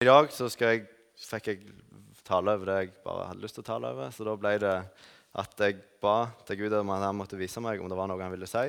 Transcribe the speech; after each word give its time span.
I 0.00 0.06
dag 0.08 0.30
så 0.32 0.46
jeg, 0.48 0.86
fikk 1.20 1.48
jeg 1.50 1.58
tale 2.24 2.54
over 2.56 2.70
det 2.70 2.74
jeg 2.78 2.92
bare 3.04 3.26
hadde 3.28 3.42
lyst 3.42 3.58
til 3.58 3.60
å 3.60 3.66
tale 3.66 3.88
over. 3.92 4.12
Så 4.16 4.24
da 4.24 4.32
ble 4.32 4.52
det 4.62 4.76
at 5.42 5.58
jeg 5.60 5.74
ba 6.00 6.14
til 6.48 6.56
Gud 6.62 6.76
om 6.78 6.92
at 6.94 7.02
han 7.04 7.18
måtte 7.18 7.36
vise 7.36 7.60
meg 7.60 7.82
om 7.82 7.90
det 7.92 7.98
var 7.98 8.08
noe 8.08 8.24
han 8.24 8.32
ville 8.32 8.48
si. 8.48 8.62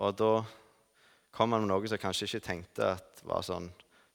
Og 0.00 0.14
da 0.16 0.30
kom 1.36 1.52
han 1.52 1.60
med 1.60 1.68
noe 1.68 1.82
som 1.84 1.98
jeg 1.98 2.02
kanskje 2.06 2.28
ikke 2.30 2.46
tenkte 2.46 2.88
at 2.94 3.20
var 3.28 3.44
sånn 3.44 3.66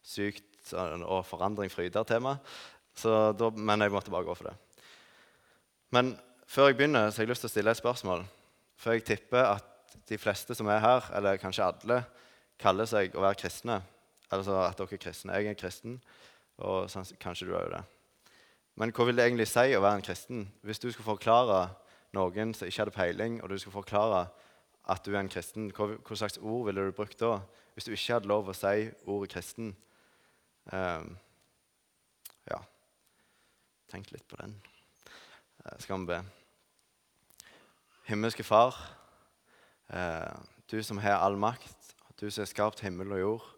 sykt 0.02 0.48
sånn, 0.66 1.06
og 1.06 1.22
forandring 1.30 1.70
fryder-tema. 1.70 2.34
Men 3.62 3.86
jeg 3.86 3.94
måtte 3.94 4.16
bare 4.16 4.26
gå 4.32 4.38
for 4.42 4.50
det. 4.50 4.56
Men 5.94 6.16
før 6.50 6.72
jeg 6.72 6.80
begynner, 6.82 7.14
så 7.14 7.22
har 7.22 7.28
jeg 7.28 7.34
lyst 7.36 7.46
til 7.46 7.52
å 7.52 7.54
stille 7.54 7.78
et 7.78 7.84
spørsmål. 7.84 8.26
For 8.82 8.98
jeg 8.98 9.06
tipper 9.12 9.46
at 9.46 9.94
de 10.10 10.18
fleste 10.18 10.58
som 10.58 10.74
er 10.74 10.82
her, 10.82 11.06
eller 11.22 11.38
kanskje 11.38 11.70
alle, 11.70 12.02
kaller 12.58 12.90
seg 12.90 13.14
å 13.14 13.28
være 13.28 13.44
kristne. 13.46 13.78
Altså 14.34 14.58
at 14.66 14.82
dere 14.82 14.98
er 14.98 15.06
kristne. 15.06 15.38
Jeg 15.38 15.54
er 15.54 15.62
kristen. 15.62 16.02
Og 16.60 16.90
sånn, 16.92 17.08
kanskje 17.22 17.48
du 17.48 17.56
er 17.56 17.66
jo 17.66 17.74
det. 17.78 17.84
Men 18.76 18.92
hva 18.96 19.06
vil 19.08 19.18
det 19.18 19.26
egentlig 19.28 19.48
si 19.52 19.76
å 19.76 19.82
være 19.84 20.00
en 20.00 20.06
kristen? 20.06 20.46
Hvis 20.66 20.80
du 20.80 20.90
skulle 20.92 21.08
forklare 21.08 21.64
noen 22.16 22.54
som 22.56 22.68
ikke 22.68 22.84
hadde 22.84 22.96
peiling, 22.96 23.40
og 23.42 23.52
du 23.52 23.58
skulle 23.60 23.80
forklare 23.80 24.26
at 24.92 25.06
du 25.06 25.14
er 25.14 25.22
en 25.22 25.32
kristen, 25.32 25.70
hva, 25.76 25.92
hva, 25.98 26.18
slags 26.18 26.40
ord 26.42 26.66
ville 26.68 26.86
du 26.88 26.96
brukt 26.96 27.20
da? 27.22 27.40
Hvis 27.76 27.88
du 27.88 27.94
ikke 27.94 28.18
hadde 28.18 28.32
lov 28.32 28.50
å 28.50 28.56
si 28.58 28.90
ordet 29.06 29.32
kristen? 29.36 29.76
Um, 30.72 31.16
ja 32.50 32.60
Tenk 33.92 34.12
litt 34.14 34.28
på 34.30 34.38
den. 34.40 34.54
Uh, 35.66 35.76
skal 35.84 36.00
vi 36.00 36.14
be. 36.14 36.20
Himmelske 38.08 38.44
Far, 38.44 38.78
uh, 39.92 40.38
du 40.72 40.80
som 40.84 41.00
har 41.04 41.20
all 41.20 41.36
makt, 41.40 41.92
du 42.20 42.30
som 42.30 42.46
har 42.46 42.50
skapt 42.50 42.84
himmel 42.86 43.12
og 43.18 43.20
jord. 43.20 43.50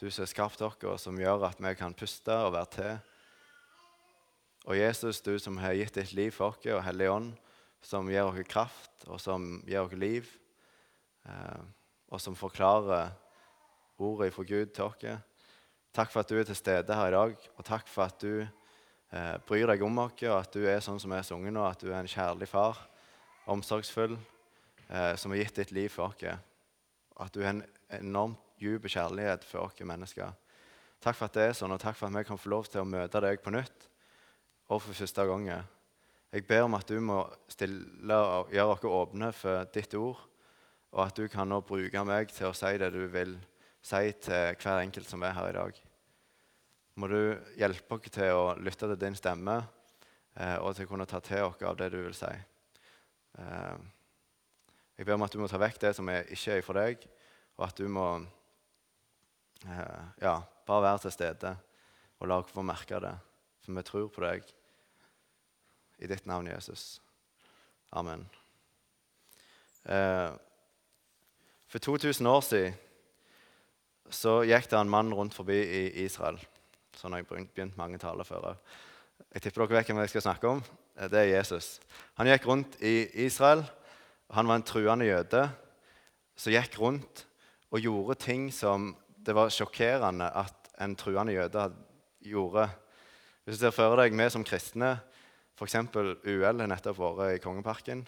Du 0.00 0.06
som 0.08 0.22
har 0.22 0.30
skapt 0.30 0.62
dere, 0.62 0.94
som 0.96 1.18
gjør 1.20 1.42
at 1.44 1.58
vi 1.60 1.70
kan 1.76 1.92
puste 1.92 2.32
og 2.32 2.54
være 2.54 2.68
til. 2.72 2.94
Og 4.64 4.78
Jesus, 4.78 5.20
du 5.20 5.34
som 5.36 5.58
har 5.60 5.76
gitt 5.76 5.98
ditt 5.98 6.14
liv 6.16 6.30
for 6.32 6.54
oss, 6.54 6.64
og 6.72 6.80
Hellig 6.86 7.10
Ånd, 7.12 7.34
som 7.84 8.08
gir 8.08 8.24
oss 8.24 8.48
kraft, 8.48 9.04
og 9.04 9.20
som 9.20 9.60
gir 9.68 9.82
oss 9.82 9.92
liv, 10.00 10.32
eh, 11.28 11.60
og 12.08 12.24
som 12.24 12.32
forklarer 12.32 13.12
ordet 14.00 14.32
fra 14.32 14.48
Gud 14.48 14.72
til 14.72 14.88
oss. 14.88 15.20
Takk 15.92 16.16
for 16.16 16.24
at 16.24 16.32
du 16.32 16.40
er 16.40 16.48
til 16.48 16.56
stede 16.56 16.96
her 16.96 17.12
i 17.12 17.16
dag, 17.18 17.48
og 17.58 17.68
takk 17.68 17.88
for 17.92 18.08
at 18.08 18.24
du 18.24 18.40
eh, 18.40 19.36
bryr 19.44 19.68
deg 19.68 19.84
om 19.84 20.04
oss, 20.06 20.16
og 20.24 20.36
at 20.38 20.56
du 20.56 20.64
er 20.64 20.80
sånn 20.80 21.00
som 21.02 21.12
vi 21.12 21.20
har 21.20 21.28
sunget 21.28 21.52
nå, 21.52 21.68
at 21.68 21.84
du 21.84 21.90
er 21.92 22.00
en 22.00 22.08
kjærlig 22.08 22.48
far, 22.48 22.86
omsorgsfull, 23.52 24.16
eh, 24.88 25.12
som 25.20 25.36
har 25.36 25.44
gitt 25.44 25.60
ditt 25.60 25.76
liv 25.76 25.92
for 25.92 26.08
oss. 26.08 26.40
At 27.20 27.36
du 27.36 27.44
er 27.44 27.52
en 27.52 27.66
enormt 28.00 28.46
dyp 28.60 28.86
kjærlighet 28.92 29.44
for 29.48 29.66
oss 29.66 29.80
mennesker. 29.80 30.32
Takk 31.00 31.16
for 31.16 31.30
at 31.30 31.36
det 31.36 31.44
er 31.48 31.54
sånn, 31.56 31.72
og 31.72 31.80
takk 31.80 31.96
for 31.96 32.10
at 32.10 32.18
vi 32.18 32.28
kan 32.28 32.40
få 32.40 32.50
lov 32.52 32.68
til 32.68 32.82
å 32.82 32.88
møte 32.88 33.22
deg 33.24 33.40
på 33.40 33.52
nytt 33.54 33.86
og 34.70 34.82
for 34.84 34.94
første 34.94 35.24
gang. 35.26 35.46
Jeg 36.30 36.46
ber 36.46 36.66
om 36.66 36.76
at 36.78 36.86
du 36.86 37.00
må 37.02 37.22
stille 37.50 38.18
gjøre 38.52 38.74
oss 38.76 38.84
åpne 38.86 39.30
for 39.34 39.70
ditt 39.74 39.96
ord, 39.98 40.20
og 40.92 41.06
at 41.06 41.16
du 41.16 41.26
kan 41.30 41.48
nå 41.48 41.60
bruke 41.66 42.04
meg 42.06 42.30
til 42.34 42.50
å 42.50 42.56
si 42.56 42.70
det 42.78 42.90
du 42.94 43.02
vil 43.10 43.38
si 43.82 44.12
til 44.20 44.58
hver 44.60 44.82
enkelt 44.82 45.08
som 45.08 45.24
er 45.24 45.34
her 45.34 45.48
i 45.50 45.56
dag. 45.56 45.80
Må 47.00 47.08
du 47.08 47.20
hjelpe 47.58 47.96
oss 47.96 48.12
til 48.12 48.36
å 48.36 48.44
lytte 48.60 48.90
til 48.90 49.00
din 49.00 49.16
stemme 49.16 49.56
eh, 50.36 50.58
og 50.60 50.74
til 50.76 50.86
å 50.86 50.90
kunne 50.90 51.08
ta 51.08 51.22
til 51.24 51.46
oss 51.48 51.62
av 51.64 51.78
det 51.80 51.88
du 51.94 52.00
vil 52.02 52.16
si. 52.16 52.30
Eh, 53.40 53.78
jeg 55.00 55.08
ber 55.08 55.16
om 55.16 55.24
at 55.24 55.32
du 55.32 55.40
må 55.40 55.48
ta 55.48 55.58
vekk 55.58 55.80
det 55.80 55.94
som 55.96 56.10
ikke 56.12 56.58
er 56.58 56.66
for 56.66 56.76
deg, 56.76 57.06
og 57.56 57.66
at 57.70 57.78
du 57.80 57.88
må 57.88 58.06
ja, 59.64 60.40
bare 60.66 60.82
være 60.82 61.02
til 61.04 61.12
stede 61.12 61.56
og 62.20 62.28
la 62.28 62.40
oss 62.40 62.52
få 62.52 62.64
merke 62.64 63.00
det. 63.00 63.14
For 63.64 63.76
vi 63.76 63.84
tror 63.86 64.08
på 64.12 64.24
deg. 64.24 64.44
I 66.00 66.08
ditt 66.08 66.28
navn, 66.28 66.48
Jesus. 66.48 67.00
Amen. 67.92 68.22
Eh, 69.84 70.30
for 71.68 71.78
2000 71.78 72.26
år 72.28 72.40
siden 72.44 72.78
så 74.10 74.40
gikk 74.42 74.68
det 74.70 74.78
en 74.78 74.90
mann 74.90 75.12
rundt 75.14 75.36
forbi 75.36 75.56
i 75.60 75.82
Israel. 76.04 76.40
Sånn 76.96 77.14
har 77.14 77.22
jeg 77.22 77.28
begynt 77.30 77.78
mange 77.78 78.00
taler 78.00 78.26
før. 78.26 78.56
Jeg 79.30 79.44
tipper 79.44 79.64
dere 79.64 79.78
vet 79.78 79.90
hvem 79.92 80.00
jeg 80.02 80.12
skal 80.12 80.24
snakke 80.26 80.54
om. 80.56 80.62
Eh, 80.96 81.08
det 81.08 81.20
er 81.22 81.34
Jesus. 81.36 81.78
Han 82.20 82.28
gikk 82.28 82.48
rundt 82.48 82.80
i 82.84 83.08
Israel. 83.26 83.64
Han 84.34 84.48
var 84.48 84.60
en 84.60 84.66
truende 84.66 85.08
jøde 85.08 85.46
som 86.36 86.54
gikk 86.54 86.78
rundt 86.80 87.24
og 87.70 87.84
gjorde 87.84 88.18
ting 88.24 88.48
som 88.54 88.92
det 89.26 89.36
var 89.36 89.52
sjokkerende 89.52 90.30
at 90.40 90.70
en 90.80 90.96
truende 90.96 91.34
jøde 91.34 91.66
gjorde. 92.24 92.68
Hvis 93.44 93.58
du 93.58 93.66
ser 93.66 93.74
for 93.74 93.98
deg 94.00 94.16
vi 94.16 94.28
som 94.32 94.44
kristne, 94.46 94.94
f.eks. 95.58 95.76
UL 96.24 96.62
har 96.62 96.70
nettopp 96.70 96.98
vært 97.00 97.36
i 97.36 97.42
Kongeparken. 97.42 98.06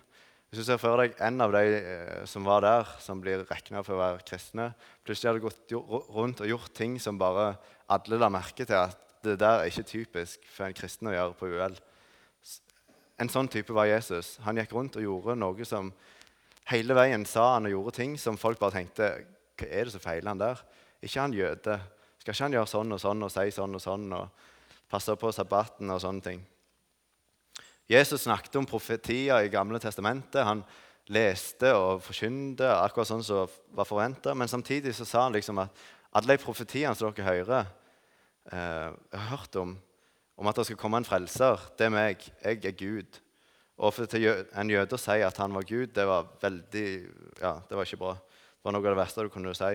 Hvis 0.53 0.63
du 0.63 0.69
ser 0.69 0.81
for 0.81 1.01
deg 1.01 1.15
en 1.25 1.41
av 1.41 1.53
de 1.55 1.63
eh, 1.79 2.25
som 2.29 2.45
var 2.45 2.65
der, 2.65 2.89
som 3.01 3.21
blir 3.25 3.45
regna 3.49 3.81
for 3.85 3.97
å 3.97 4.03
være 4.03 4.25
kristne, 4.29 4.71
plutselig 5.05 5.31
hadde 5.31 5.45
gått 5.47 5.73
rundt 6.13 6.43
og 6.45 6.51
gjort 6.51 6.75
ting 6.77 6.99
som 7.01 7.21
bare 7.21 7.55
alle 7.93 8.19
la 8.21 8.29
merke 8.33 8.67
til 8.69 8.77
at 8.77 8.99
det 9.25 9.39
der 9.41 9.63
er 9.63 9.71
ikke 9.71 9.87
typisk 9.87 10.45
for 10.51 10.67
en 10.67 10.77
kristen 10.77 11.09
å 11.09 11.15
gjøre 11.15 11.37
på 11.39 11.49
UL. 11.53 11.77
En 13.23 13.31
sånn 13.33 13.49
type 13.53 13.73
var 13.73 13.89
Jesus. 13.89 14.35
Han 14.45 14.59
gikk 14.59 14.75
rundt 14.75 14.99
og 14.99 15.07
gjorde 15.07 15.39
noe 15.39 15.69
som 15.69 15.93
hele 16.69 16.97
veien 16.97 17.25
sa 17.29 17.55
han 17.55 17.69
og 17.69 17.77
gjorde 17.77 17.97
ting 18.01 18.17
som 18.21 18.41
folk 18.41 18.61
bare 18.61 18.81
tenkte 18.81 19.13
Hva 19.57 19.69
er 19.69 19.87
det 19.87 19.95
som 19.95 20.03
feiler 20.03 20.33
han 20.33 20.41
der? 20.41 20.61
Ikke 21.03 21.21
han 21.21 21.35
jøde? 21.37 21.77
Skal 22.23 22.35
ikke 22.35 22.47
han 22.47 22.57
gjøre 22.57 22.71
sånn 22.71 22.95
og 22.95 23.03
sånn 23.03 23.27
og 23.27 23.35
si 23.35 23.51
sånn 23.55 23.77
og 23.79 23.83
sånn 23.83 24.07
og 24.15 24.49
passe 24.93 25.15
på 25.19 25.33
sabbaten 25.35 25.91
og 25.91 26.01
sånne 26.03 26.25
ting? 26.25 26.43
Jesus 27.91 28.25
snakket 28.25 28.57
om 28.61 28.69
profetier 28.69 29.43
i 29.43 29.51
Gamle 29.53 29.81
testamentet. 29.83 30.45
Han 30.47 30.63
leste 31.11 31.73
og 31.75 32.03
forkynte 32.05 32.69
akkurat 32.79 33.11
sånn 33.11 33.25
som 33.27 33.51
var 33.75 33.89
forventa. 33.89 34.37
Men 34.39 34.51
samtidig 34.51 34.95
så 34.97 35.07
sa 35.09 35.27
han 35.27 35.35
liksom 35.35 35.59
at 35.65 35.83
alle 36.15 36.37
de 36.37 36.45
profetiene 36.45 36.95
som 36.97 37.11
dere 37.11 37.27
hører, 37.27 37.67
eh, 38.53 38.93
har 38.93 39.29
hørt 39.33 39.57
om, 39.57 39.75
om 40.37 40.49
at 40.49 40.57
det 40.57 40.67
skal 40.69 40.79
komme 40.81 41.01
en 41.01 41.09
frelser, 41.09 41.61
det 41.77 41.87
er 41.87 41.95
meg. 41.95 42.23
Jeg 42.45 42.65
er 42.65 42.77
Gud. 42.79 43.21
Og 43.83 43.95
for 43.95 44.07
en 44.07 44.71
jøde 44.71 44.95
å 44.95 45.01
si 45.01 45.19
at 45.25 45.39
han 45.41 45.55
var 45.57 45.67
Gud, 45.67 45.91
det 45.97 46.07
var 46.07 46.29
veldig, 46.43 46.87
ja, 47.41 47.57
det 47.69 47.77
var 47.77 47.89
ikke 47.89 48.03
bra. 48.05 48.15
Det 48.15 48.69
var 48.69 48.77
noe 48.77 48.85
av 48.85 48.93
det 48.93 49.01
verste 49.01 49.25
du 49.27 49.33
kunne 49.33 49.55
si. 49.59 49.75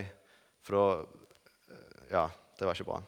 For 0.68 0.76
da 0.78 0.88
eh, 1.72 2.02
Ja, 2.12 2.26
det 2.60 2.68
var 2.68 2.76
ikke 2.76 2.90
bra. 2.90 3.00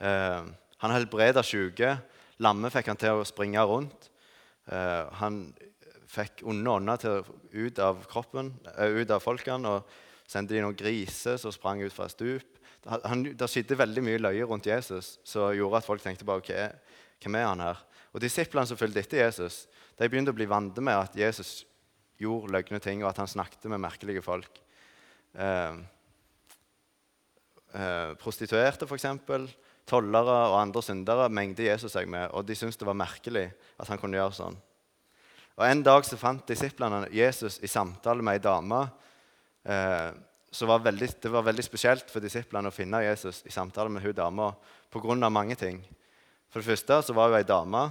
Eh, 0.00 0.46
han 0.80 0.94
helbreda 0.94 1.42
syke. 1.44 1.96
Lamme 2.40 2.70
fikk 2.72 2.88
han 2.92 3.00
til 3.00 3.20
å 3.20 3.26
springe 3.28 3.64
rundt. 3.68 4.08
Eh, 4.70 5.10
han 5.20 5.42
fikk 6.10 6.44
onde 6.48 6.70
ånder 6.72 7.26
ut 7.52 7.82
av 7.82 8.06
kroppen, 8.10 8.54
eh, 8.76 9.02
ut 9.02 9.10
av 9.10 9.22
folkene, 9.22 9.68
og 9.68 10.30
sendte 10.30 10.54
de 10.54 10.62
noen 10.64 10.78
griser 10.78 11.38
som 11.38 11.52
sprang 11.54 11.82
ut 11.82 11.94
fra 11.94 12.06
et 12.06 12.14
stup. 12.14 12.58
Det 12.80 13.48
skjedde 13.50 13.76
veldig 13.76 14.02
mye 14.06 14.22
løye 14.22 14.46
rundt 14.48 14.70
Jesus 14.70 15.18
som 15.26 15.52
gjorde 15.52 15.82
at 15.82 15.86
folk 15.86 16.02
tenkte 16.02 16.24
bare, 16.24 16.40
okay, 16.40 16.70
hvem 17.20 17.36
er 17.36 17.48
han 17.50 17.60
her? 17.60 17.82
Og 18.14 18.22
Disiplene 18.22 18.66
som 18.66 18.78
fulgte 18.80 19.02
etter 19.02 19.20
Jesus, 19.20 19.66
de 19.98 20.08
begynte 20.08 20.32
å 20.32 20.38
bli 20.38 20.48
vant 20.48 20.78
med 20.80 20.96
at 20.96 21.18
Jesus 21.18 21.66
gjorde 22.20 22.54
løgne 22.54 22.80
ting, 22.80 23.02
og 23.04 23.10
at 23.10 23.20
han 23.20 23.28
snakket 23.28 23.68
med 23.68 23.82
merkelige 23.84 24.24
folk. 24.24 24.62
Eh, 25.36 25.76
eh, 27.74 28.14
prostituerte, 28.20 28.86
f.eks., 28.86 29.06
tollere 29.90 30.36
og 30.52 30.58
andre 30.60 30.82
syndere 30.84 31.28
mengde 31.32 31.66
Jesus 31.66 31.94
seg 31.96 32.08
med, 32.10 32.28
og 32.30 32.44
de 32.46 32.54
syntes 32.54 32.78
det 32.78 32.86
var 32.86 32.98
merkelig 32.98 33.48
at 33.80 33.88
han 33.90 33.98
kunne 33.98 34.20
gjøre 34.20 34.36
sånn. 34.36 34.58
Og 35.58 35.64
En 35.66 35.82
dag 35.84 36.06
så 36.06 36.16
fant 36.16 36.46
disiplene 36.48 37.08
Jesus 37.12 37.58
i 37.60 37.68
samtale 37.68 38.22
med 38.24 38.38
ei 38.38 38.44
dame. 38.44 38.84
Eh, 39.64 40.10
så 40.50 40.66
var 40.66 40.82
veldig, 40.82 41.08
det 41.22 41.30
var 41.30 41.44
veldig 41.46 41.64
spesielt 41.64 42.10
for 42.10 42.22
disiplene 42.22 42.70
å 42.70 42.74
finne 42.74 43.02
Jesus 43.04 43.42
i 43.46 43.52
samtale 43.54 43.92
med 43.92 44.02
hun 44.02 44.14
dama 44.16 44.54
pga. 44.90 45.28
mange 45.28 45.54
ting. 45.54 45.82
For 46.50 46.60
det 46.60 46.70
første 46.70 47.02
så 47.02 47.14
var 47.14 47.28
hun 47.28 47.38
ei 47.38 47.44
dame, 47.44 47.90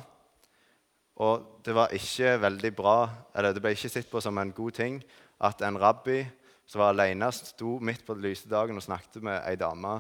og 1.20 1.62
det 1.64 1.76
var 1.76 1.92
ikke 1.92 2.40
veldig 2.42 2.76
bra, 2.76 3.10
eller 3.36 3.54
det 3.54 3.62
ble 3.62 3.72
ikke 3.76 3.90
sett 3.90 4.10
på 4.10 4.22
som 4.22 4.38
en 4.38 4.52
god 4.52 4.72
ting 4.72 5.04
at 5.40 5.62
en 5.62 5.78
rabbi 5.78 6.26
som 6.70 6.84
var 6.84 6.94
alene, 6.94 7.32
sto 7.34 7.80
midt 7.82 8.04
på 8.06 8.14
lyse 8.22 8.50
dagen 8.50 8.78
og 8.78 8.86
snakket 8.86 9.24
med 9.26 9.42
ei 9.50 9.56
dame, 9.58 9.96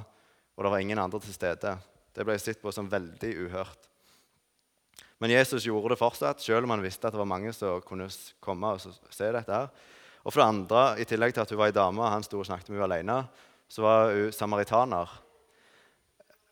og 0.53 0.65
det 0.65 0.71
var 0.73 0.83
ingen 0.83 1.01
andre 1.01 1.21
til 1.23 1.33
stede. 1.33 1.71
Det 2.13 2.25
ble 2.27 2.35
sett 2.37 2.61
på 2.61 2.73
som 2.75 2.89
veldig 2.91 3.31
uhørt. 3.45 3.87
Men 5.19 5.33
Jesus 5.33 5.65
gjorde 5.65 5.95
det 5.95 5.99
fortsatt, 5.99 6.43
selv 6.43 6.67
om 6.67 6.75
han 6.75 6.83
visste 6.83 7.09
at 7.09 7.15
det 7.15 7.19
var 7.19 7.27
mange 7.27 7.51
som 7.55 7.81
kunne 7.83 8.07
komme 8.43 8.75
og 8.75 8.83
se 8.85 9.31
dette. 9.33 9.49
her. 9.49 9.67
Og 10.23 10.31
for 10.31 10.41
det 10.41 10.47
andre, 10.47 10.83
i 11.01 11.07
tillegg 11.09 11.33
til 11.33 11.43
at 11.43 11.49
hun 11.49 11.59
var 11.59 11.71
ei 11.71 11.75
dame 11.75 12.03
og 12.03 12.13
han 12.13 12.23
sto 12.23 12.39
og 12.39 12.47
snakket 12.47 12.69
med 12.69 12.79
henne 12.79 12.87
alene, 12.93 13.17
så 13.67 13.83
var 13.83 14.13
hun 14.13 14.31
samaritaner. 14.31 15.09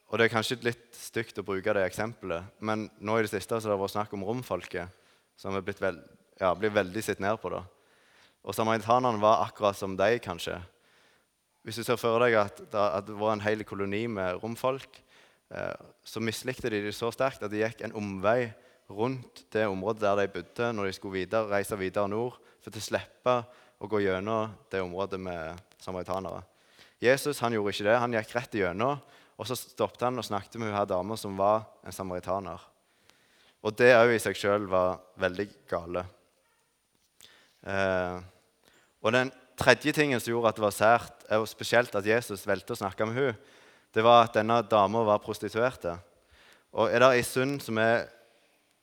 Og 0.07 0.17
Det 0.17 0.25
er 0.25 0.33
kanskje 0.33 0.63
litt 0.63 0.95
stygt 0.95 1.37
å 1.37 1.45
bruke 1.45 1.73
det 1.75 1.85
eksempelet, 1.85 2.43
men 2.59 2.89
nå 2.99 3.19
i 3.19 3.25
det 3.27 3.31
siste 3.35 3.59
så 3.59 3.67
har 3.67 3.75
det 3.75 3.81
vært 3.83 3.97
snakk 3.99 4.13
om 4.15 4.23
romfolket, 4.23 4.89
som 5.37 5.55
er 5.55 5.61
blitt 5.61 5.81
veld, 5.83 5.99
ja, 6.39 6.53
blir 6.55 6.71
veldig 6.71 7.03
sett 7.03 7.19
ned 7.19 7.37
på. 7.41 7.51
da. 7.51 7.65
Og 8.47 8.55
samaritanerne 8.55 9.19
var 9.19 9.43
akkurat 9.43 9.75
som 9.75 9.97
deg, 9.99 10.21
kanskje. 10.23 10.55
Hvis 11.67 11.81
du 11.81 11.83
ser 11.83 11.99
for 11.99 12.23
deg 12.23 12.37
at, 12.39 12.61
det 12.63 13.15
var 13.19 13.33
en 13.33 13.43
hel 13.43 13.65
koloni 13.67 14.05
med 14.07 14.39
romfolk, 14.39 15.01
eh, 15.51 15.75
så 16.07 16.23
mislikte 16.23 16.71
de 16.71 16.79
det 16.85 16.93
så 16.95 17.11
sterkt 17.11 17.43
at 17.43 17.51
de 17.51 17.59
gikk 17.59 17.83
en 17.83 17.95
omvei 17.99 18.53
rundt 18.87 19.43
det 19.51 19.65
området 19.67 20.05
der 20.05 20.21
de 20.21 20.31
bodde, 20.31 20.69
når 20.73 20.87
de 20.87 20.93
skulle 20.95 21.19
videre, 21.19 21.49
reise 21.51 21.75
videre 21.75 22.07
nord, 22.07 22.37
for 22.63 22.71
å 22.71 22.83
slippe 22.83 23.33
å 23.83 23.89
gå 23.91 23.99
gjennom 24.05 24.55
det 24.71 24.79
området 24.81 25.19
med 25.19 25.59
samaritanere. 25.83 26.39
Jesus 27.03 27.43
han 27.43 27.53
gjorde 27.53 27.75
ikke 27.75 27.89
det. 27.89 27.97
Han 27.99 28.15
gikk 28.15 28.31
rett 28.37 28.55
igjennom, 28.57 29.03
og 29.37 29.45
så 29.45 29.59
stoppet 29.59 30.07
han 30.07 30.17
og 30.17 30.25
snakket 30.25 30.55
med 30.61 30.71
hun 30.71 30.87
dama 30.89 31.19
som 31.19 31.35
var 31.37 31.67
en 31.83 31.93
samaritaner. 31.93 32.63
Og 33.61 33.75
det 33.75 33.91
òg 33.97 34.15
i 34.15 34.23
seg 34.23 34.39
sjøl 34.39 34.65
var 34.71 35.01
veldig 35.19 35.49
gale. 35.69 36.07
Eh, 37.67 38.17
og 39.07 39.13
den 39.15 39.31
tredje 39.57 39.93
tingen 39.95 40.19
som 40.19 40.33
gjorde 40.33 40.51
at 40.51 40.59
det 40.59 40.65
var 40.65 40.75
sært, 40.75 41.23
og 41.37 41.47
spesielt 41.49 41.95
at 41.95 42.05
Jesus 42.05 42.45
valgte 42.47 42.75
å 42.75 42.81
snakke 42.81 43.07
med 43.07 43.15
henne, 43.17 43.55
det 43.95 44.03
var 44.03 44.25
at 44.25 44.35
denne 44.35 44.59
dama 44.67 45.01
var 45.07 45.23
prostituerte. 45.23 45.95
Og 46.77 46.91
er 46.91 47.01
det 47.01 47.11
ei 47.15 47.23
synd 47.25 47.61
som 47.63 47.79
vi 47.79 47.87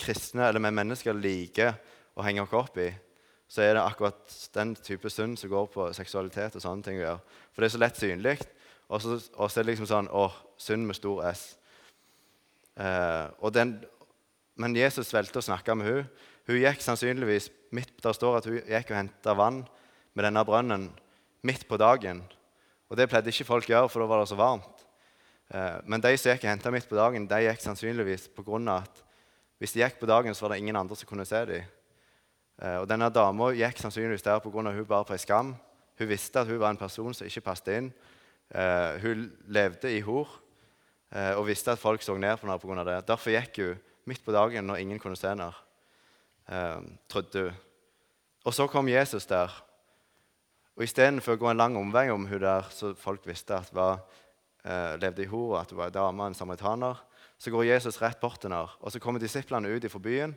kristne 0.00 0.48
eller 0.48 0.64
vi 0.64 0.72
mennesker 0.74 1.14
liker 1.14 1.76
å 2.16 2.24
henge 2.24 2.42
oss 2.42 2.56
opp 2.56 2.80
i, 2.82 2.88
så 3.46 3.62
er 3.62 3.76
det 3.76 3.84
akkurat 3.84 4.34
den 4.56 4.72
type 4.80 5.12
synd 5.12 5.36
som 5.38 5.52
går 5.52 5.68
på 5.70 5.86
seksualitet 5.94 6.56
og 6.56 6.64
sånne 6.64 6.86
ting 6.86 6.98
å 6.98 7.04
gjøre. 7.04 7.36
For 7.52 7.62
det 7.62 7.68
er 7.68 7.74
så 7.76 7.82
lett 7.84 8.00
synlig. 8.00 8.38
Og 8.88 9.04
så, 9.04 9.18
er 9.20 9.54
det 9.60 9.68
liksom 9.70 9.88
sånn 9.88 10.08
Å, 10.12 10.24
synd 10.60 10.88
med 10.88 10.96
stor 10.98 11.22
S. 11.30 11.44
Eh, 12.80 13.46
den, 13.54 13.76
men 14.60 14.76
Jesus 14.76 15.12
valgte 15.14 15.40
å 15.40 15.46
snakke 15.46 15.76
med 15.78 15.88
hun. 15.88 16.10
Hun 16.48 16.60
gikk 16.60 16.82
sannsynligvis 16.82 17.50
midt, 17.76 17.94
Der 18.02 18.16
står 18.16 18.40
at 18.40 18.48
hun 18.48 18.58
gikk 18.58 18.90
og 18.90 18.98
henta 18.98 19.36
vann 19.38 19.62
med 20.14 20.24
denne 20.24 20.44
brønnen 20.46 20.88
midt 21.44 21.66
på 21.68 21.76
dagen. 21.76 22.22
Og 22.88 22.96
Det 22.96 23.08
pleide 23.10 23.32
ikke 23.32 23.48
folk 23.48 23.68
å 23.68 23.72
gjøre, 23.74 23.90
for 23.90 24.00
da 24.00 24.06
var 24.06 24.22
det 24.22 24.30
så 24.30 24.38
varmt. 24.38 24.84
Eh, 25.50 25.80
men 25.84 26.00
de 26.00 26.12
som 26.16 26.32
gikk 26.32 26.46
og 26.46 26.52
henta 26.52 26.72
midt 26.72 26.88
på 26.88 26.98
dagen, 26.98 27.26
de 27.28 27.40
gikk 27.46 27.62
sannsynligvis 27.62 28.28
pga. 28.36 28.76
at 28.78 29.02
hvis 29.58 29.72
de 29.72 29.80
gikk 29.80 29.98
på 30.00 30.06
dagen, 30.06 30.34
så 30.34 30.42
var 30.42 30.54
det 30.54 30.58
ingen 30.58 30.76
andre 30.76 30.96
som 30.96 31.08
kunne 31.08 31.26
se 31.26 31.44
dem. 31.44 31.64
Eh, 32.62 32.76
og 32.78 32.88
denne 32.88 33.10
dama 33.10 33.52
gikk 33.52 33.78
sannsynligvis 33.78 34.22
der 34.22 34.40
pga. 34.40 34.68
at 34.68 34.74
hun 34.74 34.86
bare 34.86 35.04
på 35.04 35.12
ei 35.12 35.18
skam. 35.18 35.56
Hun 35.98 36.08
visste 36.08 36.40
at 36.40 36.46
hun 36.46 36.60
var 36.60 36.70
en 36.70 36.76
person 36.76 37.14
som 37.14 37.26
ikke 37.26 37.40
passet 37.40 37.68
inn. 37.68 37.92
Eh, 38.50 38.98
hun 39.00 39.32
levde 39.46 39.90
i 39.90 40.00
hor 40.00 40.40
og 41.14 41.46
visste 41.46 41.70
at 41.70 41.78
folk 41.78 42.02
så 42.02 42.16
ned 42.18 42.36
på 42.40 42.46
henne 42.46 42.58
pga. 42.58 42.84
det. 42.84 43.06
Derfor 43.06 43.30
gikk 43.30 43.56
hun 43.58 43.78
midt 44.04 44.24
på 44.24 44.32
dagen 44.32 44.66
når 44.66 44.76
ingen 44.76 44.98
kunne 44.98 45.16
se 45.16 45.28
henne, 45.28 45.52
trodde 47.08 47.40
hun. 47.40 47.54
Og 48.44 48.54
så 48.54 48.66
kom 48.66 48.88
Jesus 48.88 49.26
der. 49.26 49.64
Og 50.74 50.82
Istedenfor 50.82 51.36
å 51.36 51.38
gå 51.38 51.50
en 51.52 51.60
lang 51.60 51.76
omvei 51.78 52.08
om 52.10 52.24
hun 52.26 52.40
der, 52.42 52.66
så 52.74 52.94
folk 52.98 53.26
visste 53.28 53.54
at 53.54 53.70
var, 53.74 54.00
eh, 54.64 54.96
levde 54.98 55.22
i 55.22 55.30
hor, 55.30 55.60
at 55.60 55.70
hun 55.70 55.78
var 55.78 55.92
en 55.92 55.98
dame, 55.98 56.26
en 56.26 56.34
samaritaner, 56.34 56.98
så 57.38 57.50
går 57.50 57.68
Jesus 57.68 58.00
rett 58.02 58.18
bort 58.20 58.40
til 58.40 58.50
henne. 58.50 58.70
Og 58.80 58.90
så 58.90 58.98
kommer 58.98 59.20
disiplene 59.20 59.70
ut 59.70 59.86
fra 59.90 60.00
byen, 60.02 60.36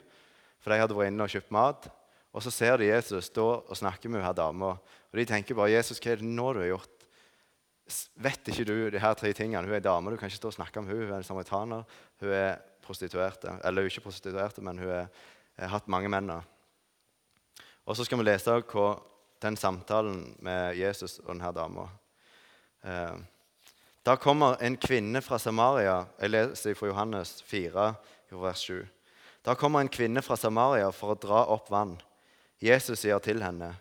for 0.60 0.70
de 0.70 0.80
hadde 0.80 0.94
vært 0.94 1.10
inne 1.10 1.24
og 1.24 1.34
kjøpt 1.34 1.52
mat. 1.52 1.90
Og 2.34 2.44
så 2.44 2.52
ser 2.52 2.78
de 2.78 2.92
Jesus 2.92 3.32
stå 3.32 3.48
og 3.66 3.78
snakke 3.78 4.10
med 4.10 4.22
denne 4.22 4.36
dama. 4.36 4.78
Og 5.12 5.16
de 5.18 5.26
tenker 5.26 5.56
bare 5.56 5.72
'Jesus, 5.72 6.00
hva 6.00 6.12
er 6.12 6.16
det 6.18 6.26
nå 6.26 6.54
du 6.54 6.60
har 6.60 6.78
gjort?' 6.78 6.94
Vet 8.20 8.48
ikke 8.48 8.66
du 8.66 8.90
de 8.90 9.00
her 9.00 9.14
tre 9.14 9.34
tingene? 9.34 9.66
Hun 9.66 9.74
er 9.74 9.80
dame, 9.80 10.12
du 10.12 10.18
kan 10.18 10.28
ikke 10.28 10.36
stå 10.36 10.48
og 10.48 10.54
snakke 10.54 10.82
med 10.82 10.90
henne. 10.90 11.06
Hun 11.06 11.14
er 11.14 11.18
en 11.18 11.24
samaritaner, 11.24 11.84
hun 12.20 12.30
er 12.30 12.60
prostituerte. 12.82 13.60
Eller 13.64 13.88
ikke 13.88 14.02
prostituerte, 14.02 14.62
men 14.62 14.78
hun 14.78 14.90
har 15.58 15.68
hatt 15.68 15.88
mange 15.88 16.10
menn. 16.10 16.44
Og 17.86 17.96
så 17.96 18.04
skal 18.04 18.18
vi 18.18 18.24
lese 18.24 18.52
hva 18.52 19.00
den 19.42 19.58
samtalen 19.58 20.36
med 20.40 20.76
Jesus 20.78 21.20
og 21.20 21.34
denne 21.34 21.52
dama. 21.54 21.88
Eh, 22.84 23.18
da 24.08 24.16
kommer 24.16 24.56
en 24.64 24.78
kvinne 24.78 25.22
fra 25.22 25.38
Samaria 25.38 26.06
Jeg 26.22 26.30
leser 26.30 26.76
fra 26.76 26.88
Johannes 26.88 27.42
4, 27.44 27.94
vers 28.32 28.60
7. 28.60 28.88
Da 29.46 29.54
kommer 29.54 29.80
en 29.80 29.90
kvinne 29.90 30.22
fra 30.22 30.36
Samaria 30.36 30.90
for 30.92 31.14
å 31.14 31.20
dra 31.20 31.44
opp 31.52 31.70
vann. 31.72 31.98
Jesus 32.62 33.00
sier 33.00 33.20
til 33.20 33.44
henne, 33.44 33.76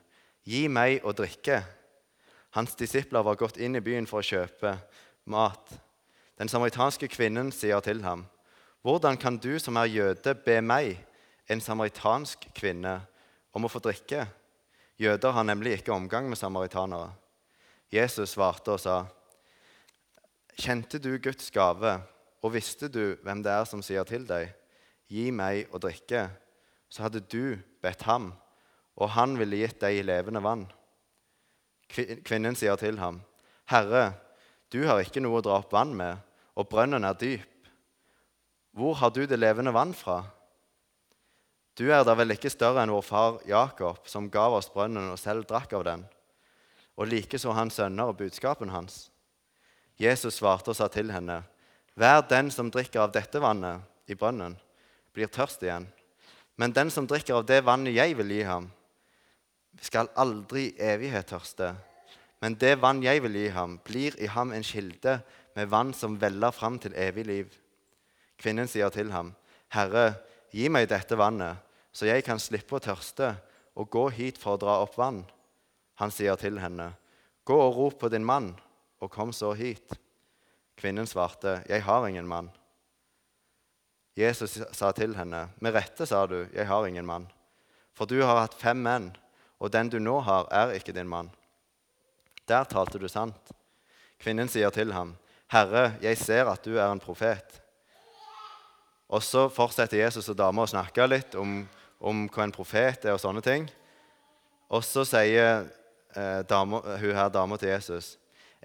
'Gi 0.44 0.68
meg 0.68 1.04
å 1.04 1.12
drikke.' 1.12 1.64
Hans 2.50 2.74
disipler 2.74 3.22
var 3.22 3.36
gått 3.36 3.56
inn 3.56 3.76
i 3.76 3.80
byen 3.80 4.06
for 4.06 4.18
å 4.18 4.26
kjøpe 4.26 4.78
mat. 5.24 5.72
Den 6.38 6.48
samaritanske 6.48 7.08
kvinnen 7.08 7.52
sier 7.52 7.80
til 7.80 8.02
ham, 8.02 8.26
'Hvordan 8.84 9.16
kan 9.16 9.38
du 9.38 9.58
som 9.58 9.76
er 9.76 9.84
jøde, 9.84 10.34
be 10.34 10.60
meg, 10.60 11.06
en 11.48 11.60
samaritansk 11.60 12.46
kvinne, 12.54 13.06
om 13.52 13.64
å 13.64 13.68
få 13.68 13.78
drikke?' 13.78 14.26
Jøder 14.98 15.30
har 15.30 15.44
nemlig 15.44 15.72
ikke 15.72 15.92
omgang 15.92 16.28
med 16.28 16.36
samaritanere. 16.36 17.12
Jesus 17.92 18.30
svarte 18.32 18.72
og 18.72 18.80
sa, 18.80 19.04
'Kjente 20.56 20.98
du 20.98 21.18
Guds 21.18 21.50
gave, 21.50 22.00
og 22.42 22.52
visste 22.52 22.88
du 22.88 23.16
hvem 23.22 23.42
det 23.42 23.52
er 23.52 23.64
som 23.64 23.82
sier 23.82 24.04
til 24.04 24.26
deg:" 24.26 24.54
'Gi 25.08 25.30
meg 25.30 25.68
å 25.70 25.78
drikke', 25.78 26.30
så 26.88 27.02
hadde 27.02 27.20
du 27.20 27.58
bedt 27.82 28.02
ham, 28.02 28.32
og 28.96 29.10
han 29.10 29.38
ville 29.38 29.56
gitt 29.56 29.80
deg 29.80 30.04
levende 30.04 30.42
vann. 30.42 30.72
Kvinnen 32.24 32.56
sier 32.56 32.76
til 32.76 32.98
ham, 32.98 33.20
'Herre, 33.68 34.14
du 34.72 34.86
har 34.86 34.98
ikke 34.98 35.20
noe 35.20 35.38
å 35.38 35.44
dra 35.44 35.58
opp 35.60 35.72
vann 35.72 35.94
med, 35.94 36.16
og 36.56 36.68
brønnen 36.68 37.04
er 37.04 37.12
dyp.' 37.12 37.68
'Hvor 38.72 38.94
har 38.94 39.10
du 39.10 39.26
det 39.26 39.38
levende 39.38 39.72
vann 39.72 39.94
fra?' 39.94 40.24
Du 41.76 41.84
er 41.92 42.06
da 42.08 42.14
vel 42.16 42.32
ikke 42.32 42.48
større 42.48 42.80
enn 42.82 42.92
vår 42.94 43.04
far 43.04 43.34
Jakob, 43.44 44.00
som 44.08 44.30
gav 44.32 44.54
oss 44.56 44.70
brønnen 44.72 45.10
og 45.12 45.18
selv 45.20 45.44
drakk 45.48 45.74
av 45.76 45.84
den, 45.84 46.06
og 46.96 47.10
likeså 47.10 47.52
hans 47.52 47.76
sønner 47.76 48.08
og 48.08 48.16
budskapen 48.16 48.72
hans. 48.72 49.10
Jesus 50.00 50.38
svarte 50.40 50.72
og 50.72 50.78
sa 50.78 50.88
til 50.92 51.12
henne, 51.12 51.42
Hver 51.96 52.22
den 52.28 52.50
som 52.52 52.70
drikker 52.72 53.04
av 53.04 53.12
dette 53.12 53.40
vannet 53.40 53.84
i 54.08 54.16
brønnen, 54.16 54.56
blir 55.12 55.28
tørst 55.32 55.62
igjen. 55.64 55.86
Men 56.56 56.72
den 56.72 56.90
som 56.92 57.08
drikker 57.08 57.38
av 57.38 57.46
det 57.48 57.62
vannet 57.64 57.96
jeg 57.96 58.16
vil 58.16 58.32
gi 58.32 58.42
ham, 58.48 58.70
skal 59.80 60.08
aldri 60.16 60.70
evighet 60.80 61.28
tørste. 61.28 61.74
Men 62.40 62.56
det 62.60 62.78
vann 62.80 63.02
jeg 63.04 63.20
vil 63.24 63.36
gi 63.36 63.48
ham, 63.52 63.78
blir 63.84 64.16
i 64.20 64.28
ham 64.32 64.52
en 64.52 64.64
kilde 64.64 65.18
med 65.56 65.68
vann 65.72 65.92
som 65.96 66.16
veller 66.20 66.52
fram 66.52 66.78
til 66.80 66.96
evig 66.96 67.26
liv. 67.28 67.52
Kvinnen 68.40 68.68
sier 68.68 68.92
til 68.92 69.12
ham, 69.12 69.34
Herre, 69.72 70.14
gi 70.52 70.68
meg 70.72 70.88
dette 70.88 71.16
vannet 71.16 71.65
så 71.96 72.04
jeg 72.04 72.26
kan 72.26 72.40
slippe 72.42 72.76
å 72.76 72.82
tørste 72.82 73.30
og 73.76 73.88
gå 73.88 74.04
hit 74.12 74.36
for 74.40 74.56
å 74.56 74.60
dra 74.60 74.74
opp 74.84 74.98
vann. 75.00 75.22
Han 75.96 76.12
sier 76.12 76.36
til 76.36 76.60
henne, 76.60 76.92
Gå 77.46 77.54
og 77.54 77.76
rop 77.76 78.00
på 78.00 78.08
din 78.10 78.24
mann, 78.26 78.50
og 79.00 79.12
kom 79.14 79.30
så 79.32 79.52
hit. 79.54 79.94
Kvinnen 80.76 81.06
svarte, 81.06 81.62
Jeg 81.68 81.84
har 81.86 82.06
ingen 82.08 82.26
mann. 82.28 82.50
Jesus 84.16 84.58
sa 84.72 84.90
til 84.92 85.14
henne, 85.16 85.48
Med 85.60 85.72
rette 85.72 86.06
sa 86.06 86.26
du, 86.26 86.48
Jeg 86.52 86.66
har 86.66 86.86
ingen 86.86 87.06
mann. 87.06 87.30
For 87.94 88.04
du 88.04 88.20
har 88.20 88.42
hatt 88.42 88.54
fem 88.54 88.76
menn, 88.76 89.16
og 89.58 89.72
den 89.72 89.88
du 89.88 89.98
nå 89.98 90.20
har, 90.20 90.48
er 90.52 90.74
ikke 90.76 90.92
din 90.92 91.08
mann. 91.08 91.30
Der 92.48 92.64
talte 92.64 92.98
du 92.98 93.08
sant. 93.08 93.54
Kvinnen 94.20 94.48
sier 94.48 94.70
til 94.70 94.92
ham, 94.92 95.16
Herre, 95.48 95.94
jeg 96.02 96.18
ser 96.18 96.50
at 96.50 96.64
du 96.64 96.76
er 96.76 96.90
en 96.90 97.00
profet. 97.00 97.62
Og 99.08 99.22
så 99.22 99.48
fortsetter 99.48 100.02
Jesus 100.02 100.28
og 100.28 100.36
dama 100.36 100.66
å 100.66 100.70
snakke 100.70 101.06
litt 101.06 101.34
om 101.38 101.62
om 102.00 102.26
hva 102.28 102.44
en 102.44 102.54
profet 102.54 103.04
er 103.04 103.16
og 103.16 103.22
sånne 103.22 103.42
ting. 103.44 103.66
Og 104.68 104.84
så 104.84 105.04
sier 105.06 105.66
eh, 106.16 106.40
damer, 106.48 106.96
hun 107.00 107.16
her 107.16 107.28
dama 107.32 107.58
til 107.60 107.72
Jesus 107.74 108.16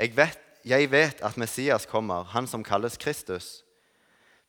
jeg 0.01 0.15
vet, 0.17 0.39
jeg 0.65 0.87
vet 0.91 1.19
at 1.21 1.37
Messias 1.37 1.85
kommer, 1.85 2.23
han 2.33 2.47
som 2.47 2.63
kalles 2.65 2.97
Kristus. 2.97 3.61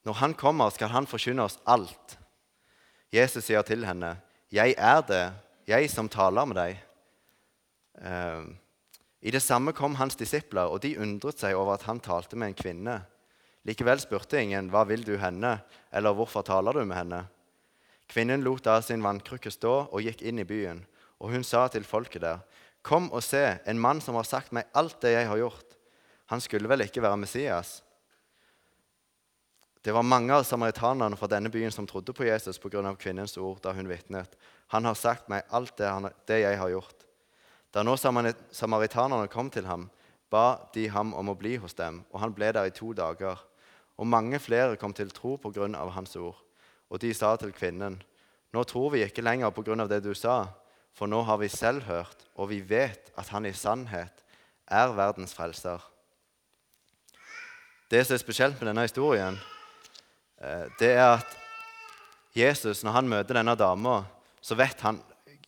Når 0.06 0.18
han 0.22 0.34
kommer, 0.34 0.70
skal 0.70 0.88
han 0.92 1.06
forkynne 1.06 1.44
oss 1.44 1.58
alt. 1.68 2.16
Jesus 3.12 3.44
sier 3.44 3.62
til 3.62 3.84
henne, 3.84 4.16
'Jeg 4.52 4.74
er 4.78 5.00
det, 5.00 5.32
jeg 5.66 5.90
som 5.90 6.08
taler 6.08 6.44
med 6.44 6.56
deg.' 6.56 6.78
Eh, 8.00 8.44
I 9.22 9.30
det 9.30 9.42
samme 9.42 9.72
kom 9.72 9.94
hans 9.94 10.16
disipler, 10.16 10.62
og 10.62 10.82
de 10.82 10.98
undret 10.98 11.38
seg 11.38 11.54
over 11.54 11.74
at 11.74 11.82
han 11.82 12.00
talte 12.00 12.36
med 12.36 12.48
en 12.48 12.54
kvinne. 12.54 13.02
Likevel 13.64 14.00
spurte 14.00 14.42
ingen, 14.42 14.70
'Hva 14.70 14.84
vil 14.84 15.04
du 15.04 15.16
henne?' 15.16 15.60
eller 15.92 16.14
'Hvorfor 16.14 16.42
taler 16.42 16.72
du 16.72 16.84
med 16.84 16.96
henne?' 16.96 17.26
Kvinnen 18.12 18.44
lot 18.44 18.66
da 18.66 18.76
sin 18.84 19.00
vannkrukke 19.00 19.50
stå 19.50 19.72
og 19.88 20.04
gikk 20.04 20.20
inn 20.28 20.42
i 20.42 20.44
byen. 20.44 20.82
Og 21.22 21.32
hun 21.32 21.46
sa 21.46 21.64
til 21.72 21.86
folket 21.88 22.20
der, 22.24 22.42
Kom 22.82 23.06
og 23.14 23.22
se, 23.22 23.60
en 23.64 23.78
mann 23.78 24.00
som 24.02 24.16
har 24.18 24.26
sagt 24.26 24.50
meg 24.52 24.66
alt 24.74 24.98
det 25.04 25.14
jeg 25.14 25.28
har 25.30 25.38
gjort. 25.38 25.76
Han 26.34 26.40
skulle 26.42 26.68
vel 26.68 26.82
ikke 26.82 27.02
være 27.04 27.20
Messias? 27.22 27.76
Det 29.82 29.94
var 29.94 30.06
mange 30.06 30.34
av 30.34 30.44
samaritanerne 30.46 31.16
fra 31.18 31.28
denne 31.30 31.50
byen 31.50 31.72
som 31.74 31.86
trodde 31.86 32.12
på 32.14 32.26
Jesus 32.26 32.58
pga. 32.58 32.94
kvinnens 32.98 33.36
ord 33.38 33.62
da 33.62 33.72
hun 33.72 33.88
vitnet. 33.88 34.36
Han 34.68 34.84
har 34.84 34.94
sagt 34.94 35.28
meg 35.28 35.42
alt 35.50 35.76
det, 35.78 35.86
han, 35.86 36.10
det 36.26 36.40
jeg 36.42 36.58
har 36.58 36.70
gjort. 36.70 37.06
Da 37.72 37.82
nå 37.82 37.96
samaritanerne 37.96 39.28
kom 39.28 39.50
til 39.50 39.66
ham, 39.66 39.90
ba 40.30 40.68
de 40.74 40.88
ham 40.88 41.14
om 41.14 41.28
å 41.28 41.38
bli 41.38 41.56
hos 41.56 41.74
dem, 41.74 42.04
og 42.12 42.20
han 42.20 42.34
ble 42.34 42.52
der 42.52 42.66
i 42.66 42.74
to 42.74 42.92
dager. 42.92 43.38
Og 43.96 44.06
mange 44.06 44.38
flere 44.38 44.76
kom 44.76 44.92
til 44.92 45.10
tro 45.10 45.36
pga. 45.36 45.66
hans 45.90 46.16
ord. 46.16 46.36
Og 46.92 47.00
de 47.00 47.12
sa 47.16 47.34
til 47.40 47.54
kvinnen, 47.56 48.00
Nå 48.52 48.66
tror 48.68 48.90
vi 48.92 49.00
ikke 49.00 49.24
lenger 49.24 49.48
på 49.48 49.62
grunn 49.64 49.80
av 49.80 49.88
det 49.88 50.02
du 50.04 50.10
sa, 50.12 50.44
for 50.92 51.08
nå 51.08 51.22
har 51.24 51.38
vi 51.40 51.48
selv 51.48 51.86
hørt, 51.88 52.26
og 52.36 52.50
vi 52.50 52.58
vet 52.60 53.08
at 53.16 53.30
han 53.32 53.46
i 53.48 53.52
sannhet 53.56 54.20
er 54.68 54.92
verdens 54.92 55.32
frelser. 55.32 55.80
Det 57.88 58.02
som 58.04 58.18
er 58.18 58.20
spesielt 58.20 58.60
med 58.60 58.68
denne 58.68 58.84
historien, 58.84 59.38
eh, 60.36 60.68
det 60.76 60.90
er 60.92 61.14
at 61.16 61.32
Jesus, 62.36 62.84
når 62.84 62.98
han 62.98 63.08
møter 63.08 63.40
denne 63.40 63.56
dama, 63.56 64.02
så 64.40 64.54
vet 64.54 64.84
han 64.84 65.00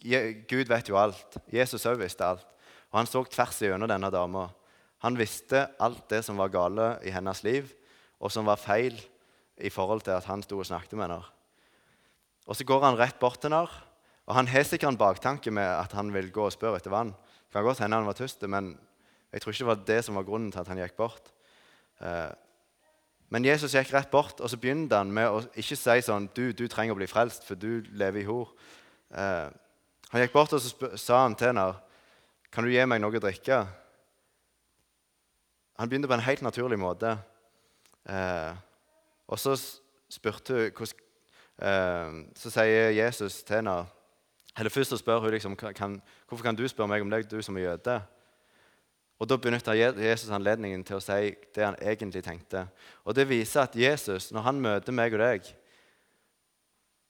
Gud 0.05 0.69
vet 0.69 0.89
jo 0.89 0.99
alt. 1.01 1.39
Jesus 1.49 1.87
òg 1.89 1.97
visste 2.03 2.27
alt. 2.27 2.45
Og 2.93 2.99
han 2.99 3.09
så 3.09 3.23
tvers 3.25 3.63
igjennom 3.63 3.89
denne 3.89 4.11
dama. 4.13 4.51
Han 5.01 5.17
visste 5.17 5.63
alt 5.81 6.05
det 6.13 6.21
som 6.27 6.37
var 6.37 6.53
gale 6.53 6.89
i 7.05 7.13
hennes 7.13 7.41
liv, 7.45 7.71
og 8.21 8.33
som 8.33 8.45
var 8.45 8.61
feil 8.61 8.99
i 9.59 9.71
forhold 9.71 10.03
til 10.03 10.17
at 10.17 10.27
han 10.29 10.43
sto 10.43 10.59
og 10.59 10.67
snakket 10.67 10.97
med 10.99 11.09
henne. 11.09 11.23
Og 12.47 12.57
Så 12.57 12.65
går 12.65 12.85
han 12.85 12.99
rett 12.99 13.19
bort 13.19 13.41
til 13.41 13.51
henne, 13.51 13.69
og 14.27 14.35
han 14.35 14.49
har 14.49 14.65
sikkert 14.65 14.93
en 14.93 15.01
baktanke 15.01 15.51
med 15.51 15.67
at 15.67 15.93
han 15.93 16.13
vil 16.13 16.33
gå 16.33 16.45
og 16.45 16.53
spørre 16.53 16.81
etter 16.81 16.91
vann. 16.91 17.13
Det 17.13 17.53
kan 17.53 17.65
godt 17.65 17.81
hende 17.85 17.97
han 17.97 18.07
var 18.07 18.17
tørst, 18.19 18.43
men 18.49 18.79
jeg 19.33 19.43
tror 19.43 19.53
ikke 19.53 19.65
det 19.65 19.73
var 19.73 19.85
det 19.87 20.05
som 20.05 20.15
var 20.15 20.25
grunnen 20.25 20.53
til 20.53 20.61
at 20.61 20.69
han 20.69 20.79
gikk 20.79 20.97
bort. 20.97 21.31
Eh, 22.01 22.33
men 23.35 23.45
Jesus 23.45 23.75
gikk 23.75 23.93
rett 23.95 24.11
bort, 24.11 24.41
og 24.41 24.51
så 24.51 24.59
begynte 24.61 24.97
han 24.97 25.13
med 25.13 25.29
å 25.29 25.43
ikke 25.59 25.77
si 25.79 25.97
sånn 26.07 26.29
du, 26.37 26.53
du 26.53 26.67
trenger 26.69 26.95
å 26.95 26.99
bli 27.01 27.09
frelst, 27.11 27.47
for 27.47 27.59
du 27.59 27.85
lever 27.93 28.23
i 28.23 28.29
hor. 28.29 28.53
Eh, 29.11 29.49
han 30.13 30.23
gikk 30.23 30.37
bort 30.37 30.55
og 30.55 30.63
så 30.63 30.95
sa 31.01 31.25
han 31.25 31.35
til 31.35 31.53
henne, 31.53 31.75
'Kan 32.51 32.65
du 32.65 32.71
gi 32.71 32.85
meg 32.87 33.01
noe 33.01 33.11
å 33.11 33.21
drikke?' 33.21 33.67
Han 35.79 35.89
begynte 35.89 36.07
på 36.07 36.15
en 36.15 36.29
helt 36.29 36.43
naturlig 36.43 36.79
måte. 36.79 37.19
Eh, 38.07 38.55
og 39.29 39.39
så 39.39 39.57
spurte 40.11 40.71
hun 40.77 40.87
eh, 41.63 42.25
Så 42.37 42.51
sier 42.51 42.91
Jesus 42.91 43.43
til 43.43 43.57
henne 43.57 43.85
eller 44.55 44.71
Først 44.71 44.91
så 44.91 44.97
spør 44.97 45.19
hun 45.19 45.31
liksom, 45.31 45.57
kan, 45.57 46.03
'Hvorfor 46.29 46.43
kan 46.43 46.55
du 46.55 46.69
spørre 46.69 46.89
meg 46.89 47.03
om 47.03 47.11
det, 47.11 47.31
du 47.31 47.43
som 47.43 47.57
er 47.57 47.61
jøde?' 47.61 48.03
Og 49.19 49.29
Da 49.29 49.37
benytter 49.37 49.73
Jesus 49.73 50.31
anledningen 50.31 50.85
til 50.85 50.97
å 50.97 51.01
si 51.01 51.35
det 51.55 51.65
han 51.65 51.77
egentlig 51.83 52.25
tenkte. 52.25 52.69
Og 53.05 53.15
Det 53.15 53.29
viser 53.29 53.63
at 53.63 53.77
Jesus, 53.77 54.33
når 54.33 54.41
han 54.41 54.61
møter 54.61 54.93
meg 54.93 55.13
og 55.15 55.19
deg 55.19 55.55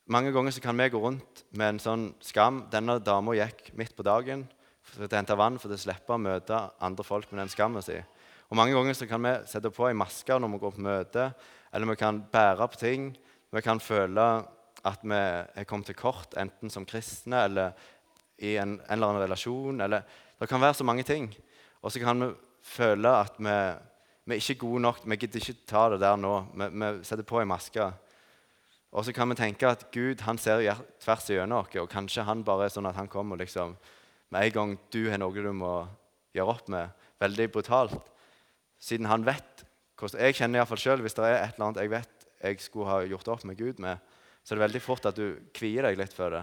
Mange 0.06 0.32
ganger 0.32 0.52
så 0.52 0.60
kan 0.60 0.76
vi 0.76 0.88
gå 0.88 1.00
rundt 1.00 1.44
med 1.50 1.68
en 1.68 1.78
sånn 1.78 2.14
skam. 2.20 2.66
Denne 2.70 2.98
dama 3.00 3.32
gikk 3.32 3.70
midt 3.72 3.96
på 3.96 4.04
dagen 4.04 4.44
for 4.82 5.06
å 5.06 5.08
hente 5.08 5.36
vann 5.36 5.56
for 5.58 5.72
å 5.72 5.78
slippe 5.80 6.12
å 6.12 6.20
møte 6.20 6.58
andre 6.78 7.04
folk 7.04 7.32
med 7.32 7.40
den 7.40 7.48
skammen 7.48 7.82
sin. 7.82 8.04
Og 8.50 8.56
Mange 8.56 8.76
ganger 8.76 8.92
så 8.92 9.08
kan 9.08 9.22
vi 9.22 9.32
sette 9.46 9.72
på 9.72 9.88
en 9.88 9.96
maske 9.96 10.36
når 10.38 10.52
vi 10.52 10.58
går 10.58 10.74
på 10.76 10.84
møte, 10.84 11.32
eller 11.74 11.90
vi 11.90 11.98
kan 11.98 12.22
bære 12.32 12.68
på 12.70 12.78
ting. 12.78 13.08
Vi 13.50 13.62
kan 13.62 13.80
føle 13.82 14.26
at 14.84 15.02
vi 15.02 15.18
er 15.18 15.66
kommet 15.66 15.90
til 15.90 15.98
kort, 15.98 16.36
enten 16.38 16.70
som 16.70 16.86
kristne 16.86 17.44
eller 17.48 17.72
i 18.38 18.56
en, 18.56 18.76
en 18.78 18.92
eller 18.94 19.10
annen 19.10 19.24
relasjon. 19.24 19.80
Eller, 19.80 20.04
det 20.40 20.48
kan 20.48 20.62
være 20.62 20.74
så 20.78 20.86
mange 20.86 21.02
ting. 21.02 21.28
Og 21.82 21.92
så 21.92 22.00
kan 22.00 22.20
vi 22.20 22.30
føle 22.62 23.10
at 23.24 23.38
vi, 23.38 23.56
vi 24.24 24.36
er 24.36 24.42
ikke 24.42 24.60
gode 24.62 24.84
nok. 24.86 25.02
Vi 25.04 25.16
gidder 25.16 25.42
ikke 25.42 25.66
ta 25.66 25.88
det 25.90 26.00
der 26.00 26.16
nå. 26.20 26.34
Vi, 26.54 26.70
vi 26.70 26.92
setter 27.04 27.26
på 27.26 27.42
ei 27.42 27.48
maske. 27.48 27.90
Og 28.94 29.04
så 29.04 29.12
kan 29.12 29.28
vi 29.30 29.40
tenke 29.40 29.66
at 29.66 29.88
Gud 29.90 30.22
han 30.22 30.38
ser 30.38 30.62
tvers 31.02 31.26
igjennom 31.30 31.64
oss, 31.64 31.74
og 31.82 31.90
kanskje 31.90 32.22
han 32.28 32.44
bare 32.46 32.68
er 32.68 32.74
sånn 32.74 32.86
at 32.86 32.94
han 32.94 33.10
kommer 33.10 33.40
liksom, 33.40 33.74
med 34.30 34.46
en 34.46 34.54
gang 34.54 34.76
du 34.94 35.00
har 35.10 35.18
noe 35.18 35.34
du 35.34 35.50
må 35.50 35.74
gjøre 36.34 36.54
opp 36.54 36.68
med, 36.70 36.92
veldig 37.18 37.48
brutalt. 37.50 38.12
Siden 38.78 39.10
han 39.10 39.26
vet 39.26 39.64
Jeg 40.00 40.36
kjenner 40.36 40.60
iallfall 40.60 40.80
sjøl 40.80 41.02
hvis 41.04 41.16
det 41.16 41.24
er 41.28 41.38
et 41.38 41.54
eller 41.54 41.68
annet 41.68 41.82
jeg 41.84 41.92
vet 41.92 42.24
jeg 42.44 42.60
skulle 42.60 42.90
ha 42.90 43.04
gjort 43.08 43.30
opp 43.32 43.44
med 43.48 43.56
Gud 43.56 43.78
med, 43.80 44.00
så 44.44 44.52
er 44.52 44.58
det 44.58 44.66
veldig 44.66 44.82
fort 44.84 45.06
at 45.08 45.16
du 45.16 45.38
kvier 45.56 45.86
deg 45.86 45.96
litt 45.96 46.12
for 46.12 46.34
det. 46.34 46.42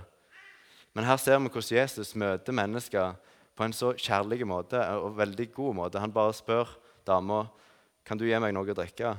Men 0.97 1.05
her 1.05 1.19
ser 1.21 1.37
vi 1.37 1.51
hvordan 1.51 1.77
Jesus 1.77 2.15
møter 2.19 2.55
mennesker 2.55 3.13
på 3.55 3.67
en 3.67 3.75
så 3.75 3.91
kjærlig 3.93 4.47
måte 4.49 4.81
og 4.97 5.19
veldig 5.19 5.51
god 5.53 5.77
måte. 5.77 6.01
Han 6.01 6.15
bare 6.15 6.33
spør 6.35 6.71
dama 7.07 7.43
kan 8.07 8.17
du 8.17 8.25
gi 8.25 8.39
meg 8.41 8.55
noe 8.55 8.73
å 8.73 8.77
drikke. 8.77 9.13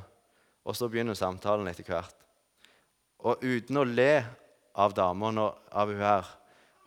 Og 0.66 0.76
så 0.78 0.88
begynner 0.90 1.16
samtalen 1.18 1.70
etter 1.70 1.86
hvert. 1.86 2.16
Og 3.22 3.42
uten 3.42 3.78
å 3.78 3.86
le 3.86 4.24
av 4.74 4.94
dama 4.96 5.30
av 5.70 5.90
hun 5.90 6.02
her 6.02 6.28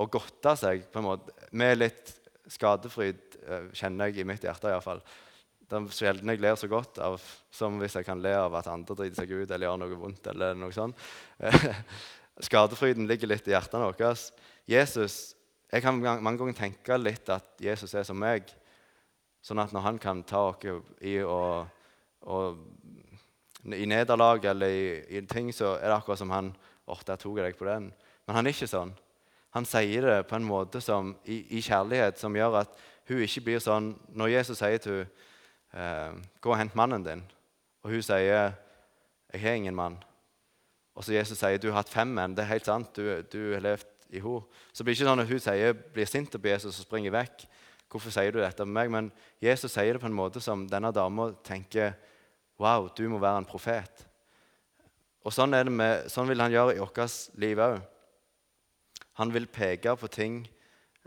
og 0.01 0.11
godte 0.11 0.55
seg 0.59 0.89
på 0.91 0.99
en 0.99 1.07
måte, 1.07 1.31
med 1.55 1.77
litt 1.79 2.11
skadefryd, 2.51 3.21
eh, 3.47 3.69
kjenner 3.71 4.11
jeg 4.11 4.21
i 4.21 4.27
mitt 4.27 4.43
hjerte 4.43 4.67
iallfall. 4.67 4.99
Det 5.65 5.77
er 5.79 5.93
sjelden 5.97 6.29
jeg 6.29 6.41
ler 6.43 6.57
så 6.59 6.67
godt 6.69 6.99
av, 7.01 7.21
som 7.53 7.79
hvis 7.81 7.95
jeg 7.97 8.05
kan 8.05 8.19
le 8.21 8.35
av 8.37 8.53
at 8.59 8.67
andre 8.69 8.97
driter 8.99 9.17
seg 9.17 9.31
ut 9.33 9.49
eller 9.49 9.65
gjør 9.65 9.79
noe 9.81 9.97
vondt. 9.97 10.27
eller 10.29 10.53
noe 10.57 10.73
sånt. 10.75 10.99
Skadefryden 12.45 13.07
ligger 13.09 13.31
litt 13.31 13.47
i 13.47 13.55
hjertet 13.55 13.81
vårt. 13.81 14.29
Jesus, 14.69 15.33
Jeg 15.71 15.81
kan 15.81 15.97
mange 15.97 16.37
ganger 16.37 16.53
tenke 16.53 16.97
litt 16.97 17.29
at 17.33 17.57
Jesus 17.59 17.93
er 17.97 18.05
som 18.05 18.19
meg. 18.19 18.45
Sånn 19.41 19.59
at 19.59 19.73
når 19.73 19.81
han 19.81 19.97
kan 19.99 20.21
ta 20.23 20.51
oss 20.51 20.61
i, 21.01 21.17
i 23.73 23.85
nederlag 23.89 24.45
eller 24.45 24.69
i, 24.69 25.17
i, 25.17 25.21
ting, 25.25 25.51
så 25.53 25.75
er 25.79 25.89
det 25.89 25.97
akkurat 25.97 26.21
som 26.21 26.31
han 26.33 26.53
Åh, 26.85 26.99
der 27.01 27.17
tok 27.17 27.39
jeg 27.39 27.47
deg 27.47 27.57
på 27.57 27.65
den. 27.65 27.89
Men 28.27 28.35
han 28.37 28.45
er 28.45 28.53
ikke 28.53 28.69
sånn. 28.69 28.91
Han 29.57 29.65
sier 29.65 30.05
det 30.05 30.27
på 30.29 30.37
en 30.37 30.45
måte 30.45 30.77
som, 30.85 31.15
i, 31.25 31.39
i 31.57 31.61
kjærlighet 31.65 32.21
som 32.21 32.35
gjør 32.37 32.59
at 32.61 32.75
hun 33.09 33.23
ikke 33.25 33.41
blir 33.47 33.63
sånn 33.63 33.95
Når 34.13 34.29
Jesus 34.35 34.59
sier 34.61 34.77
til 34.77 34.99
henne 34.99 35.07
eh, 35.09 35.31
'Gå 35.75 36.51
og 36.51 36.57
hent 36.57 36.75
mannen 36.75 37.03
din.' 37.03 37.31
Og 37.83 37.91
hun 37.91 38.01
sier, 38.01 38.53
'Jeg 39.33 39.41
har 39.41 39.51
ingen 39.51 39.75
mann.' 39.75 40.03
Og 40.95 41.03
så 41.03 41.13
Jesus 41.13 41.37
sier, 41.37 41.57
'Du 41.57 41.67
har 41.67 41.83
hatt 41.83 41.89
fem 41.89 42.07
menn.' 42.07 42.35
Det 42.35 42.43
er 42.43 42.53
helt 42.53 42.65
sant. 42.65 42.95
Du, 42.95 43.21
du 43.21 43.53
har 43.53 43.59
levd 43.59 43.85
i 44.09 44.19
hor. 44.19 44.47
Så 44.73 44.83
blir 44.83 44.93
det 44.93 45.01
ikke 45.01 45.09
sånn 45.09 45.19
at 45.19 45.27
hun 45.27 45.39
sier, 45.39 45.73
blir 45.73 46.05
sint 46.05 46.31
på 46.31 46.47
Jesus 46.47 46.79
og 46.79 46.85
springer 46.87 47.11
vekk. 47.11 47.45
'Hvorfor 47.89 48.11
sier 48.11 48.31
du 48.31 48.39
dette 48.39 48.65
med 48.65 48.73
meg?' 48.73 48.91
Men 48.91 49.11
Jesus 49.41 49.71
sier 49.71 49.93
det 49.93 50.01
på 50.01 50.07
en 50.07 50.15
måte 50.15 50.41
som 50.41 50.67
denne 50.67 50.91
dama 50.91 51.33
tenker, 51.43 51.93
'Wow, 52.59 52.89
du 52.95 53.09
må 53.09 53.19
være 53.19 53.37
en 53.37 53.45
profet.' 53.45 54.05
Og 55.25 55.33
sånn, 55.33 55.55
med, 55.75 56.05
sånn 56.11 56.27
vil 56.27 56.39
han 56.39 56.51
gjøre 56.51 56.75
i 56.75 56.79
vårt 56.79 57.37
liv 57.41 57.57
òg. 57.57 57.81
Han 59.13 59.31
vil 59.33 59.47
peke 59.47 59.95
på 59.97 60.07
ting 60.07 60.47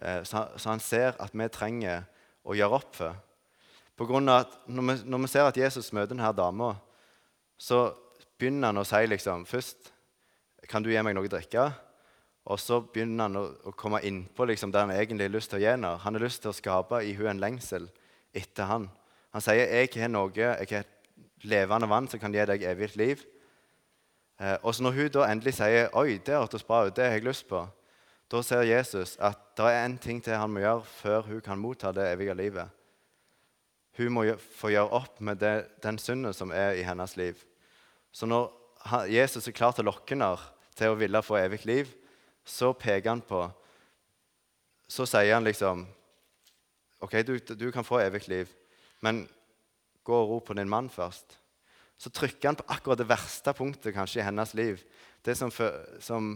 eh, 0.02 0.25
så 0.25 0.48
han 0.64 0.80
ser 0.80 1.14
at 1.20 1.30
vi 1.32 1.48
trenger 1.48 2.02
å 2.44 2.56
gjøre 2.56 2.80
opp 2.80 2.96
for. 2.96 3.14
På 3.98 4.06
grunn 4.06 4.30
av 4.30 4.44
at 4.44 4.52
når 4.70 4.86
vi, 4.86 4.96
når 5.10 5.22
vi 5.24 5.30
ser 5.32 5.48
at 5.48 5.58
Jesus 5.58 5.90
møter 5.92 6.14
denne 6.14 6.30
dama, 6.36 6.70
så 7.58 7.88
begynner 8.38 8.70
han 8.70 8.78
å 8.78 8.86
si 8.86 9.04
liksom, 9.10 9.46
først 9.48 9.94
Kan 10.68 10.84
du 10.84 10.90
gi 10.90 11.00
meg 11.00 11.14
noe 11.16 11.24
å 11.24 11.30
drikke? 11.32 11.62
Og 12.52 12.58
så 12.60 12.80
begynner 12.82 13.24
han 13.24 13.38
å, 13.40 13.44
å 13.70 13.72
komme 13.72 14.02
innpå 14.04 14.44
liksom, 14.50 14.72
det 14.72 14.82
han 14.82 14.92
egentlig 14.92 15.28
har 15.28 15.32
lyst 15.32 15.50
til 15.52 15.60
å 15.60 15.62
gi. 15.62 15.70
Han 16.02 16.16
har 16.18 16.20
lyst 16.20 16.42
til 16.44 16.50
å 16.50 16.56
skape 16.56 17.00
i 17.06 17.14
henne 17.16 17.30
en 17.36 17.40
lengsel 17.40 17.86
etter 18.36 18.68
han. 18.68 18.88
Han 19.32 19.44
sier 19.44 19.64
jeg 19.64 19.94
har 19.96 20.12
noe, 20.12 20.32
jeg 20.34 20.68
har 20.70 20.84
et 20.84 21.46
levende 21.48 21.88
vann 21.88 22.08
som 22.10 22.20
kan 22.20 22.34
gi 22.34 22.44
deg 22.50 22.66
evig 22.68 22.90
liv. 23.00 23.24
Eh, 24.40 24.56
og 24.60 24.74
så 24.74 24.84
når 24.84 24.96
hun 24.98 25.12
da 25.14 25.26
endelig 25.28 25.56
sier 25.58 25.88
oi, 25.96 26.18
det 26.24 26.36
hørtes 26.36 26.66
bra 26.66 26.84
ut, 26.86 26.94
det 26.96 27.06
har 27.06 27.16
jeg 27.16 27.26
lyst 27.26 27.48
på, 27.48 27.64
da 28.28 28.42
ser 28.44 28.68
Jesus 28.68 29.16
at 29.24 29.40
det 29.56 29.70
er 29.72 29.84
en 29.86 29.96
ting 30.00 30.20
til 30.24 30.36
han 30.36 30.52
må 30.52 30.60
gjøre 30.62 30.84
før 30.98 31.30
hun 31.30 31.44
kan 31.44 31.60
motta 31.60 31.94
det 31.96 32.10
evige 32.12 32.36
livet. 32.36 32.77
Hun 33.98 34.14
må 34.14 34.24
få 34.54 34.70
gjøre 34.70 34.94
opp 34.94 35.18
med 35.26 35.40
det, 35.42 35.54
den 35.82 35.98
synden 35.98 36.34
som 36.36 36.52
er 36.54 36.78
i 36.78 36.84
hennes 36.86 37.16
liv. 37.18 37.38
Så 38.14 38.28
når 38.30 38.52
Jesus 39.10 39.48
er 39.48 39.56
klar 39.56 39.74
til 39.74 39.86
å 39.86 39.90
lokke 39.90 40.14
henne 40.14 40.30
til 40.78 40.92
å 40.92 40.98
ville 40.98 41.22
få 41.26 41.40
evig 41.40 41.64
liv, 41.66 41.90
så 42.46 42.72
peker 42.72 43.10
han 43.10 43.24
på 43.26 43.48
Så 44.88 45.04
sier 45.04 45.34
han 45.34 45.44
liksom 45.44 45.82
OK, 47.04 47.18
du, 47.26 47.36
du 47.38 47.66
kan 47.70 47.84
få 47.84 47.98
evig 48.00 48.22
liv, 48.30 48.48
men 49.04 49.26
gå 50.02 50.14
og 50.16 50.30
ro 50.30 50.38
på 50.40 50.56
din 50.56 50.70
mann 50.70 50.88
først. 50.90 51.36
Så 51.98 52.10
trykker 52.10 52.48
han 52.48 52.56
på 52.56 52.66
akkurat 52.72 52.98
det 52.98 53.10
verste 53.10 53.52
punktet 53.54 53.94
kanskje 53.94 54.22
i 54.22 54.24
hennes 54.24 54.54
liv. 54.56 54.80
Det 55.22 55.36
som, 55.36 55.52
som 56.00 56.32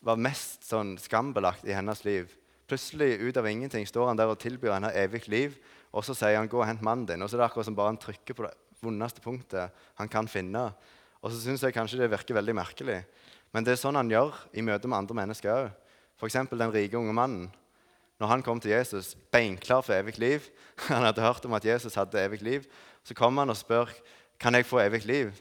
var 0.00 0.18
mest 0.18 0.64
sånn 0.66 0.94
skambelagt 0.98 1.66
i 1.68 1.76
hennes 1.76 2.02
liv. 2.06 2.32
Plutselig 2.66 3.20
ut 3.20 3.36
av 3.36 3.46
ingenting 3.50 3.86
står 3.86 4.08
han 4.08 4.18
der 4.18 4.32
og 4.32 4.40
tilbyr 4.40 4.78
henne 4.78 4.94
evig 4.96 5.26
liv 5.28 5.58
og 5.94 6.02
så 6.02 6.14
sier 6.14 6.36
han 6.36 6.48
'gå 6.48 6.58
og 6.58 6.66
hent 6.66 6.82
mannen 6.82 7.06
din'. 7.06 7.22
Og 7.22 7.30
så 7.30 7.36
er 7.36 7.42
det 7.42 7.50
akkurat 7.50 7.66
som 7.66 7.76
bare 7.76 7.92
han 7.94 7.98
trykker 7.98 8.34
på 8.34 8.42
det 8.42 8.54
vondeste 8.82 9.20
punktet 9.20 9.70
han 9.94 10.08
kan 10.08 10.28
finne. 10.28 10.74
Og 11.22 11.30
så 11.30 11.38
syns 11.40 11.62
jeg 11.62 11.72
kanskje 11.72 11.98
det 11.98 12.10
virker 12.10 12.34
veldig 12.34 12.54
merkelig. 12.54 13.04
Men 13.52 13.64
det 13.64 13.72
er 13.72 13.80
sånn 13.80 13.94
han 13.94 14.10
gjør 14.10 14.34
i 14.52 14.60
møte 14.60 14.88
med 14.88 14.98
andre 14.98 15.14
mennesker 15.14 15.50
òg. 15.54 15.70
F.eks. 16.18 16.34
den 16.50 16.74
rike 16.74 16.98
unge 16.98 17.14
mannen. 17.14 17.52
Når 18.18 18.26
han 18.30 18.42
kom 18.42 18.60
til 18.60 18.70
Jesus, 18.70 19.16
beinklar 19.32 19.82
for 19.82 19.94
evig 19.94 20.18
liv 20.18 20.40
Han 20.88 21.02
hadde 21.02 21.22
hørt 21.22 21.44
om 21.44 21.54
at 21.54 21.64
Jesus 21.64 21.94
hadde 21.94 22.18
evig 22.18 22.42
liv. 22.42 22.64
Så 23.04 23.14
kommer 23.14 23.42
han 23.42 23.50
og 23.50 23.56
spør 23.56 23.90
kan 24.38 24.54
jeg 24.54 24.66
få 24.66 24.80
evig 24.82 25.04
liv. 25.06 25.32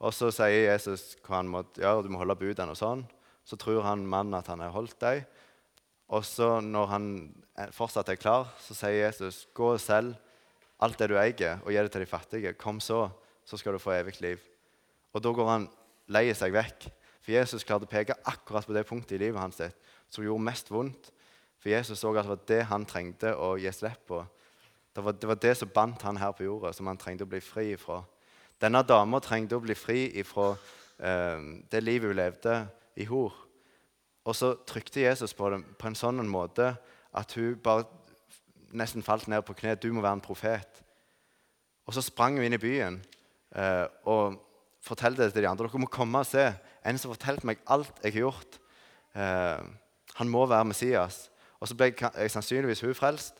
Og 0.00 0.12
så 0.12 0.30
sier 0.34 0.72
Jesus 0.72 1.16
hva 1.24 1.40
han 1.40 1.48
må 1.48 1.64
gjøre. 1.76 2.04
Du 2.04 2.10
må 2.12 2.20
holde 2.20 2.36
budene 2.36 2.74
og 2.74 2.78
sånn. 2.78 3.04
Så 3.44 3.56
tror 3.60 3.84
han 3.84 4.06
mannen 4.06 4.36
at 4.36 4.48
han 4.52 4.60
har 4.60 4.72
holdt 4.74 4.98
dem. 5.00 5.24
Og 6.08 6.24
så 6.24 6.58
når 6.60 6.86
han 6.86 7.06
fortsatt 7.72 8.10
er 8.12 8.20
klar, 8.20 8.50
så 8.60 8.74
sier 8.74 9.06
Jesus, 9.06 9.46
'Gå 9.54 9.72
og 9.72 9.80
selg 9.80 10.16
alt 10.80 10.98
det 10.98 11.08
du 11.08 11.16
eier, 11.16 11.60
og 11.64 11.72
gi 11.72 11.78
det 11.78 11.92
til 11.92 12.00
de 12.00 12.06
fattige.' 12.06 12.52
'Kom 12.52 12.80
så, 12.80 13.08
så 13.44 13.56
skal 13.56 13.72
du 13.72 13.78
få 13.78 13.92
evig 13.92 14.20
liv.' 14.20 14.42
Og 15.12 15.22
da 15.22 15.32
går 15.32 15.48
han 15.48 15.68
lei 16.08 16.32
seg 16.34 16.52
vekk. 16.52 16.90
For 17.24 17.32
Jesus 17.32 17.64
klarte 17.64 17.86
å 17.86 17.90
peke 17.90 18.16
akkurat 18.28 18.66
på 18.66 18.74
det 18.76 18.86
punktet 18.86 19.16
i 19.16 19.24
livet 19.24 19.40
hans 19.40 19.56
sitt, 19.56 19.76
som 20.10 20.24
gjorde 20.24 20.44
mest 20.44 20.70
vondt. 20.70 21.10
For 21.58 21.72
Jesus 21.72 21.98
så 21.98 22.10
at 22.12 22.26
det 22.26 22.28
var 22.28 22.42
det 22.48 22.62
han 22.68 22.84
trengte 22.84 23.30
å 23.40 23.54
gi 23.56 23.70
slipp 23.72 24.02
på. 24.10 24.18
Det 24.94 25.02
var, 25.02 25.12
det 25.12 25.28
var 25.30 25.38
det 25.40 25.54
som 25.56 25.70
bandt 25.74 26.02
han 26.02 26.20
her 26.20 26.34
på 26.36 26.44
jorda, 26.44 26.72
som 26.72 26.86
han 26.86 27.00
trengte 27.00 27.24
å 27.24 27.30
bli 27.30 27.40
fri 27.40 27.72
ifra. 27.72 28.02
Denne 28.60 28.84
dama 28.86 29.18
trengte 29.24 29.56
å 29.56 29.64
bli 29.64 29.74
fri 29.74 30.04
ifra 30.20 30.52
eh, 30.98 31.40
det 31.72 31.80
livet 31.82 32.12
hun 32.12 32.18
levde 32.20 32.58
i 33.00 33.08
hor. 33.08 33.32
Og 34.24 34.36
så 34.36 34.54
trykte 34.66 35.04
Jesus 35.04 35.34
på 35.36 35.50
det 35.52 35.60
på 35.78 35.90
en 35.90 35.98
sånn 35.98 36.22
måte 36.28 36.72
at 37.14 37.34
hun 37.36 37.58
bare 37.62 37.84
nesten 38.74 39.04
falt 39.04 39.28
ned 39.28 39.44
på 39.44 39.54
kne. 39.54 39.76
'Du 39.76 39.92
må 39.92 40.00
være 40.00 40.18
en 40.18 40.24
profet.' 40.24 40.82
Og 41.86 41.94
så 41.94 42.00
sprang 42.00 42.36
hun 42.36 42.44
inn 42.44 42.56
i 42.56 42.62
byen 42.62 43.02
eh, 43.54 43.86
og 44.04 44.40
fortalte 44.80 45.22
det 45.22 45.32
til 45.32 45.42
de 45.42 45.48
andre. 45.48 45.68
'Dere 45.68 45.80
må 45.80 45.86
komme 45.86 46.18
og 46.18 46.26
se 46.26 46.54
en 46.84 46.98
som 46.98 47.12
fortalte 47.12 47.46
meg 47.46 47.60
alt 47.66 47.92
jeg 48.02 48.12
har 48.12 48.20
gjort.' 48.20 48.58
Eh, 49.14 49.62
han 50.14 50.28
må 50.28 50.46
være 50.46 50.64
Messias. 50.64 51.30
Og 51.60 51.68
så 51.68 51.76
ble 51.78 51.92
jeg 51.94 52.30
sannsynligvis 52.30 52.82
hun 52.82 52.94
frelst, 52.94 53.38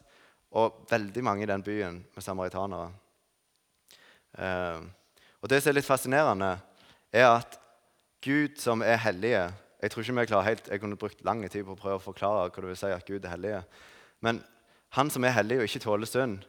og 0.55 0.87
veldig 0.91 1.25
mange 1.25 1.43
i 1.43 1.51
den 1.51 1.63
byen 1.63 2.05
med 2.15 2.23
samaritanere. 2.23 2.93
Eh, 4.39 4.81
og 5.43 5.51
Det 5.51 5.63
som 5.63 5.71
er 5.71 5.75
litt 5.75 5.85
fascinerende, 5.85 6.59
er 7.13 7.29
at 7.29 7.59
Gud 8.23 8.57
som 8.59 8.83
er 8.83 8.97
hellige 8.97 9.53
Jeg 9.85 9.93
tror 9.93 10.01
ikke 10.01 10.17
vi 10.17 10.29
klarer 10.31 10.47
helt, 10.49 10.69
jeg 10.73 10.81
kunne 10.81 10.97
brukt 10.97 11.19
lang 11.29 11.43
tid 11.45 11.67
på 11.67 11.75
å 11.75 11.77
prøve 11.77 11.99
å 11.99 12.01
forklare 12.01 12.49
hva 12.49 12.63
det 12.63 12.71
vil 12.71 12.79
si 12.81 12.89
at 12.95 13.05
Gud 13.05 13.27
er 13.27 13.35
hellige. 13.35 13.59
Men 14.25 14.39
han 14.97 15.11
som 15.13 15.27
er 15.29 15.35
hellig 15.37 15.59
og 15.61 15.67
ikke 15.69 15.83
tåler 15.85 16.09
synd, 16.09 16.47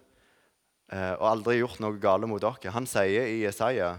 eh, 0.88 1.16
og 1.18 1.26
aldri 1.34 1.58
gjort 1.58 1.82
noe 1.84 2.00
gale 2.00 2.30
mot 2.32 2.40
dere, 2.40 2.72
han 2.72 2.88
sier 2.88 3.28
i 3.28 3.42
Jesaja 3.42 3.98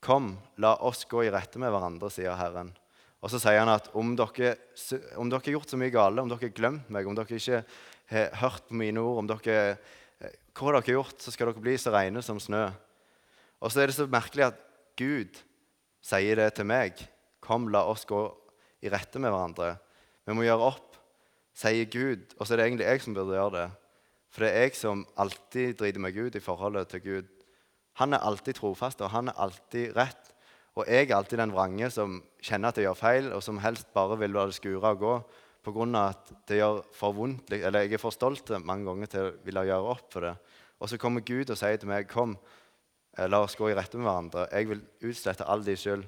Kom, 0.00 0.30
la 0.56 0.76
oss 0.86 1.02
gå 1.04 1.26
i 1.26 1.32
rette 1.34 1.60
med 1.60 1.68
hverandre, 1.74 2.08
sier 2.08 2.32
Herren. 2.38 2.70
Og 3.20 3.28
så 3.28 3.36
sier 3.42 3.58
han 3.60 3.68
at 3.68 3.90
om 3.92 4.14
dere 4.16 4.54
har 4.80 5.50
gjort 5.52 5.68
så 5.68 5.76
mye 5.76 5.92
gale, 5.92 6.22
om 6.22 6.30
dere 6.30 6.46
har 6.46 6.54
glemt 6.56 6.88
meg, 6.88 7.04
om 7.10 7.18
dere 7.18 7.36
ikke 7.36 7.58
har 8.14 8.30
hørt 8.40 8.70
på 8.70 8.78
mine 8.80 9.02
ord, 9.02 9.18
om 9.20 9.28
dere, 9.28 9.58
eh, 10.22 10.38
hva 10.54 10.70
dere 10.70 10.80
har 10.86 10.94
gjort, 10.94 11.18
så 11.20 11.34
skal 11.34 11.50
dere 11.50 11.66
bli 11.66 11.74
så 11.76 11.92
rene 11.92 12.22
som 12.24 12.40
snø. 12.40 12.68
Og 13.60 13.74
så 13.74 13.82
er 13.82 13.90
det 13.90 13.98
så 13.98 14.08
merkelig 14.08 14.46
at 14.46 14.62
Gud 14.96 15.42
sier 16.00 16.40
det 16.40 16.54
til 16.56 16.70
meg. 16.70 16.96
Kom, 17.44 17.68
la 17.68 17.84
oss 17.90 18.06
gå 18.08 18.22
i 18.84 18.90
rette 18.92 19.20
med 19.20 19.32
hverandre. 19.32 19.74
Vi 20.26 20.36
må 20.36 20.44
gjøre 20.46 20.70
opp, 20.70 20.96
sier 21.56 21.88
Gud. 21.90 22.34
Og 22.38 22.46
så 22.46 22.54
er 22.54 22.60
det 22.60 22.66
egentlig 22.68 22.88
jeg 22.88 23.04
som 23.04 23.16
burde 23.16 23.36
gjøre 23.36 23.54
det. 23.56 23.66
For 24.30 24.44
det 24.44 24.50
er 24.50 24.66
jeg 24.68 24.78
som 24.78 25.04
alltid 25.20 25.76
driter 25.80 26.02
meg 26.02 26.18
ut 26.18 26.38
i 26.38 26.42
forholdet 26.44 26.92
til 26.92 27.04
Gud. 27.04 27.30
Han 27.98 28.14
er 28.14 28.24
alltid 28.24 28.60
trofast, 28.60 29.02
og 29.02 29.10
han 29.12 29.32
er 29.32 29.40
alltid 29.42 29.96
rett. 29.98 30.30
Og 30.78 30.86
jeg 30.86 31.08
er 31.08 31.16
alltid 31.16 31.42
den 31.42 31.52
vrange 31.52 31.90
som 31.92 32.20
kjenner 32.40 32.70
at 32.70 32.78
jeg 32.78 32.86
gjør 32.86 33.00
feil, 33.00 33.32
og 33.34 33.42
som 33.44 33.58
helst 33.60 33.90
bare 33.96 34.16
vil 34.20 34.32
la 34.36 34.46
det 34.48 34.56
skure 34.56 34.94
og 34.94 35.02
gå 35.02 35.16
pga. 35.66 36.06
at 36.06 36.32
det 36.48 36.62
gjør 36.62 36.80
for 36.94 37.12
vondt. 37.12 37.52
Eller 37.52 37.84
jeg 37.84 37.98
er 37.98 38.02
for 38.02 38.14
stolt 38.14 38.48
mange 38.64 38.86
ganger 38.86 39.06
til 39.06 39.26
å 39.26 39.34
ville 39.44 39.66
gjøre 39.66 39.92
opp 39.96 40.12
for 40.12 40.20
det. 40.20 40.36
Og 40.80 40.88
så 40.88 40.96
kommer 40.96 41.20
Gud 41.20 41.50
og 41.50 41.58
sier 41.58 41.76
til 41.76 41.90
meg 41.90 42.08
kom, 42.08 42.38
Eh, 43.18 43.28
la 43.28 43.42
oss 43.44 43.56
gå 43.58 43.70
i 43.70 43.76
rette 43.76 43.98
med 43.98 44.06
hverandre. 44.06 44.46
Jeg 44.54 44.68
vil 44.70 44.82
utslette 45.10 45.46
all 45.50 45.64
din 45.66 45.78
skyld. 45.78 46.06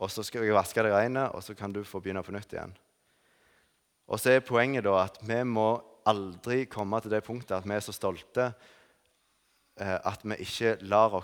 Og 0.00 0.10
så 0.12 0.24
skal 0.24 0.46
jeg 0.46 0.56
vaske 0.56 0.82
det 0.84 0.92
rene, 0.94 1.26
og 1.36 1.44
så 1.44 1.54
kan 1.56 1.72
du 1.72 1.82
få 1.84 2.00
begynne 2.00 2.24
på 2.24 2.32
nytt 2.32 2.54
igjen. 2.54 2.72
Og 4.10 4.18
så 4.18 4.34
er 4.34 4.44
poenget 4.46 4.86
da 4.86 4.96
at 5.04 5.20
vi 5.22 5.42
må 5.46 5.74
aldri 6.08 6.64
komme 6.70 6.98
til 7.02 7.12
det 7.12 7.22
punktet 7.26 7.58
at 7.58 7.68
vi 7.68 7.76
er 7.76 7.84
så 7.84 7.94
stolte 7.94 8.48
eh, 9.78 9.98
at 9.98 10.24
vi 10.24 10.40
ikke 10.42 10.78
lar, 10.88 11.20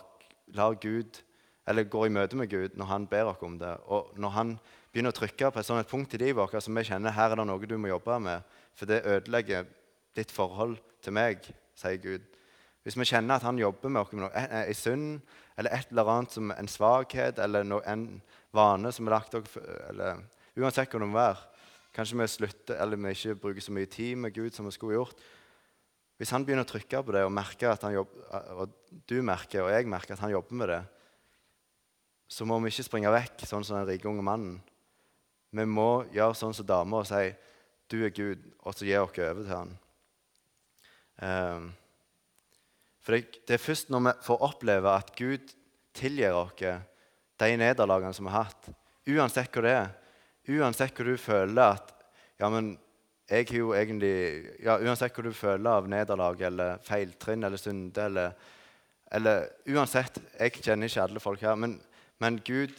lar 0.54 0.76
Gud 0.78 1.22
eller 1.66 1.88
går 1.90 2.06
i 2.06 2.12
møte 2.14 2.38
med 2.38 2.50
Gud 2.52 2.76
når 2.78 2.90
han 2.92 3.06
ber 3.10 3.32
oss 3.32 3.42
om 3.42 3.56
det. 3.58 3.72
Og 3.90 4.12
når 4.20 4.34
han 4.36 4.52
begynner 4.92 5.14
å 5.14 5.18
trykke 5.18 5.50
på 5.50 5.60
et 5.60 5.66
sånt 5.66 5.90
punkt 5.90 6.14
i 6.14 6.20
livet 6.20 6.38
vårt 6.38 6.62
som 6.62 6.76
vi 6.76 6.86
kjenner 6.86 7.16
her 7.16 7.32
er 7.32 7.40
det 7.40 7.48
noe 7.48 7.66
du 7.66 7.76
må 7.80 7.90
jobbe 7.90 8.20
med, 8.22 8.44
for 8.76 8.88
det 8.88 9.02
ødelegger 9.04 9.66
ditt 10.16 10.32
forhold 10.32 10.78
til 11.02 11.16
meg, 11.16 11.42
sier 11.76 11.98
Gud, 12.00 12.22
hvis 12.86 12.96
vi 12.96 13.08
kjenner 13.08 13.36
at 13.40 13.44
han 13.44 13.58
jobber 13.58 13.90
med 13.90 14.04
oss 14.04 14.12
med 14.14 14.24
noe, 14.24 14.30
er 14.32 14.70
synd 14.78 15.18
eller 15.56 15.72
et 15.72 15.92
eller 15.92 16.12
annet 16.12 16.32
som 16.36 16.52
en 16.52 16.68
svakhet 16.68 17.38
eller 17.42 17.64
no, 17.64 17.80
en 17.88 18.20
vane 18.56 18.92
som 18.92 19.08
er 19.08 19.16
lagt 19.16 19.36
dere 19.36 19.76
eller 19.90 20.24
Uansett 20.56 20.88
hva 20.88 21.00
det 21.02 21.06
må 21.10 21.18
være. 21.18 21.40
Kanskje 21.92 22.16
vi 22.16 22.26
slutter, 22.32 22.78
eller 22.80 22.96
vi 22.96 23.10
ikke 23.12 23.34
bruker 23.40 23.64
så 23.64 23.72
mye 23.76 23.88
tid 23.92 24.16
med 24.20 24.32
Gud 24.32 24.54
som 24.56 24.64
vi 24.64 24.72
skulle 24.72 24.96
gjort. 24.96 25.18
Hvis 26.16 26.32
han 26.32 26.46
begynner 26.46 26.64
å 26.64 26.68
trykke 26.70 27.02
på 27.04 27.12
det, 27.12 27.24
og, 27.28 27.32
merker 27.36 27.74
at 27.74 27.84
han 27.84 27.92
jobber, 27.92 28.22
og 28.56 29.02
du 29.08 29.18
merker 29.20 29.66
og 29.66 29.72
jeg 29.74 29.88
merker 29.92 30.16
at 30.16 30.22
han 30.24 30.32
jobber 30.32 30.56
med 30.56 30.72
det, 30.72 30.80
så 32.28 32.48
må 32.48 32.56
vi 32.60 32.72
ikke 32.72 32.86
springe 32.86 33.12
vekk 33.12 33.44
sånn 33.44 33.66
som 33.68 33.76
den 33.78 33.88
rike 33.90 34.08
unge 34.08 34.24
mannen. 34.24 34.56
Vi 35.52 35.66
må 35.68 36.06
gjøre 36.12 36.38
sånn 36.40 36.56
som 36.56 36.66
damer 36.68 37.04
og 37.04 37.08
si 37.08 37.34
'Du 37.88 38.02
er 38.04 38.10
Gud', 38.10 38.42
og 38.64 38.74
så 38.74 38.84
gi 38.84 38.96
oss 38.96 39.18
over 39.18 39.42
til 39.44 39.56
han. 39.56 39.78
Um, 41.22 41.74
for 43.06 43.14
det, 43.14 43.54
er 43.54 43.62
først 43.62 43.92
når 43.94 44.02
vi 44.02 44.12
får 44.26 44.42
oppleve 44.42 44.94
at 44.98 45.12
Gud 45.14 45.52
tilgir 45.94 46.34
oss 46.34 46.58
de 46.58 47.52
nederlagene 47.60 48.10
som 48.16 48.26
vi 48.26 48.32
har 48.34 48.48
hatt, 48.48 48.72
uansett 49.06 49.54
hva 49.54 49.62
det 49.62 49.74
er, 49.76 49.92
uansett 50.56 50.96
hva 50.96 51.06
du 51.06 51.14
føler 51.20 51.76
at 51.76 51.94
ja, 52.40 52.50
men 52.50 52.74
jeg 53.26 53.46
har 53.48 53.58
jo 53.58 53.70
egentlig, 53.74 54.16
ja, 54.62 54.76
Uansett 54.78 55.16
hva 55.16 55.24
du 55.26 55.32
føler 55.34 55.66
av 55.66 55.88
nederlag 55.90 56.42
eller 56.46 56.82
feiltrinn 56.86 57.42
eller 57.46 57.58
synde 57.58 58.04
eller, 58.06 58.36
eller, 59.10 59.48
Uansett 59.66 60.20
Jeg 60.36 60.60
kjenner 60.60 60.86
ikke 60.86 61.06
alle 61.08 61.22
folk 61.22 61.42
her, 61.42 61.56
men, 61.58 61.78
men 62.22 62.38
Gud 62.46 62.74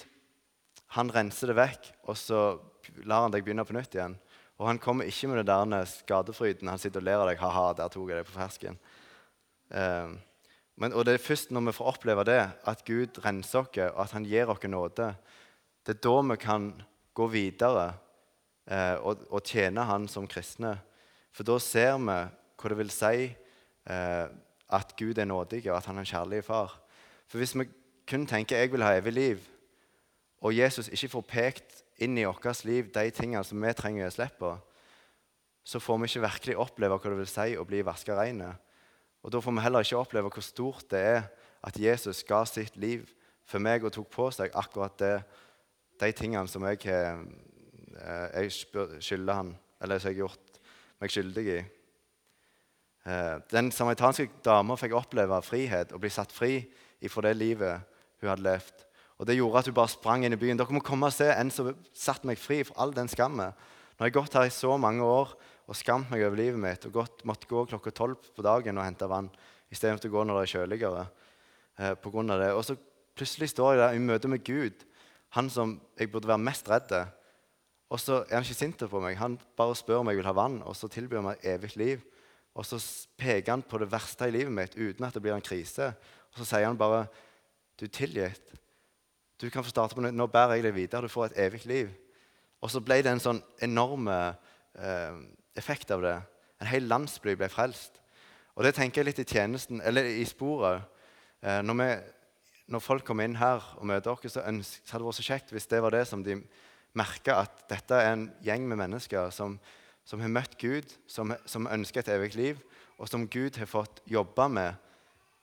han 0.96 1.12
renser 1.12 1.52
det 1.52 1.58
vekk, 1.58 1.90
og 2.08 2.16
så 2.16 2.42
lar 3.04 3.26
han 3.26 3.34
deg 3.34 3.44
begynne 3.44 3.66
på 3.68 3.76
nytt 3.76 3.98
igjen. 3.98 4.14
Og 4.56 4.70
han 4.70 4.80
kommer 4.80 5.10
ikke 5.10 5.28
med 5.28 5.42
det 5.42 5.52
der 5.52 5.90
skadefryden. 5.92 6.70
Han 6.72 6.80
sitter 6.80 7.04
og 7.04 7.06
ler 7.10 7.20
av 7.20 7.28
deg. 7.28 7.42
Ha-ha, 7.42 7.66
der 7.76 7.92
tok 7.92 8.08
jeg 8.08 8.22
deg 8.22 8.30
på 8.30 8.38
fersken. 8.38 8.80
Eh, 9.72 10.16
men, 10.78 10.94
og 10.94 11.08
det 11.08 11.16
er 11.18 11.24
først 11.24 11.52
når 11.52 11.70
vi 11.70 11.76
får 11.80 11.92
oppleve 11.94 12.26
det, 12.28 12.42
at 12.70 12.84
Gud 12.86 13.18
renser 13.24 13.64
oss, 13.66 13.80
og 13.90 14.02
at 14.04 14.14
han 14.14 14.28
gir 14.30 14.50
oss 14.52 14.68
nåde, 14.70 15.14
det 15.88 15.96
er 15.96 16.04
da 16.04 16.16
vi 16.30 16.38
kan 16.42 16.68
gå 17.18 17.28
videre 17.34 17.88
eh, 18.70 18.96
og, 19.00 19.24
og, 19.32 19.42
tjene 19.42 19.88
Han 19.88 20.08
som 20.12 20.28
kristne. 20.28 20.76
For 21.34 21.48
da 21.48 21.58
ser 21.64 21.98
vi 21.98 22.18
hva 22.58 22.70
det 22.70 22.78
vil 22.78 22.94
si 22.94 23.30
eh, 23.30 24.28
at 24.68 24.94
Gud 25.00 25.18
er 25.18 25.30
nådig, 25.30 25.64
og 25.70 25.78
at 25.78 25.90
han 25.90 25.98
er 25.98 26.06
en 26.06 26.12
kjærlig 26.12 26.44
far. 26.46 26.76
For 27.28 27.42
hvis 27.42 27.56
vi 27.56 27.70
kun 28.08 28.28
tenker 28.28 28.58
'jeg 28.58 28.72
vil 28.72 28.84
ha 28.84 28.98
evig 28.98 29.14
liv', 29.14 29.48
og 30.42 30.58
Jesus 30.58 30.88
ikke 30.88 31.10
får 31.10 31.22
pekt 31.22 31.84
inn 31.98 32.18
i 32.18 32.26
vårt 32.26 32.64
liv 32.66 32.94
de 32.94 33.10
tingene 33.10 33.44
som 33.44 33.62
vi 33.62 33.74
trenger 33.74 34.08
å 34.08 34.14
slippe, 34.14 34.58
så 35.64 35.80
får 35.80 35.98
vi 35.98 36.04
ikke 36.04 36.28
virkelig 36.28 36.58
oppleve 36.58 36.98
hva 36.98 37.10
det 37.10 37.18
vil 37.18 37.28
si 37.28 37.56
å 37.58 37.66
bli 37.66 37.82
vaska 37.82 38.16
reine. 38.16 38.54
Og 39.28 39.34
Da 39.34 39.42
får 39.44 39.52
vi 39.52 39.60
heller 39.60 39.84
ikke 39.84 40.00
oppleve 40.00 40.30
hvor 40.32 40.44
stort 40.46 40.86
det 40.88 41.00
er 41.04 41.26
at 41.68 41.76
Jesus 41.76 42.24
ga 42.24 42.46
sitt 42.48 42.78
liv 42.80 43.02
for 43.44 43.60
meg 43.60 43.84
og 43.84 43.92
tok 43.92 44.08
på 44.14 44.30
seg 44.32 44.54
akkurat 44.56 44.96
det, 45.02 45.18
de 46.00 46.12
tingene 46.16 46.48
som 46.48 46.64
jeg, 46.64 46.80
eh, 46.88 48.38
jeg 48.40 48.54
skylder 49.04 49.34
han, 49.36 49.50
eller 49.84 50.00
som 50.00 50.14
jeg 50.14 50.16
har 50.16 50.22
gjort 50.22 50.62
meg 51.04 51.12
skyldig 51.12 51.44
i. 51.44 51.58
Eh, 53.04 53.36
den 53.52 53.74
samaritanske 53.76 54.30
dama 54.48 54.80
fikk 54.80 54.96
oppleve 54.96 55.42
frihet 55.44 55.92
og 55.92 56.06
bli 56.06 56.14
satt 56.14 56.32
fri 56.32 56.62
fra 57.12 57.28
det 57.28 57.36
livet 57.36 58.00
hun 58.22 58.32
hadde 58.32 58.48
levd. 58.48 58.88
Og 59.20 59.28
Det 59.28 59.36
gjorde 59.36 59.60
at 59.60 59.66
hun 59.66 59.76
bare 59.76 59.92
sprang 59.92 60.24
inn 60.24 60.38
i 60.38 60.40
byen. 60.40 60.56
Dere 60.56 60.72
må 60.72 60.80
komme 60.80 61.12
og 61.12 61.14
se 61.14 61.28
en 61.34 61.52
som 61.52 61.76
satte 61.92 62.28
meg 62.30 62.40
fri 62.40 62.64
fra 62.64 62.80
all 62.80 62.96
den 62.96 63.12
skammen. 63.12 63.52
Nå 63.52 64.00
har 64.00 64.08
jeg 64.08 64.20
gått 64.22 64.40
her 64.40 64.48
i 64.48 64.56
så 64.56 64.78
mange 64.78 65.04
år 65.04 65.36
og 65.68 65.76
skamt 65.76 66.10
meg 66.12 66.24
over 66.24 66.40
livet 66.40 66.60
mitt 66.64 66.86
og 66.88 66.96
godt, 66.96 67.24
måtte 67.28 67.50
gå 67.50 67.66
klokka 67.68 67.92
tolv 67.92 68.30
på 68.36 68.46
dagen 68.46 68.80
og 68.80 68.88
hente 68.88 69.10
vann 69.12 69.30
istedenfor 69.74 70.08
å 70.08 70.14
gå 70.14 70.24
når 70.24 70.38
det 70.40 70.44
er 70.46 70.54
kjøligere. 70.54 71.06
Eh, 71.78 71.94
på 72.00 72.12
grunn 72.14 72.32
av 72.34 72.42
det. 72.42 72.52
Og 72.56 72.64
så 72.66 72.78
plutselig 73.18 73.52
står 73.52 73.74
jeg 73.74 73.82
der 73.82 73.98
i 73.98 74.04
møte 74.04 74.32
med 74.32 74.46
Gud, 74.48 74.86
han 75.36 75.50
som 75.52 75.76
jeg 76.00 76.12
burde 76.12 76.30
være 76.30 76.42
mest 76.42 76.70
redd. 76.72 76.94
Og 77.92 78.00
så 78.00 78.22
er 78.26 78.38
han 78.38 78.48
ikke 78.48 78.58
sint 78.58 78.86
på 78.90 79.02
meg. 79.04 79.18
Han 79.20 79.38
bare 79.60 79.76
spør 79.76 80.02
om 80.02 80.12
jeg 80.12 80.20
vil 80.20 80.30
ha 80.30 80.36
vann, 80.36 80.62
og 80.64 80.76
så 80.76 80.90
tilbyr 80.92 81.22
han 81.22 81.30
meg 81.30 81.44
evig 81.46 81.76
liv. 81.80 82.06
Og 82.58 82.66
så 82.66 82.80
peker 83.20 83.54
han 83.54 83.62
på 83.62 83.80
det 83.82 83.92
verste 83.92 84.28
i 84.28 84.34
livet 84.34 84.54
mitt 84.54 84.76
uten 84.76 85.06
at 85.06 85.14
det 85.14 85.22
blir 85.22 85.36
en 85.36 85.46
krise. 85.46 85.92
Og 86.32 86.42
så 86.42 86.48
sier 86.48 86.66
han 86.68 86.80
bare 86.80 87.06
Du 87.78 87.86
er 87.86 87.94
tilgitt. 87.94 88.56
Du 89.38 89.50
kan 89.54 89.64
få 89.64 89.70
starte 89.70 89.94
på 89.94 90.02
nytt. 90.02 90.16
Nå 90.18 90.26
bærer 90.34 90.58
jeg 90.58 90.64
deg 90.66 90.74
videre. 90.74 91.06
Du 91.06 91.14
får 91.14 91.28
et 91.28 91.40
evig 91.46 91.66
liv. 91.70 91.92
Og 92.62 92.72
så 92.74 92.82
ble 92.82 93.04
det 93.06 93.12
en 93.12 93.22
sånn 93.22 93.42
enorm 93.62 94.08
eh, 94.10 95.20
effekt 95.58 95.92
av 95.92 96.04
det. 96.06 96.18
En 96.62 96.70
hel 96.70 96.88
landsby 96.90 97.36
ble 97.38 97.50
frelst. 97.52 98.00
Og 98.58 98.66
det 98.66 98.74
tenker 98.78 99.02
jeg 99.02 99.12
litt 99.12 99.22
i 99.22 99.28
tjenesten, 99.30 99.82
eller 99.86 100.08
i 100.10 100.26
sporet. 100.26 100.86
Eh, 101.46 101.60
når, 101.62 101.78
vi, 101.82 101.90
når, 102.74 102.82
folk 102.82 103.06
kommer 103.06 103.28
inn 103.28 103.38
her 103.38 103.62
og 103.78 103.86
møter 103.90 104.14
oss, 104.14 104.26
så, 104.26 104.42
så 104.42 104.94
hadde 104.96 105.04
det 105.04 105.10
vært 105.10 105.20
så 105.20 105.28
kjekt 105.28 105.54
hvis 105.54 105.70
det 105.70 105.82
var 105.86 105.94
det 105.94 106.06
som 106.10 106.24
de 106.26 106.40
merka, 106.98 107.44
at 107.44 107.68
dette 107.70 108.00
er 108.02 108.16
en 108.16 108.26
gjeng 108.42 108.66
med 108.70 108.82
mennesker 108.82 109.30
som, 109.36 109.60
som 110.08 110.24
har 110.24 110.34
møtt 110.34 110.58
Gud, 110.58 110.90
som, 111.06 111.36
som, 111.46 111.70
ønsker 111.70 112.02
et 112.02 112.14
evig 112.16 112.34
liv, 112.38 112.62
og 112.98 113.10
som 113.12 113.28
Gud 113.30 113.60
har 113.62 113.70
fått 113.70 114.02
jobbe 114.10 114.48
med 114.50 114.80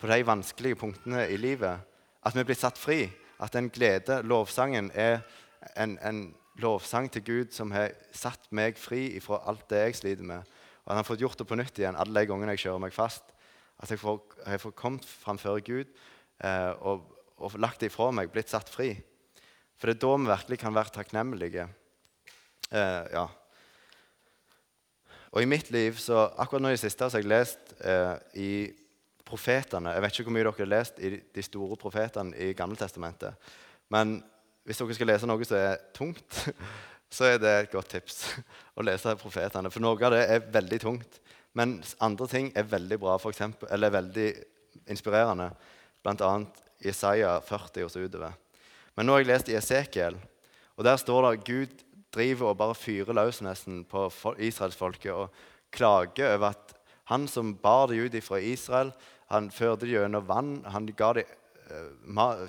på 0.00 0.10
de 0.10 0.24
vanskelige 0.26 0.80
punktene 0.80 1.28
i 1.30 1.38
livet. 1.38 1.84
At 2.26 2.34
vi 2.34 2.42
blir 2.42 2.58
satt 2.58 2.80
fri. 2.80 3.04
At 3.38 3.54
den 3.54 3.68
glede, 3.70 4.22
lovsangen, 4.26 4.90
er 4.94 5.20
en, 5.76 5.98
en 6.02 6.26
lovsang 6.62 7.08
til 7.10 7.24
Gud 7.26 7.54
som 7.54 7.72
har 7.74 7.94
satt 8.14 8.46
meg 8.54 8.78
fri 8.78 9.08
fra 9.22 9.40
alt 9.50 9.66
det 9.70 9.80
jeg 9.88 9.98
sliter 10.00 10.26
med. 10.26 10.44
Og 10.84 10.90
at 10.90 10.92
han 10.92 11.00
har 11.00 11.08
fått 11.08 11.22
gjort 11.24 11.40
det 11.40 11.48
på 11.48 11.58
nytt 11.58 11.78
igjen 11.80 11.98
alle 11.98 12.20
de 12.20 12.30
gangene 12.30 12.54
jeg 12.54 12.66
kjører 12.66 12.84
meg 12.86 12.94
fast. 12.94 13.32
At 13.82 13.90
jeg 13.90 13.98
får, 13.98 14.20
jeg 14.46 14.62
får 14.62 14.76
kommet 14.78 15.06
framfor 15.08 15.58
Gud 15.66 15.88
eh, 16.44 16.72
og, 16.84 17.08
og 17.40 17.56
lagt 17.58 17.82
det 17.82 17.90
ifra 17.90 18.10
meg, 18.14 18.30
blitt 18.32 18.52
satt 18.52 18.70
fri. 18.70 18.92
For 19.80 19.90
det 19.90 19.96
er 19.96 20.04
da 20.04 20.12
vi 20.16 20.30
virkelig 20.30 20.60
kan 20.62 20.76
være 20.76 20.94
takknemlige. 20.94 21.66
Eh, 22.70 23.02
ja. 23.16 23.26
Og 25.34 25.42
i 25.42 25.50
mitt 25.50 25.72
liv, 25.74 25.98
så 25.98 26.28
akkurat 26.38 26.62
nå 26.62 26.70
i 26.70 26.76
det 26.76 26.84
siste, 26.84 27.08
har 27.08 27.18
jeg 27.18 27.30
lest 27.32 27.74
eh, 27.82 28.14
i 28.38 28.50
profetene 29.24 29.94
Jeg 29.94 30.02
vet 30.04 30.14
ikke 30.14 30.28
hvor 30.28 30.34
mye 30.36 30.44
dere 30.44 30.58
har 30.60 30.68
lest 30.68 30.98
i 31.00 31.10
de 31.34 31.42
store 31.42 31.78
profetene 31.80 32.36
i 32.38 32.52
Gammeltestamentet. 32.54 33.34
Men 33.90 34.18
hvis 34.64 34.80
dere 34.80 34.96
skal 34.96 35.10
lese 35.12 35.28
noe 35.28 35.46
som 35.46 35.58
er 35.60 35.80
tungt, 35.96 36.40
så 37.14 37.28
er 37.28 37.40
det 37.40 37.52
et 37.52 37.72
godt 37.72 37.92
tips 37.94 38.20
å 38.78 38.84
lese 38.86 39.16
profetene. 39.20 39.70
For 39.72 39.84
noe 39.84 39.98
av 40.00 40.16
det 40.16 40.24
er 40.24 40.50
veldig 40.54 40.80
tungt. 40.82 41.20
Men 41.54 41.76
andre 42.02 42.26
ting 42.26 42.50
er 42.58 42.66
veldig 42.66 42.98
bra, 42.98 43.14
for 43.22 43.30
eksempel, 43.30 43.68
eller 43.70 43.92
veldig 43.94 44.28
inspirerende. 44.90 45.52
Bl.a. 46.02 46.32
Isaiah 46.84 47.38
40 47.44 47.86
og 47.86 47.92
så 47.92 48.02
utover. 48.02 48.34
Men 48.96 49.06
nå 49.06 49.14
har 49.14 49.22
jeg 49.22 49.30
lest 49.30 49.50
i 49.50 49.58
Esekiel, 49.58 50.16
og 50.74 50.86
der 50.86 50.98
står 50.98 51.22
det 51.22 51.30
at 51.30 51.46
Gud 51.46 51.84
driver 52.14 52.50
og 52.50 52.58
bare 52.58 52.76
fyrer 52.78 53.14
løs 53.16 53.40
nesten 53.42 53.82
på 53.86 54.08
israelsfolket 54.42 55.12
og 55.14 55.44
klager 55.74 56.34
over 56.34 56.54
at 56.54 56.74
han 57.10 57.26
som 57.28 57.54
bar 57.60 57.88
dem 57.90 58.06
ut 58.06 58.16
fra 58.24 58.40
Israel, 58.40 58.92
han 59.30 59.50
førte 59.50 59.84
dem 59.84 59.94
gjennom 59.94 60.26
vann, 60.28 60.52
han 60.70 60.86
ga 60.96 61.12
dem 61.18 61.30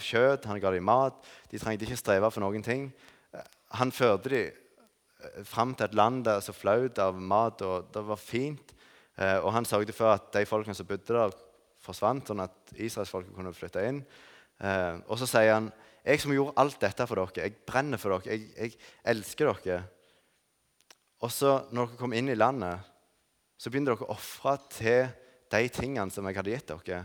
kjøtt, 0.01 0.45
han 0.49 0.59
ga 0.61 0.71
dem 0.73 0.85
mat. 0.85 1.17
De 1.51 1.59
trengte 1.61 1.87
ikke 1.87 1.99
streve 1.99 2.31
for 2.31 2.43
noen 2.43 2.63
ting. 2.65 2.89
Han 3.79 3.91
førte 3.91 4.29
dem 4.31 4.51
uh, 4.51 5.41
fram 5.47 5.73
til 5.75 5.87
et 5.87 5.97
land 5.97 6.23
der 6.27 6.43
så 6.43 6.53
flaut 6.53 6.99
av 6.99 7.17
mat, 7.17 7.61
og 7.61 7.89
det 7.93 8.05
var 8.05 8.21
fint. 8.21 8.71
Og 9.15 9.47
han 9.55 9.63
sørget 9.63 9.95
for 9.95 10.11
at 10.11 10.25
de 10.35 10.41
folkene 10.43 10.75
som 10.75 10.87
bodde 10.89 11.13
der, 11.15 11.31
forsvant, 11.79 12.27
sånn 12.27 12.43
at 12.43 12.73
israelsfolket 12.75 13.31
kunne 13.31 13.53
flytte 13.55 13.83
inn. 13.87 14.01
og 15.07 15.15
så 15.21 15.27
sier 15.29 15.53
han 15.53 15.69
jeg 16.05 16.21
som 16.21 16.33
gjorde 16.35 16.53
alt 16.61 16.77
dette 16.83 17.05
for 17.09 17.17
dere, 17.17 17.47
jeg 17.47 17.61
brenner 17.65 17.97
for 18.01 18.13
dere, 18.13 18.35
jeg, 18.35 18.49
jeg 18.53 18.75
elsker 19.09 19.49
dere. 19.65 19.79
Og 21.25 21.31
så, 21.33 21.55
når 21.73 21.89
dere 21.89 21.99
kom 22.01 22.13
inn 22.13 22.29
i 22.29 22.37
landet, 22.37 22.83
så 23.57 23.71
begynte 23.71 23.95
dere 23.95 24.05
å 24.05 24.13
ofre 24.13 24.53
til 24.75 25.07
de 25.55 25.69
tingene 25.73 26.13
som 26.13 26.27
jeg 26.29 26.37
hadde 26.37 26.53
gitt 26.53 26.73
dere. 26.75 26.99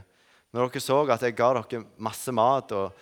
Når 0.50 0.70
dere 0.70 0.82
så 0.82 0.98
at 1.06 1.22
jeg 1.22 1.36
ga 1.38 1.52
dere 1.54 1.84
masse 2.02 2.32
mat 2.34 2.72
og 2.74 2.96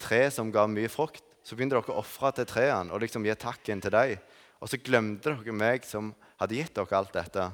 tre 0.00 0.26
som 0.32 0.50
ga 0.52 0.66
mye 0.68 0.90
frukt, 0.92 1.24
så 1.46 1.56
begynte 1.56 1.78
dere 1.78 1.94
å 1.94 2.02
ofre 2.02 2.32
til 2.36 2.48
trærne 2.50 2.92
og 2.92 3.00
liksom 3.00 3.24
gi 3.24 3.36
takken 3.38 3.80
til 3.80 3.94
dem. 3.94 4.18
Og 4.60 4.68
så 4.68 4.80
glemte 4.80 5.32
dere 5.32 5.54
meg 5.56 5.86
som 5.88 6.10
hadde 6.40 6.58
gitt 6.58 6.74
dere 6.76 6.98
alt 6.98 7.14
dette. 7.14 7.46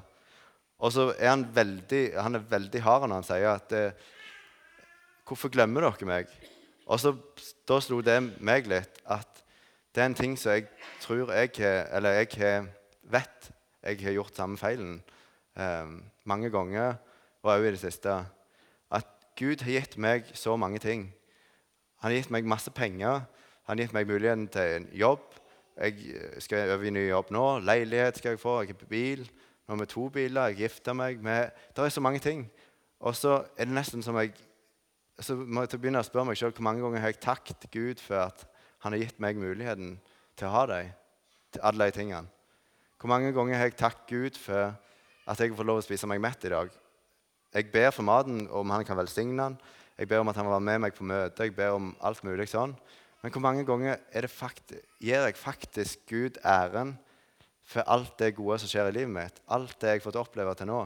Og 0.82 0.90
så 0.94 1.10
er 1.14 1.34
han 1.34 1.46
veldig, 1.54 2.02
han 2.18 2.38
er 2.38 2.50
veldig 2.50 2.82
hard 2.82 3.06
når 3.06 3.20
han 3.20 3.28
sier 3.28 3.52
at 3.54 3.76
eh, 3.76 4.08
Hvorfor 5.22 5.52
glemmer 5.54 5.86
dere 5.86 6.08
meg? 6.08 6.32
Og 6.90 6.98
så, 6.98 7.12
Da 7.68 7.78
slo 7.80 8.00
det 8.02 8.18
meg 8.42 8.66
litt 8.68 8.98
at 9.06 9.38
det 9.94 10.00
er 10.02 10.08
en 10.08 10.16
ting 10.18 10.34
som 10.40 10.56
jeg 10.56 10.66
tror 11.04 11.30
jeg 11.30 11.52
Eller 11.62 12.18
jeg 12.18 12.64
vet 13.12 13.52
jeg 13.82 13.98
har 14.02 14.14
gjort 14.14 14.38
samme 14.38 14.58
feilen 14.58 15.00
eh, 15.58 15.88
mange 16.24 16.50
ganger, 16.54 17.00
og 17.42 17.50
også 17.50 17.66
i 17.66 17.72
det 17.74 17.80
siste. 17.82 18.12
Gud 19.38 19.64
har 19.64 19.78
gitt 19.78 19.96
meg 19.98 20.28
så 20.36 20.56
mange 20.56 20.78
ting. 20.82 21.06
Han 22.02 22.10
har 22.10 22.18
gitt 22.18 22.32
meg 22.34 22.48
masse 22.48 22.70
penger. 22.74 23.24
Han 23.68 23.78
har 23.78 23.86
gitt 23.86 23.94
meg 23.96 24.10
muligheten 24.10 24.48
til 24.52 24.76
en 24.76 24.88
jobb. 24.92 25.24
Jeg 25.80 26.42
skal 26.44 26.74
over 26.74 26.84
i 26.86 26.92
ny 26.92 27.06
jobb 27.08 27.32
nå. 27.32 27.46
Leilighet 27.64 28.18
skal 28.20 28.34
jeg 28.34 28.42
få. 28.42 28.60
Jeg 28.62 28.76
har 28.76 28.88
bil. 28.90 29.24
Nå 29.66 29.74
har 29.74 29.80
vi 29.80 29.90
to 29.92 30.08
biler. 30.12 30.52
Jeg 30.52 30.64
gifter 30.66 30.96
meg. 30.98 31.22
Med, 31.22 31.50
det 31.76 31.84
er 31.84 31.94
så 31.94 32.04
mange 32.04 32.20
ting. 32.20 32.44
Og 33.00 33.16
så 33.16 33.42
er 33.56 33.68
det 33.70 33.74
nesten 33.74 34.02
som 34.04 34.18
jeg 34.20 34.34
så 35.20 35.36
må 35.36 35.64
jeg 35.64 35.78
begynne 35.78 36.00
å 36.00 36.06
spørre 36.06 36.30
meg 36.30 36.38
selv 36.40 36.56
hvor 36.56 36.66
mange 36.66 36.82
ganger 36.82 37.02
har 37.02 37.12
jeg 37.12 37.22
takket 37.22 37.66
Gud 37.72 38.00
for 38.02 38.24
at 38.24 38.44
han 38.82 38.94
har 38.94 39.02
gitt 39.04 39.20
meg 39.22 39.38
muligheten 39.38 39.98
til 40.38 40.48
å 40.48 40.54
ha 40.56 40.62
dem, 40.70 40.88
til 41.52 41.64
alle 41.68 41.88
de 41.88 41.96
tingene. 41.98 42.30
Hvor 42.98 43.10
mange 43.12 43.32
ganger 43.34 43.58
har 43.58 43.68
jeg 43.68 43.78
takket 43.78 44.08
Gud 44.08 44.38
for 44.40 44.72
at 45.30 45.42
jeg 45.42 45.54
får 45.54 45.68
lov 45.68 45.82
å 45.82 45.84
spise 45.84 46.08
meg 46.10 46.22
mett 46.22 46.46
i 46.48 46.52
dag? 46.54 46.72
Jeg 47.52 47.68
ber 47.72 47.90
for 47.92 48.06
maten, 48.06 48.46
om 48.50 48.70
han 48.72 48.84
kan 48.84 48.96
velsigne 48.96 49.36
den. 49.36 49.58
Jeg 49.98 50.08
ber 50.08 50.22
om 50.22 50.28
at 50.32 50.36
han 50.36 50.46
vil 50.46 50.54
være 50.54 50.68
med 50.70 50.82
meg 50.86 50.94
på 50.96 51.04
møte. 51.04 51.44
Jeg 51.44 51.54
ber 51.56 51.76
om 51.76 51.92
alt 52.00 52.24
mulig 52.24 52.48
sånn. 52.48 52.72
Men 53.22 53.32
hvor 53.34 53.44
mange 53.44 53.64
ganger 53.68 54.00
gir 54.98 55.26
jeg 55.26 55.36
faktisk 55.38 56.08
Gud 56.10 56.40
æren 56.42 56.96
for 57.62 57.86
alt 57.86 58.16
det 58.18 58.34
gode 58.34 58.58
som 58.58 58.70
skjer 58.72 58.88
i 58.88 58.96
livet 58.96 59.12
mitt? 59.14 59.42
Alt 59.46 59.76
det 59.80 59.92
jeg 59.92 60.00
har 60.00 60.06
fått 60.06 60.18
oppleve 60.18 60.54
til 60.58 60.70
nå? 60.72 60.80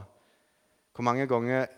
Hvor 0.92 1.06
mange 1.06 1.26
ganger 1.30 1.68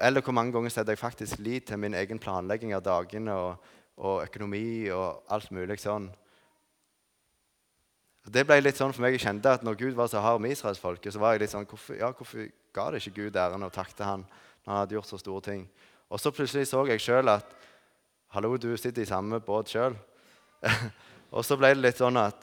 eller 0.00 0.22
hvor 0.22 0.34
mange 0.34 0.52
ganger 0.52 0.72
setter 0.74 0.92
jeg 0.92 0.98
faktisk 1.00 1.38
lit 1.38 1.68
til 1.70 1.78
min 1.78 1.94
egen 1.94 2.18
planlegging 2.18 2.74
av 2.74 2.82
dagene 2.84 3.34
og, 3.34 3.68
og 3.96 4.24
økonomi 4.26 4.90
og 4.94 5.22
alt 5.32 5.52
mulig 5.54 5.78
sånn. 5.80 6.08
Det 8.28 8.44
ble 8.44 8.58
litt 8.60 8.76
sånn 8.76 8.92
for 8.92 9.04
meg, 9.04 9.14
Jeg 9.16 9.24
kjente 9.24 9.52
at 9.56 9.62
når 9.64 9.78
Gud 9.80 9.94
var 9.96 10.08
så 10.10 10.20
hard 10.20 10.42
med 10.44 10.52
israelsfolket, 10.52 11.12
så 11.14 11.20
var 11.22 11.34
jeg 11.34 11.46
litt 11.46 11.52
sånn 11.54 11.66
hvorfor, 11.68 11.96
ja, 11.96 12.10
hvorfor 12.12 12.48
ga 12.74 12.90
det 12.90 13.00
ikke 13.00 13.22
Gud 13.22 13.36
æren 13.36 13.64
og 13.64 13.72
takte 13.72 14.04
han 14.04 14.24
når 14.64 14.72
han 14.72 14.80
hadde 14.82 14.96
gjort 14.98 15.08
så 15.08 15.18
store 15.18 15.44
ting? 15.46 15.62
Og 16.10 16.20
så 16.20 16.32
plutselig 16.32 16.68
så 16.68 16.84
jeg 16.88 17.00
sjøl 17.00 17.32
at 17.32 17.56
Hallo, 18.28 18.58
du 18.60 18.74
sitter 18.76 19.00
i 19.00 19.08
samme 19.08 19.40
båt 19.40 19.70
sjøl. 19.72 19.94
og 21.36 21.44
så 21.46 21.56
ble 21.56 21.70
det 21.72 21.80
litt 21.80 22.00
sånn 22.00 22.18
at 22.20 22.42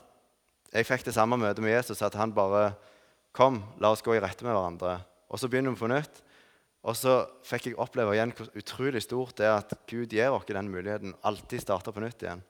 jeg 0.74 0.88
fikk 0.88 1.06
det 1.06 1.14
samme 1.14 1.38
møtet 1.38 1.62
med 1.62 1.76
Jesus, 1.76 2.02
at 2.02 2.18
han 2.18 2.34
bare 2.34 2.74
Kom, 3.36 3.60
la 3.84 3.90
oss 3.92 4.00
gå 4.00 4.14
i 4.16 4.20
rette 4.24 4.46
med 4.48 4.56
hverandre. 4.56 4.94
Og 5.28 5.42
så 5.42 5.50
begynner 5.52 5.74
vi 5.74 5.82
på 5.82 5.90
nytt. 5.92 6.22
Og 6.88 6.96
så 6.96 7.18
fikk 7.44 7.66
jeg 7.68 7.80
oppleve 7.84 8.14
igjen 8.16 8.32
hvor 8.32 8.48
utrolig 8.56 9.02
stort 9.04 9.36
det 9.36 9.50
er 9.50 9.58
at 9.58 9.74
Gud 9.92 10.14
gir 10.16 10.32
oss 10.32 10.48
den 10.48 10.70
muligheten. 10.72 11.12
Alltid 11.28 11.60
starte 11.60 11.92
på 11.92 12.00
nytt 12.00 12.24
igjen. 12.24 12.44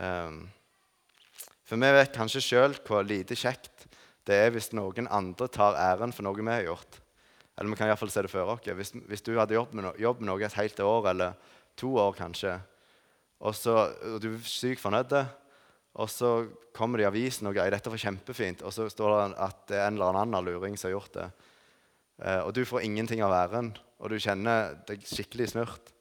Um, 0.00 0.38
for 1.66 1.82
vi 1.82 1.90
vet 1.96 2.14
kanskje 2.14 2.44
sjøl 2.44 2.76
hvor 2.86 3.06
lite 3.06 3.36
kjekt 3.38 3.88
det 4.26 4.36
er 4.42 4.52
hvis 4.54 4.72
noen 4.74 5.06
andre 5.10 5.48
tar 5.52 5.78
æren 5.78 6.14
for 6.14 6.26
noe 6.26 6.38
vi 6.38 6.50
har 6.50 6.64
gjort. 6.66 7.00
Eller 7.56 7.72
vi 7.72 7.78
kan 7.78 7.88
iallfall 7.88 8.10
se 8.12 8.24
det 8.26 8.30
for 8.32 8.52
oss. 8.52 8.66
Hvis, 8.66 8.92
hvis, 9.06 9.22
du 9.24 9.36
hadde 9.38 9.54
jobbet 9.54 9.78
med, 9.78 9.86
no 9.86 9.92
jobb 9.98 10.20
med 10.20 10.28
noe 10.32 10.44
et 10.44 10.58
helt 10.58 10.80
år 10.82 11.10
eller 11.12 11.54
to 11.78 11.92
år 12.00 12.16
kanskje, 12.18 12.56
og, 13.38 13.54
så, 13.54 13.76
og 13.92 14.20
du 14.20 14.30
er 14.32 14.48
sykt 14.48 14.82
fornøyd, 14.82 15.14
og 15.96 16.10
så 16.12 16.30
kommer 16.76 17.00
det 17.00 17.06
i 17.06 17.08
avisen 17.08 17.48
og 17.48 17.56
greier, 17.56 17.72
dette 17.72 17.92
var 17.92 18.00
kjempefint, 18.00 18.64
og 18.66 18.72
så 18.74 18.88
står 18.92 19.12
det 19.14 19.26
at 19.46 19.60
det 19.70 19.78
er 19.78 19.86
en 19.88 19.98
eller 19.98 20.20
annen 20.20 20.44
luring 20.44 20.76
som 20.76 20.90
har 20.90 20.96
gjort 20.98 21.14
det. 21.16 21.26
Eh, 22.20 22.40
og 22.42 22.52
du 22.56 22.64
får 22.68 22.84
ingenting 22.84 23.22
av 23.24 23.32
æren, 23.36 23.70
og 24.00 24.12
du 24.12 24.18
kjenner 24.20 24.74
deg 24.88 25.04
skikkelig 25.08 25.52
snurt. 25.54 25.92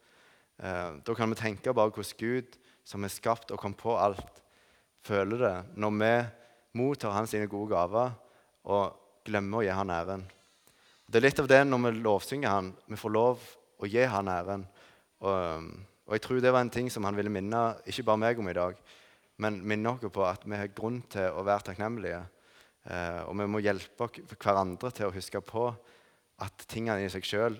Eh, 0.60 0.98
da 1.00 1.16
kan 1.16 1.32
vi 1.32 1.40
tenke 1.40 1.76
bare 1.76 1.94
hvordan 1.96 2.20
Gud, 2.20 2.58
som 2.88 3.08
har 3.08 3.14
skapt 3.14 3.52
og 3.56 3.62
kom 3.62 3.76
på 3.76 3.96
alt, 3.96 4.44
føler 5.06 5.42
det 5.42 5.56
når 5.80 5.98
vi 6.00 6.14
mottar 6.80 7.16
hans 7.16 7.36
gode 7.50 7.72
gaver 7.72 8.16
og 8.66 9.26
glemmer 9.26 9.62
å 9.62 9.66
gi 9.66 9.74
han 9.74 9.94
æren. 9.94 10.26
Det 11.06 11.20
er 11.20 11.28
litt 11.28 11.42
av 11.42 11.50
det 11.50 11.62
når 11.66 11.84
vi 11.84 11.92
lovsynger 12.02 12.50
han. 12.50 12.72
Vi 12.90 12.98
får 12.98 13.14
lov 13.14 13.42
å 13.82 13.90
gi 13.90 14.06
han 14.10 14.30
æren. 14.32 14.66
Og, 15.22 15.68
og, 16.06 16.14
jeg 16.18 16.24
tror 16.26 16.42
det 16.42 16.54
var 16.54 16.66
en 16.66 16.74
ting 16.74 16.90
som 16.92 17.06
han 17.08 17.18
ville 17.18 17.34
minne 17.34 17.62
ikke 17.86 18.06
bare 18.10 18.22
meg 18.22 18.42
om 18.42 18.50
i 18.50 18.58
dag, 18.58 18.80
men 19.42 19.60
minne 19.68 19.94
oss 19.94 20.06
på 20.14 20.26
at 20.26 20.46
vi 20.46 20.58
har 20.58 20.74
grunn 20.76 21.02
til 21.12 21.30
å 21.34 21.46
være 21.46 21.70
takknemlige. 21.70 22.24
Eh, 22.86 23.22
og 23.26 23.38
vi 23.40 23.48
må 23.50 23.62
hjelpe 23.64 24.10
hverandre 24.38 24.92
til 24.94 25.10
å 25.10 25.16
huske 25.16 25.42
på 25.46 25.70
at 26.46 26.66
tingene 26.70 27.06
i 27.06 27.12
seg 27.12 27.26
sjøl 27.26 27.60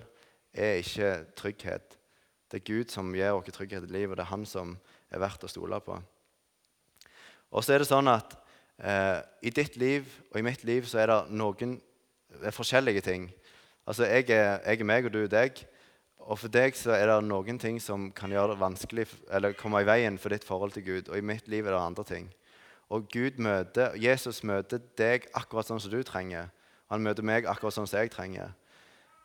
er 0.52 0.82
ikke 0.82 1.12
trygghet. 1.38 1.96
Det 2.46 2.60
er 2.60 2.66
Gud 2.66 2.92
som 2.92 3.14
gir 3.14 3.34
oss 3.34 3.50
trygghet 3.54 3.88
i 3.88 3.92
livet, 3.92 4.14
og 4.14 4.20
det 4.20 4.26
er 4.26 4.34
Han 4.34 4.46
som 4.46 4.76
er 5.10 5.22
verdt 5.22 5.46
å 5.46 5.50
stole 5.50 5.80
på. 5.82 5.98
Og 7.50 7.64
så 7.64 7.74
er 7.74 7.82
det 7.82 7.88
sånn 7.90 8.10
at 8.10 8.34
eh, 8.78 9.20
i 9.46 9.52
ditt 9.54 9.76
liv 9.80 10.08
og 10.32 10.40
i 10.40 10.44
mitt 10.46 10.64
liv 10.66 10.88
så 10.88 11.02
er 11.02 11.12
det 11.12 11.20
noen 11.36 11.78
det 12.36 12.50
er 12.50 12.54
forskjellige 12.54 13.00
ting. 13.06 13.30
Altså, 13.86 14.04
jeg 14.04 14.28
er, 14.34 14.58
jeg 14.66 14.80
er 14.80 14.88
meg, 14.88 15.06
og 15.06 15.14
du 15.14 15.22
er 15.22 15.30
deg. 15.30 15.60
Og 16.26 16.40
for 16.40 16.52
deg 16.52 16.74
så 16.76 16.90
er 16.96 17.06
det 17.08 17.20
noen 17.24 17.58
ting 17.62 17.78
som 17.80 18.08
kan 18.12 18.32
gjøre 18.34 18.54
det 18.54 18.60
vanskelig, 18.60 19.06
eller 19.32 19.54
komme 19.56 19.80
i 19.80 19.86
veien 19.86 20.18
for 20.18 20.34
ditt 20.34 20.44
forhold 20.44 20.74
til 20.74 20.84
Gud. 20.84 21.08
Og 21.08 21.18
i 21.18 21.24
mitt 21.24 21.46
liv 21.48 21.66
er 21.66 21.76
det 21.76 21.80
andre 21.80 22.04
ting. 22.04 22.28
Og 22.90 23.06
Gud 23.10 23.38
møter, 23.42 23.94
Jesus 23.98 24.42
møter 24.46 24.82
deg 24.98 25.26
akkurat 25.34 25.70
sånn 25.70 25.80
som 25.82 25.90
du 25.90 26.02
trenger. 26.06 26.50
Han 26.90 27.02
møter 27.02 27.26
meg 27.26 27.46
akkurat 27.50 27.74
sånn 27.74 27.88
som 27.88 28.02
jeg 28.02 28.12
trenger. 28.14 28.52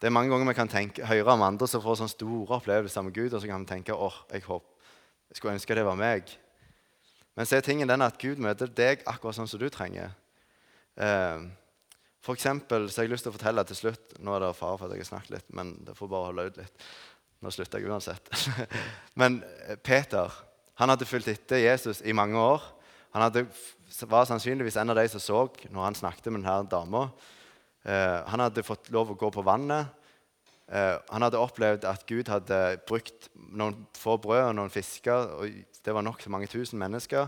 Det 0.02 0.10
er 0.10 0.14
mange 0.14 0.34
ganger 0.34 0.50
vi 0.50 0.58
kan 0.58 0.70
tenke, 0.70 1.06
høre 1.06 1.36
om 1.36 1.44
andre 1.46 1.68
som 1.70 1.82
får 1.82 2.00
sånne 2.00 2.14
store 2.14 2.58
opplevelser 2.58 3.06
med 3.06 3.14
Gud, 3.14 3.34
og 3.34 3.42
så 3.42 3.50
kan 3.50 3.62
vi 3.62 3.70
tenke 3.70 3.94
åh, 3.94 4.16
jeg, 4.34 4.46
håper, 4.48 4.96
jeg 5.30 5.38
skulle 5.38 5.54
ønske 5.58 5.78
det 5.78 5.86
var 5.86 6.00
meg. 6.00 6.32
Men 7.42 7.48
så 7.50 7.58
er 7.58 7.64
tingen 7.66 7.90
den 7.90 8.06
at 8.06 8.20
Gud 8.22 8.38
møter 8.38 8.70
deg 8.70 9.00
akkurat 9.10 9.34
sånn 9.34 9.48
som 9.50 9.58
du 9.58 9.66
trenger. 9.74 10.12
Eh, 10.94 11.48
for 12.22 12.38
eksempel, 12.38 12.86
så 12.86 13.02
har 13.02 13.08
jeg 13.08 13.16
lyst 13.16 13.26
til 13.26 13.32
å 13.32 13.34
fortelle 13.34 13.64
til 13.66 13.80
slutt 13.80 14.12
Nå 14.22 14.36
er 14.36 14.44
det 14.44 14.52
fare 14.60 14.78
for 14.78 14.86
at 14.86 14.94
jeg 14.94 15.02
har 15.02 15.10
snakket 15.10 15.34
litt, 15.34 15.48
men 15.58 15.72
det 15.88 15.96
får 15.98 16.12
bare 16.12 16.28
holde 16.28 16.46
ut 16.46 16.60
litt. 16.62 16.86
Nå 17.42 17.50
slutter 17.56 17.82
jeg 17.82 17.90
uansett. 17.90 18.30
men 19.24 19.40
eh, 19.66 19.74
Peter 19.82 20.30
han 20.84 20.94
hadde 20.94 21.08
fulgt 21.10 21.32
etter 21.34 21.64
Jesus 21.64 22.04
i 22.06 22.14
mange 22.14 22.38
år. 22.38 22.62
Han 23.16 23.26
hadde, 23.26 23.48
var 24.06 24.30
sannsynligvis 24.30 24.78
en 24.78 24.94
av 24.94 25.02
de 25.02 25.08
som 25.10 25.26
så 25.26 25.42
når 25.74 25.88
han 25.88 25.98
snakket 25.98 26.30
med 26.30 26.44
denne 26.44 26.62
dama. 26.70 27.08
Eh, 27.82 28.20
han 28.30 28.46
hadde 28.46 28.68
fått 28.70 28.94
lov 28.94 29.16
å 29.16 29.18
gå 29.18 29.34
på 29.34 29.48
vannet. 29.50 29.90
Eh, 30.72 30.98
han 31.12 31.26
hadde 31.26 31.40
opplevd 31.40 31.86
at 31.90 32.06
Gud 32.08 32.30
hadde 32.32 32.80
brukt 32.88 33.28
noen 33.36 33.76
få 34.00 34.16
brød 34.24 34.46
og 34.46 34.56
noen 34.56 34.72
fisker. 34.72 35.36
og 35.36 35.50
Det 35.86 35.94
var 35.94 36.02
nok 36.02 36.24
mange 36.32 36.48
tusen 36.48 36.80
mennesker. 36.80 37.28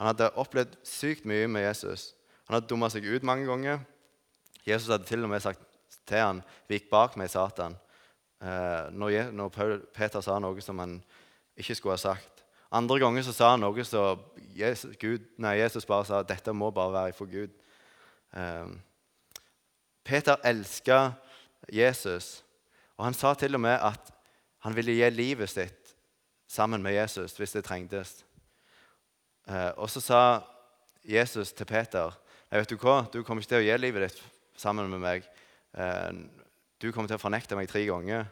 Han 0.00 0.10
hadde 0.10 0.32
opplevd 0.34 0.74
sykt 0.86 1.24
mye 1.28 1.46
med 1.46 1.68
Jesus. 1.68 2.14
Han 2.48 2.56
hadde 2.56 2.66
dumma 2.66 2.88
seg 2.90 3.06
ut 3.06 3.22
mange 3.22 3.46
ganger. 3.46 3.84
Jesus 4.66 4.90
hadde 4.90 5.06
til 5.06 5.22
og 5.24 5.30
med 5.30 5.40
sagt 5.40 5.60
til 6.06 6.18
han, 6.18 6.42
'Vik 6.68 6.90
bak 6.90 7.16
meg, 7.16 7.30
Satan', 7.30 7.76
eh, 8.42 8.90
når, 8.90 9.48
Peter 9.94 10.20
sa 10.20 10.38
noe 10.38 10.60
som 10.60 10.78
han 10.78 11.04
ikke 11.56 11.74
skulle 11.74 11.92
ha 11.92 11.96
sagt. 11.96 12.42
Andre 12.72 12.98
ganger 12.98 13.22
så 13.22 13.32
sa 13.32 13.50
han 13.50 13.60
noe 13.60 13.84
som 13.84 14.18
Jesus, 14.56 14.96
Jesus 14.96 15.86
bare 15.86 16.04
sa 16.04 16.22
dette 16.22 16.52
må 16.52 16.70
bare 16.70 16.92
være 16.92 17.12
for 17.12 17.26
Gud. 17.26 17.50
Eh, 18.34 18.66
Peter 20.04 20.36
elska 20.44 21.12
Jesus. 21.72 22.44
Og 23.00 23.06
Han 23.06 23.16
sa 23.16 23.32
til 23.34 23.56
og 23.56 23.62
med 23.64 23.80
at 23.80 24.12
han 24.60 24.74
ville 24.76 24.92
gi 24.92 25.06
livet 25.08 25.48
sitt 25.48 25.94
sammen 26.50 26.82
med 26.84 26.92
Jesus 26.92 27.32
hvis 27.38 27.54
det 27.56 27.64
trengtes. 27.64 28.18
Eh, 29.48 29.70
og 29.80 29.88
så 29.88 30.02
sa 30.04 30.20
Jesus 31.08 31.54
til 31.56 31.64
Peter 31.64 32.12
Nei, 32.50 32.58
vet 32.58 32.68
Du 32.68 32.76
hva, 32.82 33.06
du 33.08 33.22
kommer 33.22 33.40
ikke 33.40 33.54
til 33.54 33.62
å 33.62 33.64
gi 33.64 33.78
livet 33.78 34.04
ditt 34.08 34.20
sammen 34.58 34.90
med 34.90 35.00
meg. 35.00 35.24
Eh, 35.72 36.10
du 36.82 36.90
kommer 36.90 37.08
til 37.08 37.16
å 37.16 37.22
fornekte 37.22 37.56
meg 37.56 37.70
tre 37.70 37.86
ganger. 37.88 38.26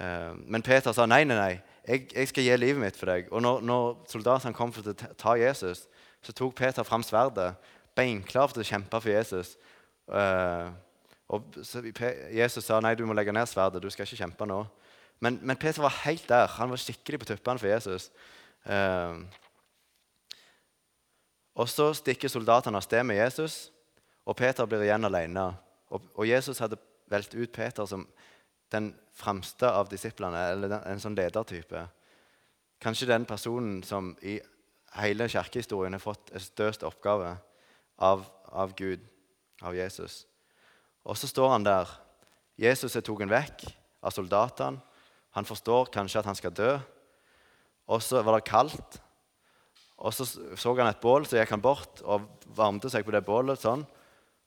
Eh, 0.00 0.32
men 0.46 0.64
Peter 0.64 0.94
sa 0.94 1.04
nei, 1.10 1.24
nei, 1.28 1.36
nei. 1.36 1.54
Jeg, 1.84 2.06
jeg, 2.14 2.30
skal 2.30 2.46
gi 2.46 2.56
livet 2.56 2.80
mitt 2.80 2.96
for 2.96 3.12
deg. 3.12 3.28
Og 3.34 3.44
når, 3.44 3.60
når 3.66 3.90
soldatene 4.08 4.56
kom 4.56 4.72
for 4.72 4.88
å 4.88 4.96
ta 4.96 5.36
Jesus, 5.36 5.84
så 6.24 6.32
tok 6.32 6.54
Peter 6.62 6.86
fram 6.86 7.04
sverdet, 7.04 7.50
beinklar 7.98 8.48
for 8.48 8.62
å 8.62 8.68
kjempe 8.70 9.02
for 9.02 9.12
Jesus. 9.12 9.52
Uh, 10.08 10.70
og 11.28 11.56
Jesus 12.34 12.66
sa 12.66 12.80
nei, 12.84 12.94
du 12.94 13.06
må 13.08 13.16
legge 13.16 13.32
ned 13.32 13.48
sverdet. 13.48 13.82
du 13.82 13.90
skal 13.90 14.04
ikke 14.04 14.20
kjempe 14.20 14.46
nå. 14.46 14.60
Men, 15.24 15.38
men 15.42 15.56
Peter 15.56 15.82
var 15.82 15.94
helt 16.04 16.28
der. 16.28 16.46
Han 16.58 16.70
var 16.70 16.80
skikkelig 16.80 17.22
på 17.22 17.28
tuppene 17.30 17.58
for 17.58 17.70
Jesus. 17.70 18.10
Eh, 18.66 19.22
og 21.54 21.68
Så 21.68 21.92
stikker 21.94 22.28
soldatene 22.28 22.76
av 22.76 22.84
sted 22.84 23.04
med 23.06 23.16
Jesus, 23.16 23.70
og 24.26 24.36
Peter 24.36 24.66
blir 24.66 24.82
igjen 24.82 25.06
alene. 25.06 25.52
Og, 25.94 26.02
og 26.14 26.28
Jesus 26.28 26.58
hadde 26.58 26.80
valgt 27.10 27.34
ut 27.34 27.52
Peter 27.52 27.86
som 27.86 28.06
den 28.72 28.90
fremste 29.14 29.68
av 29.70 29.88
disiplene, 29.88 30.40
eller 30.50 30.80
en 30.82 31.00
sånn 31.00 31.16
ledertype. 31.16 31.86
Kanskje 32.82 33.08
den 33.08 33.26
personen 33.28 33.82
som 33.86 34.12
i 34.22 34.40
hele 34.98 35.28
kirkehistorien 35.30 35.94
har 35.94 36.02
fått 36.02 36.32
en 36.34 36.42
størst 36.42 36.82
oppgave 36.86 37.36
av, 38.02 38.26
av 38.50 38.74
Gud, 38.76 39.04
av 39.62 39.76
Jesus. 39.76 40.24
Og 41.04 41.18
så 41.20 41.28
står 41.28 41.52
han 41.52 41.66
der. 41.66 41.90
Jesus 42.60 42.96
er 42.96 43.04
tatt 43.04 43.30
vekk 43.30 43.64
av 44.04 44.14
soldatene. 44.14 44.82
Han 45.34 45.46
forstår 45.48 45.90
kanskje 45.94 46.20
at 46.20 46.28
han 46.28 46.38
skal 46.38 46.54
dø. 46.54 46.76
Og 47.90 48.02
så 48.02 48.22
var 48.22 48.38
det 48.38 48.48
kaldt. 48.48 49.00
Og 49.98 50.14
så 50.14 50.26
så 50.26 50.74
han 50.78 50.88
et 50.88 51.02
bål, 51.02 51.26
så 51.26 51.38
gikk 51.38 51.54
han 51.56 51.64
bort 51.64 52.02
og 52.04 52.28
varmte 52.54 52.90
seg 52.90 53.04
på 53.04 53.14
det 53.14 53.24
bålet. 53.26 53.60
sånn. 53.60 53.84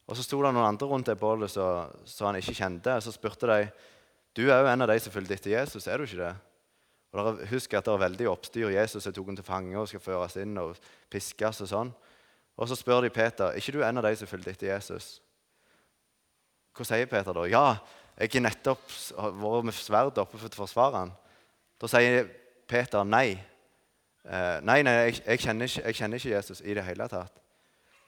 Og 0.08 0.16
så 0.16 0.24
sto 0.24 0.40
det 0.42 0.54
noen 0.56 0.70
andre 0.70 0.88
rundt 0.88 1.10
det 1.10 1.20
bålet 1.20 1.52
som 1.52 2.28
han 2.28 2.40
ikke 2.40 2.56
kjente. 2.56 2.96
Og 2.96 3.04
Så 3.04 3.12
spurte 3.12 3.48
de 3.48 3.70
du 4.38 4.52
er 4.52 4.62
jo 4.62 4.68
en 4.70 4.82
av 4.82 4.88
de 4.88 5.00
som 5.02 5.12
fulgte 5.12 5.34
etter 5.34 5.50
Jesus, 5.50 5.88
er 5.88 5.98
du 5.98 6.04
ikke 6.06 6.22
det? 6.22 6.36
Og 7.10 7.18
dere 7.18 7.48
Husk 7.50 7.74
at 7.74 7.88
det 7.88 7.94
er 7.94 8.04
veldig 8.04 8.28
oppstyr. 8.30 8.70
Jesus 8.70 9.08
er 9.08 9.16
tatt 9.16 9.32
til 9.40 9.44
fange 9.44 9.80
og 9.80 9.88
skal 9.90 10.04
føres 10.04 10.36
inn 10.38 10.58
og 10.62 10.78
piskes. 11.10 11.62
Og 11.66 11.70
sånn. 11.72 11.94
Og 12.58 12.70
så 12.70 12.78
spør 12.78 13.02
de 13.02 13.10
Peter 13.10 13.58
ikke 13.58 13.74
du 13.74 13.82
en 13.82 13.98
av 13.98 14.06
de 14.06 14.14
som 14.16 14.30
fulgte 14.30 14.54
etter 14.54 14.70
Jesus. 14.70 15.18
Hva 16.78 16.86
sier 16.86 17.10
Peter 17.10 17.34
da? 17.34 17.46
Ja, 17.50 17.66
jeg 18.18 18.34
har 18.36 18.44
nettopp 18.46 18.84
vært 19.18 19.66
med 19.66 19.78
sverdet 19.78 20.22
oppe 20.22 20.38
for 20.38 20.50
å 20.50 20.60
forsvare 20.62 21.04
han. 21.04 21.14
Da 21.82 21.90
sier 21.90 22.28
Peter 22.70 23.06
nei. 23.06 23.38
Eh, 24.28 24.58
nei, 24.66 24.82
nei, 24.86 24.94
jeg, 25.08 25.20
jeg, 25.24 25.42
kjenner 25.46 25.70
ikke, 25.70 25.84
jeg, 25.86 25.98
kjenner 25.98 26.22
ikke, 26.22 26.34
Jesus 26.36 26.62
i 26.62 26.76
det 26.78 26.86
hele 26.86 27.08
tatt. 27.10 27.42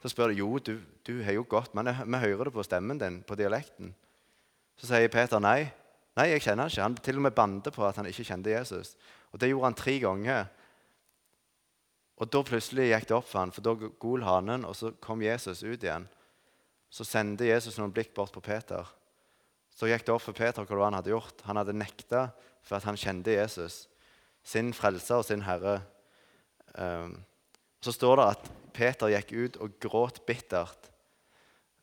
Så 0.04 0.12
spør 0.12 0.32
de 0.32 0.40
jo, 0.40 0.52
du, 0.64 0.76
du 1.08 1.16
har 1.26 1.36
jo 1.36 1.46
gått, 1.50 1.74
men 1.76 1.90
vi 1.90 2.22
hører 2.22 2.50
det 2.50 2.56
på 2.56 2.66
stemmen 2.68 3.00
din, 3.02 3.22
på 3.26 3.38
dialekten. 3.40 3.94
Så 4.80 4.90
sier 4.92 5.12
Peter 5.12 5.42
nei. 5.44 5.72
Nei, 6.20 6.30
jeg 6.34 6.44
kjenner 6.44 6.68
han 6.68 6.74
ikke. 6.74 6.86
Han 6.86 7.00
til 7.04 7.20
og 7.20 7.26
med 7.26 7.36
bandet 7.36 7.76
på 7.76 7.84
at 7.88 8.00
han 8.00 8.08
ikke 8.10 8.28
kjente 8.28 8.54
Jesus. 8.54 8.96
Og 9.32 9.42
Det 9.42 9.50
gjorde 9.50 9.70
han 9.70 9.78
tre 9.80 9.98
ganger. 10.04 10.48
Og 12.20 12.30
Da 12.32 12.44
plutselig 12.44 12.90
gikk 12.90 13.08
det 13.08 13.16
opp 13.16 13.28
for 13.30 13.40
han, 13.40 13.52
for 13.56 13.64
da 13.64 13.76
gol 14.02 14.24
hanen, 14.28 14.66
og 14.68 14.76
så 14.76 14.92
kom 15.02 15.22
Jesus 15.24 15.64
ut 15.64 15.84
igjen. 15.84 16.08
Så 16.90 17.06
sendte 17.06 17.48
Jesus 17.48 17.78
noen 17.78 17.94
blikk 17.94 18.14
bort 18.18 18.34
på 18.34 18.44
Peter. 18.44 18.88
Så 19.74 19.88
gikk 19.88 20.06
det 20.06 20.14
opp 20.14 20.26
for 20.26 20.36
Peter 20.36 20.66
hva 20.66 20.88
han 20.88 20.98
hadde 20.98 21.14
gjort. 21.14 21.44
Han 21.48 21.60
hadde 21.62 21.78
nekta 21.78 22.30
for 22.66 22.80
at 22.80 22.88
han 22.90 23.00
kjente 23.00 23.34
Jesus, 23.34 23.86
sin 24.44 24.74
frelser 24.76 25.22
og 25.22 25.28
sin 25.28 25.46
herre. 25.46 25.80
Um, 26.74 27.16
så 27.82 27.94
står 27.96 28.20
det 28.20 28.28
at 28.34 28.50
Peter 28.76 29.14
gikk 29.14 29.32
ut 29.34 29.60
og 29.64 29.78
gråt 29.82 30.22
bittert. 30.28 30.90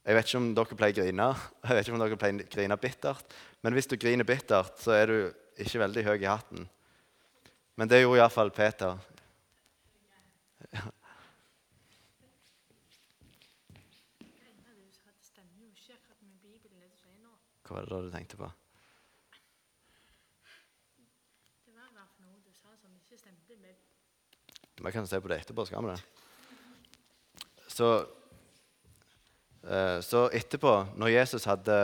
Jeg 0.06 0.14
vet 0.14 0.28
ikke 0.28 0.38
om 0.38 0.52
dere 0.54 0.78
pleier 0.78 1.00
å 1.00 1.06
grine, 1.06 1.30
jeg 1.66 1.78
vet 1.78 1.88
ikke 1.88 1.96
om 1.96 2.04
dere 2.04 2.20
pleier 2.20 2.44
å 2.44 2.50
grine 2.52 2.78
bittert, 2.78 3.38
men 3.64 3.74
hvis 3.74 3.90
du 3.90 3.96
griner 3.98 4.28
bittert, 4.28 4.76
så 4.78 4.94
er 4.94 5.10
du 5.10 5.16
ikke 5.64 5.82
veldig 5.82 6.04
høy 6.06 6.16
i 6.18 6.28
hatten. 6.28 6.68
Men 7.76 7.90
det 7.90 8.02
gjorde 8.02 8.20
iallfall 8.20 8.52
Peter. 8.54 9.00
Ja. 10.70 10.86
Hva 17.66 17.80
var 17.80 17.86
det 17.86 17.90
da 17.90 17.98
du 18.04 18.12
tenkte 18.14 18.38
på? 18.38 18.48
Det 21.66 21.74
var 21.74 21.88
i 21.90 21.96
hvert 21.96 22.20
noe 22.22 22.38
du 22.44 22.52
sa 22.54 22.70
som 22.78 22.92
ikke 22.94 23.18
stemte 23.18 23.58
med 23.58 24.84
Vi 24.84 24.92
kan 24.94 25.08
se 25.08 25.18
på 25.20 25.32
det 25.32 25.40
etterpå, 25.42 25.64
skal 25.66 25.82
vi 25.82 25.94
det? 25.96 26.02
Så, 27.66 27.88
eh, 29.66 29.98
så 30.00 30.28
etterpå, 30.30 30.72
når 30.94 31.10
Jesus 31.16 31.44
hadde, 31.44 31.78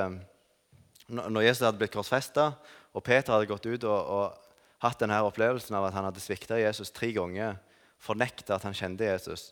når 1.09 1.43
Jesus 1.49 1.67
hadde 1.67 1.81
blitt 1.81 1.97
korsfesta, 1.97 2.53
og 2.93 3.03
Peter 3.03 3.35
hadde 3.35 3.51
gått 3.51 3.67
ut 3.67 3.85
og, 3.89 3.99
og 4.07 4.87
hatt 4.87 5.03
denne 5.03 5.19
opplevelsen 5.27 5.75
av 5.79 5.89
at 5.89 5.97
han 5.97 6.07
hadde 6.07 6.23
svikta 6.23 6.61
Jesus 6.61 6.95
tre 6.95 7.11
ganger, 7.17 7.59
fornekta 8.03 8.57
at 8.57 8.67
han 8.69 8.77
kjente 8.77 9.09
Jesus, 9.09 9.51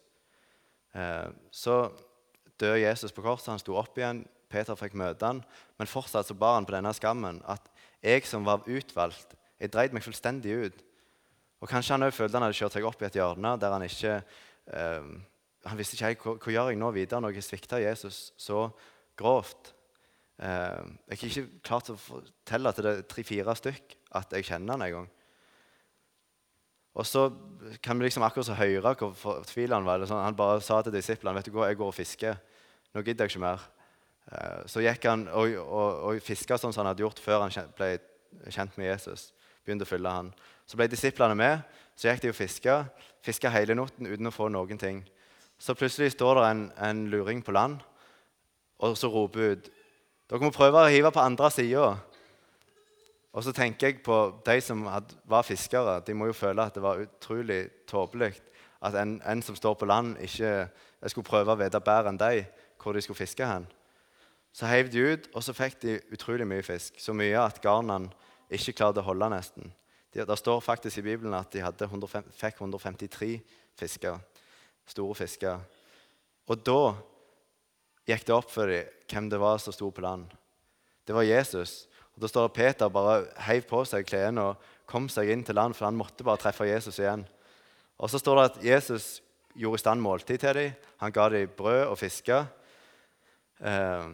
eh, 0.94 1.26
så 1.50 1.88
døde 2.60 2.84
Jesus 2.84 3.14
på 3.16 3.24
korset. 3.24 3.50
Han 3.50 3.62
sto 3.62 3.74
opp 3.80 3.98
igjen. 3.98 4.22
Peter 4.50 4.78
fikk 4.78 4.96
møte 4.98 5.26
han, 5.26 5.42
men 5.78 5.90
fortsatt 5.90 6.28
så 6.28 6.36
bar 6.36 6.58
han 6.58 6.66
på 6.68 6.74
denne 6.74 6.92
skammen 6.96 7.40
at 7.48 7.68
jeg 8.02 8.24
som 8.28 8.46
var 8.46 8.66
utvalgt, 8.66 9.36
jeg 9.60 9.72
dreide 9.72 9.94
meg 9.94 10.04
fullstendig 10.04 10.56
ut. 10.64 10.78
Og 11.60 11.68
Kanskje 11.68 11.96
han 11.96 12.12
følte 12.12 12.38
han 12.38 12.46
hadde 12.46 12.56
kjørt 12.56 12.78
seg 12.78 12.86
opp 12.88 13.02
i 13.02 13.06
et 13.10 13.18
hjørne 13.18 13.52
der 13.60 13.74
han 13.74 13.84
ikke 13.84 14.14
eh, 14.72 15.10
Han 15.68 15.76
visste 15.76 15.98
ikke 15.98 16.14
hva, 16.24 16.32
hva 16.40 16.54
gjør 16.54 16.70
jeg 16.72 16.80
nå 16.80 16.88
videre 16.96 17.20
når 17.20 17.36
jeg 17.36 17.44
svikter 17.44 17.82
Jesus 17.82 18.30
så 18.40 18.70
grovt. 19.20 19.74
Eh, 20.40 20.86
jeg 21.12 21.18
har 21.20 21.26
ikke 21.28 21.60
klart 21.68 21.90
å 21.92 21.98
fortelle 22.00 22.72
til 22.72 22.86
det 22.88 22.94
tre-fire 23.12 23.56
stykk 23.58 23.96
at 24.16 24.32
jeg 24.32 24.46
kjenner 24.48 24.78
han 24.78 24.86
en 24.86 24.94
gang. 24.94 25.10
Og 26.96 27.06
så 27.06 27.26
kan 27.84 28.00
vi 28.00 28.08
liksom 28.08 28.24
akkurat 28.26 28.48
så 28.48 28.56
høre 28.58 28.94
hvor 28.98 29.12
fortvila 29.14 29.76
han 29.76 29.86
var. 29.86 30.06
Sånn, 30.08 30.24
han 30.24 30.38
bare 30.38 30.64
sa 30.64 30.80
til 30.82 30.96
disiplene 30.96 31.36
vet 31.36 31.50
du 31.50 31.54
hva, 31.54 31.68
jeg 31.68 31.78
går 31.78 31.92
og 31.92 31.98
fisker. 31.98 32.40
Nå 32.96 33.04
gidder 33.04 33.28
jeg 33.28 33.36
ikke 33.36 33.44
mer. 33.44 33.68
Eh, 34.30 34.62
så 34.70 34.82
gikk 34.84 35.06
han 35.10 35.26
og, 35.28 35.56
og, 35.64 36.00
og 36.10 36.22
fiska 36.24 36.58
sånn 36.58 36.74
som 36.74 36.84
han 36.84 36.92
hadde 36.92 37.04
gjort 37.04 37.22
før 37.22 37.46
han 37.46 37.72
ble 37.76 37.92
kjent 38.48 38.76
med 38.78 38.92
Jesus. 38.92 39.30
Begynte 39.64 39.86
å 39.86 39.90
følge 39.90 40.14
han. 40.14 40.32
Så 40.66 40.78
ble 40.78 40.88
disiplene 40.90 41.36
med. 41.38 41.64
Så 41.98 42.08
gikk 42.08 42.22
de 42.24 42.32
og 42.32 42.38
fiska. 42.38 42.82
Fiska 43.26 43.50
hele 43.52 43.76
natten 43.76 44.08
uten 44.08 44.30
å 44.30 44.34
få 44.34 44.48
noen 44.52 44.78
ting. 44.80 45.02
Så 45.60 45.74
plutselig 45.76 46.14
står 46.14 46.38
det 46.38 46.44
en, 46.48 46.62
en 46.80 47.02
luring 47.12 47.42
på 47.44 47.52
land, 47.52 47.82
og 48.80 48.94
så 48.96 49.10
roper 49.12 49.52
ut 49.52 49.66
Dere 50.30 50.46
må 50.46 50.52
prøve 50.54 50.78
å 50.78 50.88
hive 50.88 51.10
på 51.10 51.20
andre 51.20 51.48
sida. 51.50 51.88
Og 53.34 53.42
så 53.42 53.50
tenker 53.50 53.88
jeg 53.88 54.02
på 54.06 54.16
de 54.46 54.54
som 54.62 54.84
had, 54.86 55.10
var 55.26 55.42
fiskere. 55.42 55.96
De 56.06 56.14
må 56.14 56.28
jo 56.28 56.36
føle 56.38 56.62
at 56.62 56.76
det 56.78 56.84
var 56.84 57.02
utrolig 57.02 57.64
tåpelig 57.90 58.30
at 58.86 58.94
en, 58.94 59.16
en, 59.26 59.42
som 59.42 59.58
står 59.58 59.74
på 59.74 59.88
land, 59.90 60.14
ikke 60.22 60.68
skulle 61.10 61.26
prøve 61.26 61.52
å 61.52 61.58
vite 61.58 61.82
bedre 61.82 62.12
enn 62.12 62.20
de 62.20 62.44
hvor 62.80 62.94
de 62.94 63.02
skulle 63.04 63.18
fiske 63.18 63.44
hen. 63.44 63.66
Så 64.52 64.66
heiv 64.66 64.90
de 64.90 65.04
ut, 65.12 65.28
og 65.34 65.44
så 65.46 65.54
fikk 65.54 65.78
de 65.82 65.98
utrolig 66.12 66.46
mye 66.48 66.64
fisk. 66.66 66.98
Så 66.98 67.14
mye 67.14 67.38
at 67.38 67.60
garnene 67.62 68.10
ikke 68.50 68.74
klarte 68.80 69.02
å 69.02 69.06
holde 69.06 69.30
nesten. 69.30 69.70
Det 70.10 70.26
de 70.26 70.36
står 70.36 70.62
faktisk 70.64 70.98
i 70.98 71.06
Bibelen 71.06 71.36
at 71.38 71.52
de 71.54 71.62
105, 71.62 72.32
fikk 72.34 72.58
153 72.58 73.36
fisker. 73.78 74.18
Store 74.90 75.14
fisker. 75.14 75.60
Og 76.50 76.64
da 76.66 76.80
gikk 78.10 78.26
det 78.26 78.34
opp 78.34 78.50
for 78.50 78.70
dem 78.70 78.90
hvem 79.10 79.30
det 79.30 79.38
var 79.42 79.60
som 79.62 79.74
sto 79.74 79.90
på 79.94 80.02
land. 80.02 80.26
Det 81.06 81.14
var 81.14 81.26
Jesus. 81.26 81.86
Og 82.14 82.22
Da 82.22 82.28
står 82.28 82.48
det 82.48 82.56
Peter 82.58 82.90
bare 82.90 83.24
heiv 83.46 83.66
på 83.70 83.84
seg 83.86 84.06
klærne 84.06 84.50
og 84.50 84.70
kom 84.90 85.08
seg 85.08 85.30
inn 85.30 85.44
til 85.46 85.54
land, 85.54 85.76
for 85.78 85.86
han 85.86 85.98
måtte 85.98 86.26
bare 86.26 86.42
treffe 86.42 86.66
Jesus 86.66 86.98
igjen. 86.98 87.22
Og 87.98 88.10
Så 88.10 88.18
står 88.18 88.36
det 88.36 88.44
at 88.44 88.64
Jesus 88.64 89.20
gjorde 89.54 89.78
i 89.78 89.84
stand 89.84 90.02
måltid 90.02 90.38
til 90.38 90.54
dem. 90.54 90.72
Han 90.98 91.12
ga 91.12 91.28
dem 91.28 91.54
brød 91.56 91.86
og 91.86 91.98
fisker. 91.98 92.46
Eh, 93.60 94.10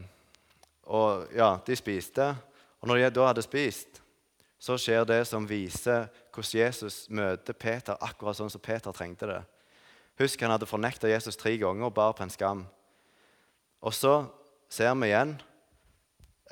og 0.87 1.33
ja, 1.35 1.57
de 1.67 1.77
spiste. 1.77 2.31
Og 2.81 2.89
når 2.89 3.01
de 3.01 3.11
da 3.19 3.29
hadde 3.31 3.45
spist, 3.45 4.01
så 4.59 4.79
skjer 4.81 5.05
det 5.09 5.21
som 5.29 5.47
viser 5.49 6.09
hvordan 6.33 6.61
Jesus 6.61 7.07
møter 7.13 7.57
Peter 7.57 7.99
akkurat 8.01 8.39
sånn 8.39 8.53
som 8.53 8.63
Peter 8.63 8.95
trengte 8.95 9.29
det. 9.29 9.43
Husk 10.21 10.41
han 10.41 10.55
hadde 10.55 10.69
fornekta 10.69 11.11
Jesus 11.11 11.37
tre 11.37 11.57
ganger 11.61 11.89
og 11.89 11.95
bar 11.97 12.15
på 12.17 12.25
en 12.25 12.33
skam. 12.33 12.65
Og 13.85 13.93
så 13.95 14.25
ser 14.73 14.95
vi 14.97 15.11
igjen 15.11 15.37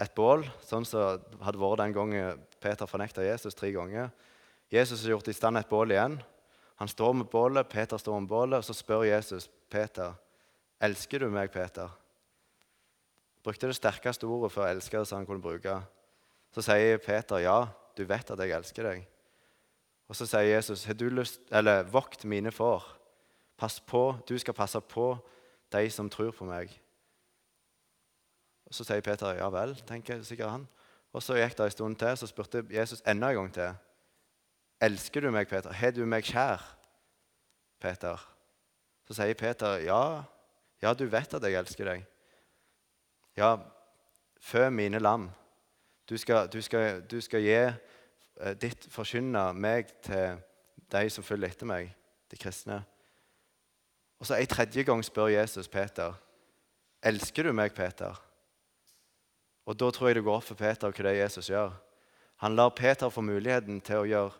et 0.01 0.14
bål, 0.16 0.44
sånn 0.66 0.85
som 0.88 1.23
hadde 1.44 1.61
vært 1.61 1.81
den 1.81 1.97
gangen 1.97 2.44
Peter 2.61 2.88
fornekta 2.90 3.25
Jesus 3.25 3.57
tre 3.57 3.70
ganger. 3.73 4.11
Jesus 4.73 5.05
har 5.05 5.14
gjort 5.14 5.31
i 5.31 5.37
stand 5.37 5.61
et 5.61 5.70
bål 5.70 5.94
igjen. 5.94 6.18
Han 6.83 6.90
står 6.90 7.12
med 7.14 7.31
bålet, 7.31 7.70
Peter 7.70 8.01
står 8.01 8.20
med 8.20 8.29
bålet, 8.29 8.59
og 8.59 8.66
så 8.66 8.75
spør 8.75 9.07
Jesus 9.07 9.49
Peter, 9.70 10.14
'Elsker 10.81 11.18
du 11.18 11.31
meg, 11.31 11.53
Peter?' 11.53 11.92
Brukte 13.44 13.68
det 13.68 13.76
sterkeste 13.76 14.24
ordet 14.24 14.52
for 14.54 14.64
å 14.64 14.70
elske 14.72 15.02
som 15.04 15.20
han 15.20 15.26
kunne 15.28 15.44
bruke. 15.44 15.76
Så 16.54 16.62
sier 16.62 16.98
Peter, 16.98 17.37
'Ja, 17.38 17.68
du 17.96 18.04
vet 18.04 18.30
at 18.30 18.38
jeg 18.38 18.50
elsker 18.50 18.83
deg.' 18.83 19.07
Og 20.09 20.16
så 20.16 20.26
sier 20.26 20.54
Jesus, 20.54 20.85
'Har 20.85 20.94
du 20.94 21.09
lyst 21.09 21.40
Eller 21.50 21.83
vokt 21.83 22.24
mine 22.24 22.50
får.' 22.50 22.85
Pass 23.57 23.80
på, 23.80 24.18
Du 24.26 24.38
skal 24.38 24.54
passe 24.54 24.80
på 24.80 25.18
de 25.72 25.90
som 25.90 26.11
tror 26.11 26.30
på 26.30 26.44
meg. 26.44 26.80
Og 28.66 28.74
Så 28.74 28.85
sier 28.85 29.00
Peter, 29.00 29.35
'Ja 29.35 29.50
vel', 29.50 29.87
tenker 29.87 30.22
sikkert 30.22 30.50
han. 30.50 30.68
Og 31.12 31.22
Så 31.22 31.35
gikk 31.35 31.57
det 31.57 31.64
en 31.64 31.70
stund 31.70 31.96
til, 31.96 32.16
så 32.16 32.26
spurte 32.26 32.66
Jesus 32.70 33.02
enda 33.07 33.28
en 33.28 33.35
gang 33.35 33.52
til. 33.54 33.74
'Elsker 34.80 35.20
du 35.20 35.30
meg, 35.30 35.48
Peter? 35.48 35.72
Har 35.72 35.90
du 35.90 36.07
meg 36.07 36.24
kjær?' 36.24 36.76
Peter. 37.80 38.16
Så 39.07 39.14
sier 39.14 39.35
Peter, 39.35 39.76
'Ja, 39.76 40.22
ja, 40.83 40.94
du 40.94 41.07
vet 41.07 41.35
at 41.35 41.42
jeg 41.42 41.54
elsker 41.54 41.85
deg.' 41.85 42.13
'Ja, 43.37 43.59
fø 44.40 44.70
mine 44.70 44.99
lam.' 44.99 45.31
Du 46.09 46.16
skal, 46.16 46.49
du 46.49 46.61
skal, 46.61 47.03
du 47.03 47.20
skal 47.20 47.40
gi 47.40 47.55
eh, 47.55 48.55
ditt 48.61 48.87
forkynne 48.92 49.53
meg 49.57 49.88
til 50.03 50.37
de 50.92 51.11
som 51.11 51.25
følger 51.25 51.49
etter 51.49 51.66
meg, 51.66 51.94
de 52.31 52.37
kristne. 52.37 52.85
Og 54.20 54.27
så 54.27 54.35
En 54.35 54.47
tredje 54.47 54.83
gang 54.83 55.05
spør 55.05 55.27
Jesus 55.33 55.68
Peter, 55.68 56.12
'Elsker 57.03 57.42
du 57.42 57.53
meg, 57.53 57.75
Peter?' 57.75 58.20
Og 59.66 59.81
Da 59.81 59.90
tror 59.90 60.09
jeg 60.09 60.14
det 60.14 60.25
går 60.25 60.37
opp 60.37 60.44
for 60.44 60.55
Peter 60.55 60.90
hva 60.90 61.03
det 61.03 61.07
er 61.07 61.23
Jesus 61.25 61.49
gjør. 61.49 61.73
Han 62.37 62.57
lar 62.57 62.75
Peter 62.77 63.09
få 63.09 63.20
muligheten 63.20 63.81
til 63.81 63.97
å 63.97 64.09
gjøre 64.09 64.33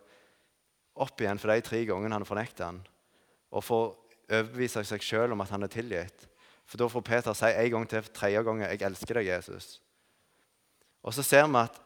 opp 0.95 1.21
igjen 1.21 1.39
for 1.39 1.51
de 1.51 1.61
tre 1.61 1.85
gangene 1.85 2.13
han 2.13 2.27
fornekter 2.27 2.65
han, 2.65 2.87
og 3.51 3.63
får 3.63 3.85
overbevise 4.29 4.83
seg 4.83 5.01
sjøl 5.01 5.33
om 5.35 5.41
at 5.41 5.49
han 5.49 5.63
er 5.63 5.71
tilgitt. 5.71 6.27
For 6.65 6.81
da 6.81 6.87
får 6.89 7.05
Peter 7.05 7.33
si 7.37 7.45
en 7.51 7.71
gang 7.71 7.89
til 7.89 8.03
tredje 8.13 8.43
gang 8.43 8.61
'Jeg 8.61 8.81
elsker 8.81 9.13
deg, 9.13 9.27
Jesus'. 9.27 9.79
Og 11.03 11.13
så 11.13 11.23
ser 11.23 11.47
vi 11.47 11.57
at 11.57 11.81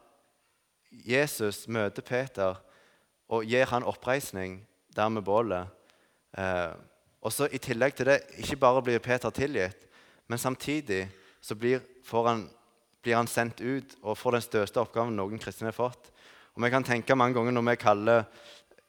Jesus 0.92 1.68
møter 1.68 2.02
Peter 2.02 2.56
og 3.30 3.46
gir 3.46 3.66
han 3.66 3.84
oppreisning 3.84 4.68
der 4.96 5.10
med 5.10 5.22
bålet. 5.22 5.68
Eh, 6.38 6.74
og 7.22 7.34
så 7.34 7.50
I 7.52 7.58
tillegg 7.58 7.96
til 7.96 8.06
det, 8.06 8.22
ikke 8.38 8.56
bare 8.56 8.82
blir 8.82 9.00
Peter 9.00 9.30
tilgitt, 9.30 9.88
men 10.28 10.38
samtidig 10.38 11.10
så 11.42 11.56
blir, 11.56 11.82
han, 12.12 12.50
blir 13.02 13.16
han 13.16 13.28
sendt 13.28 13.62
ut 13.62 13.96
og 14.02 14.18
får 14.18 14.32
den 14.32 14.42
største 14.42 14.80
oppgaven 14.80 15.16
noen 15.16 15.40
kristne 15.40 15.68
har 15.68 15.76
fått. 15.76 16.12
Og 16.56 16.64
Vi 16.64 16.70
kan 16.70 16.84
tenke 16.84 17.16
mange 17.16 17.34
ganger 17.34 17.52
når 17.52 17.70
vi 17.70 17.76
kaller 17.76 18.24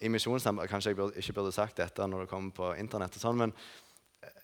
i 0.01 0.09
misjonssammenheng 0.09 0.71
Kanskje 0.71 0.91
jeg 0.91 0.97
burde, 0.97 1.19
ikke 1.19 1.33
burde 1.33 1.53
sagt 1.53 1.77
dette 1.77 2.07
når 2.07 2.25
det 2.25 2.31
kommer 2.31 2.51
på 2.51 2.73
internett, 2.79 3.17
og 3.17 3.23
sånn, 3.23 3.37
men 3.37 3.53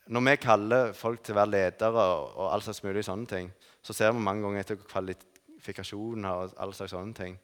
når 0.06 0.22
vi 0.28 0.36
kaller 0.38 0.92
folk 0.94 1.22
til 1.24 1.34
å 1.34 1.40
være 1.40 1.52
ledere 1.52 2.04
og, 2.14 2.44
all 2.50 2.62
slags 2.62 2.82
mulig 2.84 3.02
sånne 3.06 3.26
ting, 3.30 3.50
så 3.82 3.94
ser 3.94 4.12
vi 4.14 4.22
mange 4.22 4.44
ganger 4.44 4.62
etter 4.62 4.78
kvalifikasjoner 4.78 6.30
og 6.30 6.54
all 6.62 6.74
slags 6.74 6.94
sånne 6.94 7.16
ting. 7.16 7.38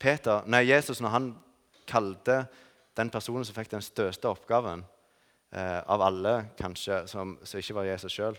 Peter, 0.00 0.46
nei, 0.50 0.64
Jesus, 0.66 1.00
når 1.04 1.14
han 1.14 1.28
kalte 1.88 2.42
den 2.96 3.12
personen 3.12 3.44
som 3.46 3.56
fikk 3.56 3.70
den 3.72 3.84
største 3.84 4.30
oppgaven 4.30 4.82
eh, 5.52 5.80
av 5.80 6.02
alle, 6.04 6.34
kanskje, 6.58 7.04
som, 7.10 7.36
som 7.44 7.60
ikke 7.60 7.76
var 7.76 7.90
Jesus 7.90 8.16
sjøl, 8.16 8.38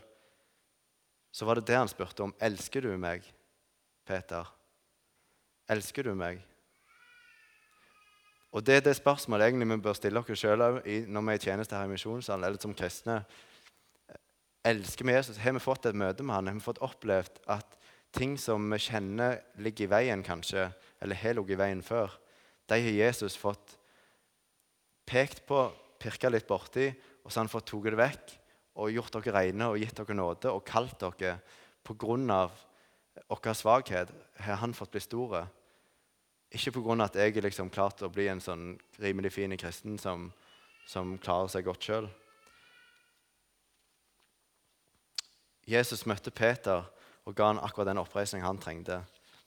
så 1.34 1.48
var 1.50 1.58
det 1.58 1.68
det 1.70 1.78
han 1.80 1.90
spurte 1.90 2.26
om. 2.26 2.34
Elsker 2.42 2.86
du 2.86 2.92
meg, 3.02 3.26
Peter? 4.06 4.50
Elsker 5.72 6.10
du 6.10 6.14
meg? 6.18 6.42
Og 8.54 8.62
Det 8.66 8.76
er 8.76 8.84
det 8.86 8.96
spørsmålet 8.96 9.48
egentlig 9.48 9.70
vi 9.72 9.82
bør 9.82 9.96
stille 9.98 10.22
oss 10.22 10.40
sjøl 10.40 10.62
når 10.62 11.22
vi 11.26 11.34
er 11.34 11.40
i 11.40 11.42
tjeneste 11.42 11.76
her 11.76 11.88
i 11.88 11.94
misjonssalen, 11.94 12.46
eller 12.46 12.62
som 12.62 12.76
kristne. 12.78 13.24
Elsker 14.64 15.06
vi 15.06 15.16
Jesus? 15.16 15.40
Har 15.42 15.56
vi 15.56 15.60
fått 15.64 15.88
et 15.90 15.98
møte 15.98 16.24
med 16.24 16.36
han? 16.36 16.48
Har 16.48 16.60
vi 16.60 16.68
fått 16.68 16.84
opplevd 16.86 17.42
at 17.50 17.80
ting 18.14 18.38
som 18.38 18.68
vi 18.70 18.78
kjenner 18.78 19.40
ligger 19.58 19.88
i 19.88 19.94
veien, 19.96 20.22
kanskje, 20.24 20.68
eller 21.02 21.18
har 21.18 21.34
ligget 21.34 21.58
i 21.58 21.62
veien 21.64 21.82
før, 21.82 22.14
de 22.70 22.78
har 22.80 22.96
Jesus 22.96 23.36
fått 23.36 23.74
pekt 25.10 25.44
på, 25.50 25.66
pirka 26.00 26.30
litt 26.30 26.48
borti, 26.48 26.92
og 27.24 27.32
så 27.32 27.40
har 27.40 27.48
han 27.48 27.52
fått 27.52 27.68
tatt 27.72 27.90
det 27.90 28.00
vekk 28.00 28.38
og 28.84 28.94
gjort 28.94 29.18
dere 29.18 29.34
rene 29.36 29.72
og 29.72 29.82
gitt 29.82 29.98
dere 29.98 30.16
nåde 30.16 30.54
og 30.54 30.64
kalt 30.68 31.02
dere 31.02 31.40
på 31.84 31.98
grunn 32.00 32.30
av 32.32 32.54
vår 33.30 33.54
svakhet. 33.58 34.14
Har 34.46 34.62
han 34.62 34.78
fått 34.78 34.94
bli 34.94 35.02
store? 35.04 35.46
Ikke 36.54 36.72
pga. 36.72 37.04
at 37.04 37.16
jeg 37.16 37.34
har 37.34 37.42
liksom 37.42 37.70
klart 37.70 38.02
å 38.06 38.12
bli 38.14 38.28
en 38.30 38.42
sånn 38.42 38.76
rimelig 39.02 39.34
fin 39.34 39.58
kristen 39.58 39.98
som, 39.98 40.28
som 40.86 41.18
klarer 41.18 41.50
seg 41.50 41.66
godt 41.66 41.88
sjøl. 41.88 42.10
Jesus 45.66 46.06
møtte 46.06 46.32
Peter 46.32 46.84
og 47.24 47.36
ga 47.36 47.48
han 47.50 47.62
akkurat 47.64 47.90
den 47.90 48.02
oppreisningen 48.02 48.46
han 48.46 48.60
trengte. 48.62 49.00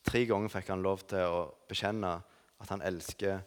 Tre 0.06 0.24
ganger 0.26 0.50
fikk 0.50 0.72
han 0.72 0.82
lov 0.82 1.04
til 1.06 1.22
å 1.22 1.44
bekjenne 1.68 2.16
at 2.62 2.72
han 2.72 2.82
elsker, 2.82 3.42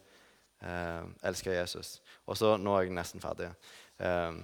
eh, 0.62 1.04
elsker 1.22 1.52
Jesus. 1.52 2.00
Og 2.26 2.36
så, 2.36 2.56
Nå 2.56 2.76
er 2.76 2.86
jeg 2.86 2.94
nesten 2.94 3.20
ferdig. 3.20 3.50
Eh, 3.98 4.40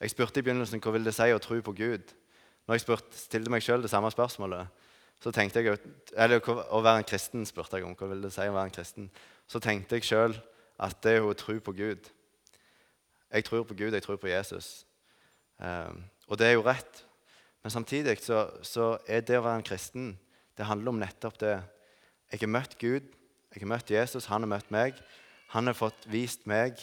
jeg 0.00 0.10
spurte 0.10 0.38
i 0.38 0.42
begynnelsen 0.42 0.82
hva 0.82 0.92
vil 0.92 1.04
det 1.04 1.14
si 1.16 1.30
å 1.32 1.40
tro 1.40 1.60
på 1.62 1.74
Gud. 1.74 2.12
Når 2.66 2.74
jeg 2.74 2.84
spurte, 2.84 3.16
stilte 3.16 3.50
meg 3.50 3.64
sjøl 3.64 3.82
det 3.82 3.90
samme 3.90 4.10
spørsmålet, 4.12 4.68
så 5.24 5.32
tenkte 5.32 5.62
jeg, 5.64 5.78
eller 6.20 6.42
Å 6.44 6.82
være 6.84 7.00
en 7.00 7.06
kristen 7.08 7.46
spurte 7.48 7.78
jeg 7.78 7.86
om. 7.86 7.94
Hva 7.96 8.10
vil 8.10 8.26
det 8.26 8.32
si 8.34 8.44
å 8.44 8.52
være 8.52 8.68
en 8.68 8.74
kristen? 8.74 9.06
Så 9.48 9.60
tenkte 9.62 9.96
jeg 9.96 10.04
sjøl 10.04 10.34
at 10.84 10.98
det 11.04 11.14
er 11.16 11.24
å 11.24 11.36
tro 11.38 11.54
på 11.64 11.72
Gud. 11.72 12.10
Jeg 13.32 13.46
tror 13.46 13.64
på 13.64 13.76
Gud, 13.78 13.96
jeg 13.96 14.04
tror 14.04 14.18
på 14.20 14.28
Jesus. 14.28 14.84
Um, 15.56 16.02
og 16.28 16.36
det 16.38 16.50
er 16.50 16.58
jo 16.58 16.66
rett. 16.66 17.00
Men 17.64 17.72
samtidig 17.72 18.18
så, 18.20 18.42
så, 18.60 18.98
er 19.08 19.24
det 19.24 19.38
å 19.40 19.46
være 19.46 19.62
en 19.62 19.64
kristen 19.64 20.10
det 20.58 20.68
handler 20.68 20.92
om 20.92 21.00
nettopp 21.00 21.40
det. 21.40 21.54
Jeg 22.34 22.44
har 22.44 22.52
møtt 22.52 22.76
Gud, 22.78 23.08
jeg 23.54 23.64
har 23.64 23.72
møtt 23.72 23.94
Jesus, 23.94 24.28
han 24.28 24.44
har 24.44 24.52
møtt 24.52 24.68
meg. 24.74 25.00
Han 25.56 25.70
har 25.70 25.78
fått 25.78 26.04
vist 26.12 26.44
meg 26.50 26.76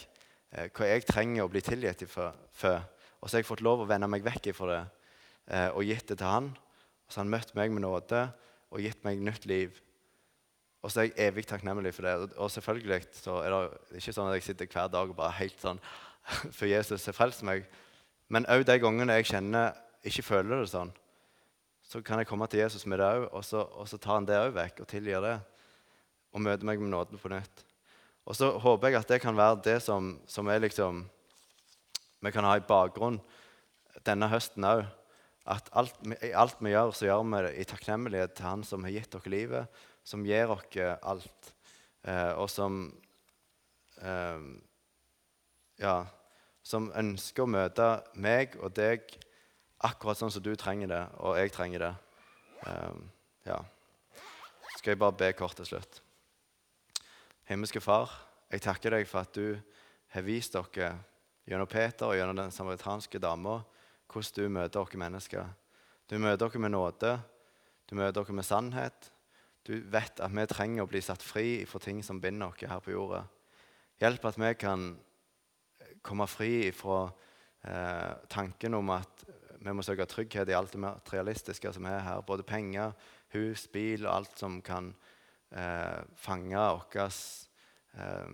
eh, 0.49 0.65
hva 0.73 0.89
jeg 0.89 1.05
trenger 1.05 1.45
å 1.45 1.51
bli 1.51 1.61
tilgitt 1.61 2.07
for. 2.09 2.33
Og 3.21 3.29
så 3.29 3.37
har 3.37 3.43
jeg 3.43 3.51
fått 3.51 3.61
lov 3.61 3.85
å 3.85 3.87
vende 3.87 4.09
meg 4.09 4.25
vekk 4.25 4.49
ifra 4.49 4.71
det 4.73 4.81
eh, 5.53 5.69
og 5.69 5.85
gitt 5.85 6.09
det 6.09 6.17
til 6.17 6.31
han. 6.31 6.49
Så 7.11 7.19
har 7.19 7.25
han 7.25 7.33
møtt 7.33 7.51
meg 7.57 7.73
med 7.75 7.83
nåde 7.83 8.23
og 8.71 8.79
gitt 8.79 9.01
meg 9.03 9.19
nytt 9.19 9.45
liv. 9.49 9.75
Og 10.81 10.89
så 10.89 11.03
er 11.03 11.09
jeg 11.09 11.27
evig 11.27 11.43
takknemlig 11.49 11.91
for 11.93 12.07
det. 12.07 12.31
Og 12.39 12.51
selvfølgelig 12.51 13.01
så 13.19 13.41
er 13.43 13.53
det 13.53 13.99
ikke 13.99 14.15
sånn 14.15 14.31
at 14.31 14.39
jeg 14.39 14.47
sitter 14.47 14.71
hver 14.71 14.89
dag 14.93 15.11
og 15.11 15.17
bare 15.17 15.35
helt 15.41 15.59
sånn 15.61 15.81
For 16.57 16.69
Jesus 16.69 17.05
har 17.09 17.17
frelst 17.17 17.43
meg. 17.45 17.67
Men 18.31 18.47
òg 18.49 18.63
de 18.65 18.77
gangene 18.79 19.17
jeg 19.19 19.33
kjenner 19.33 19.75
ikke 20.07 20.25
føler 20.25 20.63
det 20.63 20.71
sånn, 20.71 20.89
så 21.85 21.99
kan 22.05 22.21
jeg 22.21 22.29
komme 22.29 22.47
til 22.49 22.61
Jesus 22.63 22.87
med 22.89 23.01
det 23.01 23.09
òg, 23.09 23.25
og, 23.27 23.41
og, 23.51 23.83
så 23.89 23.97
tar 24.01 24.15
han 24.15 24.25
det 24.25 24.37
òg 24.39 24.53
vekk 24.55 24.79
og 24.81 24.87
tilgir 24.89 25.21
det. 25.25 25.35
Og 26.31 26.41
møter 26.41 26.65
meg 26.65 26.79
med 26.79 26.93
nåden 26.93 27.19
på 27.19 27.29
nytt. 27.29 27.65
Og 28.25 28.37
så 28.37 28.53
håper 28.63 28.87
jeg 28.87 29.01
at 29.01 29.11
det 29.11 29.19
kan 29.21 29.35
være 29.37 29.59
det 29.65 29.75
som, 29.83 30.13
som 30.29 30.47
er 30.47 30.61
liksom 30.63 31.03
Vi 32.21 32.31
kan 32.31 32.45
ha 32.45 32.53
i 32.55 32.61
bakgrunn 32.61 33.17
denne 34.05 34.29
høsten 34.29 34.63
òg 34.63 34.85
at 35.49 35.69
alt, 35.73 35.95
alt, 36.37 36.59
vi 36.61 36.73
gjør, 36.73 36.91
så 36.93 37.07
gjør 37.07 37.23
vi 37.25 37.41
det 37.47 37.53
i 37.57 37.65
takknemlighet 37.65 38.35
til 38.37 38.45
Han 38.45 38.63
som 38.67 38.83
har 38.85 38.93
gitt 38.93 39.13
dere 39.15 39.33
livet, 39.33 39.81
som 40.05 40.25
gir 40.25 40.53
dere 40.75 40.99
alt, 41.01 41.53
eh, 42.05 42.33
og 42.37 42.49
som 42.49 42.83
eh, 44.01 44.45
Ja, 45.81 46.05
som 46.61 46.91
ønsker 46.93 47.43
å 47.43 47.49
møte 47.49 47.87
meg 48.13 48.53
og 48.61 48.75
deg 48.77 49.07
akkurat 49.81 50.19
sånn 50.19 50.29
som 50.29 50.43
du 50.45 50.53
trenger 50.53 50.91
det, 50.91 51.01
og 51.25 51.39
jeg 51.39 51.53
trenger 51.55 51.87
det. 51.87 51.93
Eh, 52.69 52.99
ja. 53.49 53.57
Skal 54.77 54.93
jeg 54.93 55.01
bare 55.01 55.17
be 55.17 55.31
kort 55.33 55.57
til 55.57 55.65
slutt. 55.65 56.01
Himmelske 57.49 57.81
Far, 57.81 58.13
jeg 58.53 58.61
takker 58.61 58.93
deg 58.93 59.09
for 59.09 59.25
at 59.25 59.33
du 59.33 59.57
har 60.13 60.25
vist 60.27 60.53
dere 60.53 60.93
gjennom 61.49 61.69
Peter 61.69 62.11
og 62.11 62.17
gjennom 62.19 62.37
den 62.37 62.53
samaritanske 62.53 63.19
dama 63.19 63.57
hvordan 64.11 64.35
du 64.35 64.49
møter 64.49 64.81
oss 64.81 64.97
mennesker. 64.99 65.47
Du 66.09 66.17
møter 66.19 66.45
oss 66.45 66.59
med 66.59 66.73
nåde, 66.73 67.15
du 67.89 67.95
møter 67.95 68.21
oss 68.21 68.31
med 68.35 68.45
sannhet. 68.45 69.11
Du 69.63 69.77
vet 69.93 70.19
at 70.19 70.33
vi 70.33 70.45
trenger 70.49 70.83
å 70.83 70.89
bli 70.89 71.01
satt 71.05 71.21
fri 71.23 71.63
for 71.69 71.83
ting 71.83 72.01
som 72.03 72.21
binder 72.21 72.49
oss 72.49 72.65
her 72.65 72.81
på 72.83 72.93
jorda. 72.95 73.23
Hjelp 74.01 74.25
at 74.25 74.39
vi 74.41 74.53
kan 74.57 74.87
komme 76.01 76.25
fri 76.27 76.71
fra 76.73 77.03
eh, 77.63 78.13
tanken 78.27 78.73
om 78.79 78.89
at 78.95 79.25
vi 79.61 79.73
må 79.77 79.83
søke 79.85 80.07
trygghet 80.09 80.49
i 80.49 80.55
alt 80.57 80.73
det 80.73 80.81
materialistiske 80.81 81.73
som 81.75 81.85
er 81.85 82.01
her. 82.01 82.23
Både 82.25 82.43
penger, 82.47 82.95
hus, 83.35 83.67
bil 83.69 84.07
og 84.07 84.15
alt 84.15 84.41
som 84.41 84.57
kan 84.65 84.89
eh, 85.53 86.01
fange 86.17 86.57
vår 86.57 86.97
eh, 87.05 88.33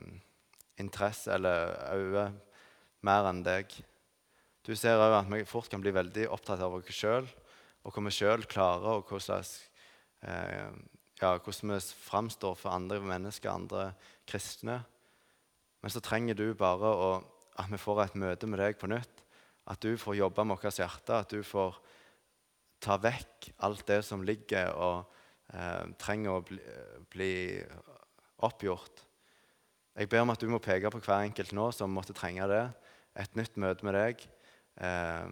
interesse 0.80 1.36
eller 1.36 1.76
øye 1.98 2.28
mer 3.04 3.28
enn 3.30 3.44
deg. 3.46 3.76
Du 4.68 4.74
ser 4.76 5.00
òg 5.00 5.14
at 5.16 5.30
vi 5.32 5.46
fort 5.48 5.70
kan 5.72 5.80
bli 5.80 5.94
veldig 5.96 6.26
opptatt 6.36 6.60
av 6.60 6.74
oss 6.76 6.92
sjøl 6.92 7.28
og 7.88 7.94
hva 7.96 8.04
vi 8.04 8.12
sjøl 8.12 8.44
klarer, 8.52 8.98
og 9.00 9.08
hvordan, 9.08 9.46
eh, 10.28 10.74
ja, 11.22 11.30
hvordan 11.40 11.72
vi 11.72 11.80
framstår 12.04 12.58
for 12.60 12.76
andre 12.76 13.00
mennesker, 13.00 13.48
andre 13.48 13.94
kristne. 14.28 14.82
Men 15.80 15.94
så 15.94 16.04
trenger 16.04 16.36
du 16.36 16.52
bare 16.54 16.92
å, 16.92 17.24
at 17.56 17.72
vi 17.72 17.80
får 17.80 18.04
et 18.04 18.20
møte 18.20 18.50
med 18.50 18.60
deg 18.60 18.76
på 18.76 18.92
nytt. 18.92 19.24
At 19.72 19.80
du 19.80 19.96
får 19.96 20.20
jobbe 20.20 20.44
med 20.44 20.60
vårt 20.60 20.80
hjerte, 20.82 21.16
at 21.16 21.32
du 21.32 21.40
får 21.48 21.80
ta 22.84 23.00
vekk 23.00 23.54
alt 23.64 23.88
det 23.88 24.04
som 24.04 24.24
ligger 24.24 24.76
og 24.76 25.16
eh, 25.54 25.88
trenger 25.98 26.36
å 26.36 26.44
bli, 26.44 26.60
bli, 27.16 27.34
oppgjort. 28.44 29.00
Jeg 29.98 30.10
ber 30.12 30.22
om 30.22 30.30
at 30.36 30.44
du 30.44 30.52
må 30.52 30.60
peke 30.60 30.92
på 30.92 31.00
hver 31.02 31.24
enkelt 31.24 31.56
nå 31.56 31.72
som 31.72 31.90
måtte 31.90 32.14
trenge 32.14 32.46
det. 32.52 32.66
Et 33.18 33.40
nytt 33.40 33.56
møte 33.58 33.88
med 33.88 33.96
deg. 33.96 34.28
Eh, 34.78 35.30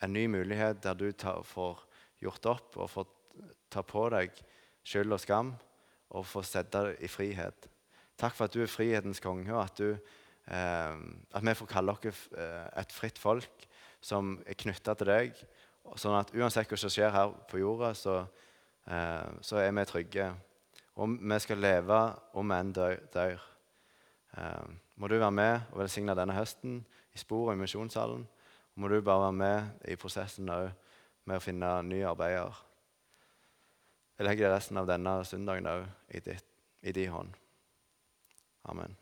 en 0.00 0.12
ny 0.12 0.26
mulighet 0.26 0.82
der 0.82 0.94
du 0.94 1.10
tar, 1.12 1.42
får 1.42 1.84
gjort 2.20 2.46
opp 2.46 2.78
og 2.80 2.90
får 2.90 3.10
ta 3.70 3.82
på 3.86 4.06
deg 4.12 4.32
skyld 4.86 5.12
og 5.12 5.20
skam 5.22 5.52
og 6.10 6.26
får 6.26 6.48
sette 6.48 6.82
deg 6.86 7.04
i 7.04 7.10
frihet. 7.10 7.68
Takk 8.20 8.34
for 8.36 8.48
at 8.48 8.56
du 8.56 8.64
er 8.64 8.70
frihetens 8.70 9.22
konge, 9.22 9.48
og 9.54 9.62
at, 9.62 9.78
du, 9.78 9.94
eh, 10.50 10.96
at 11.32 11.46
vi 11.46 11.56
får 11.56 11.70
kalle 11.70 11.94
oss 11.94 12.26
eh, 12.36 12.66
et 12.82 12.92
fritt 12.92 13.20
folk 13.20 13.66
som 14.00 14.38
er 14.46 14.58
knytta 14.58 14.96
til 14.98 15.08
deg. 15.12 15.40
Sånn 15.96 16.18
at 16.18 16.32
uansett 16.36 16.68
hva 16.68 16.78
som 16.78 16.92
skjer 16.92 17.12
her 17.14 17.32
på 17.48 17.60
jorda, 17.62 17.94
så, 17.96 18.18
eh, 18.86 19.30
så 19.40 19.62
er 19.62 19.72
vi 19.76 19.86
trygge. 19.88 20.28
Og 21.00 21.16
vi 21.16 21.38
skal 21.40 21.62
leve 21.62 22.00
om 22.36 22.52
enn 22.52 22.74
dør. 22.76 23.40
Eh, 24.36 24.68
må 24.96 25.08
du 25.08 25.16
være 25.16 25.32
med 25.32 25.72
og 25.72 25.80
velsigne 25.84 26.16
denne 26.16 26.36
høsten 26.36 26.82
i 27.14 27.18
sporet 27.18 27.56
i 27.56 27.62
misjonssalen. 27.62 28.26
Må 28.80 28.88
du 28.88 29.00
bare 29.04 29.26
være 29.26 29.32
med 29.36 29.88
i 29.92 29.96
prosessen 30.00 30.48
òg 30.48 30.70
med 31.28 31.36
å 31.36 31.42
finne 31.44 31.68
nye 31.84 32.06
arbeider. 32.08 32.62
Jeg 34.16 34.24
legger 34.24 34.54
resten 34.54 34.80
av 34.80 34.88
denne 34.88 35.18
søndagen 35.28 35.68
òg 35.68 35.84
i, 36.16 36.38
i 36.88 36.96
din 36.96 37.12
hånd. 37.12 37.36
Amen. 38.72 38.96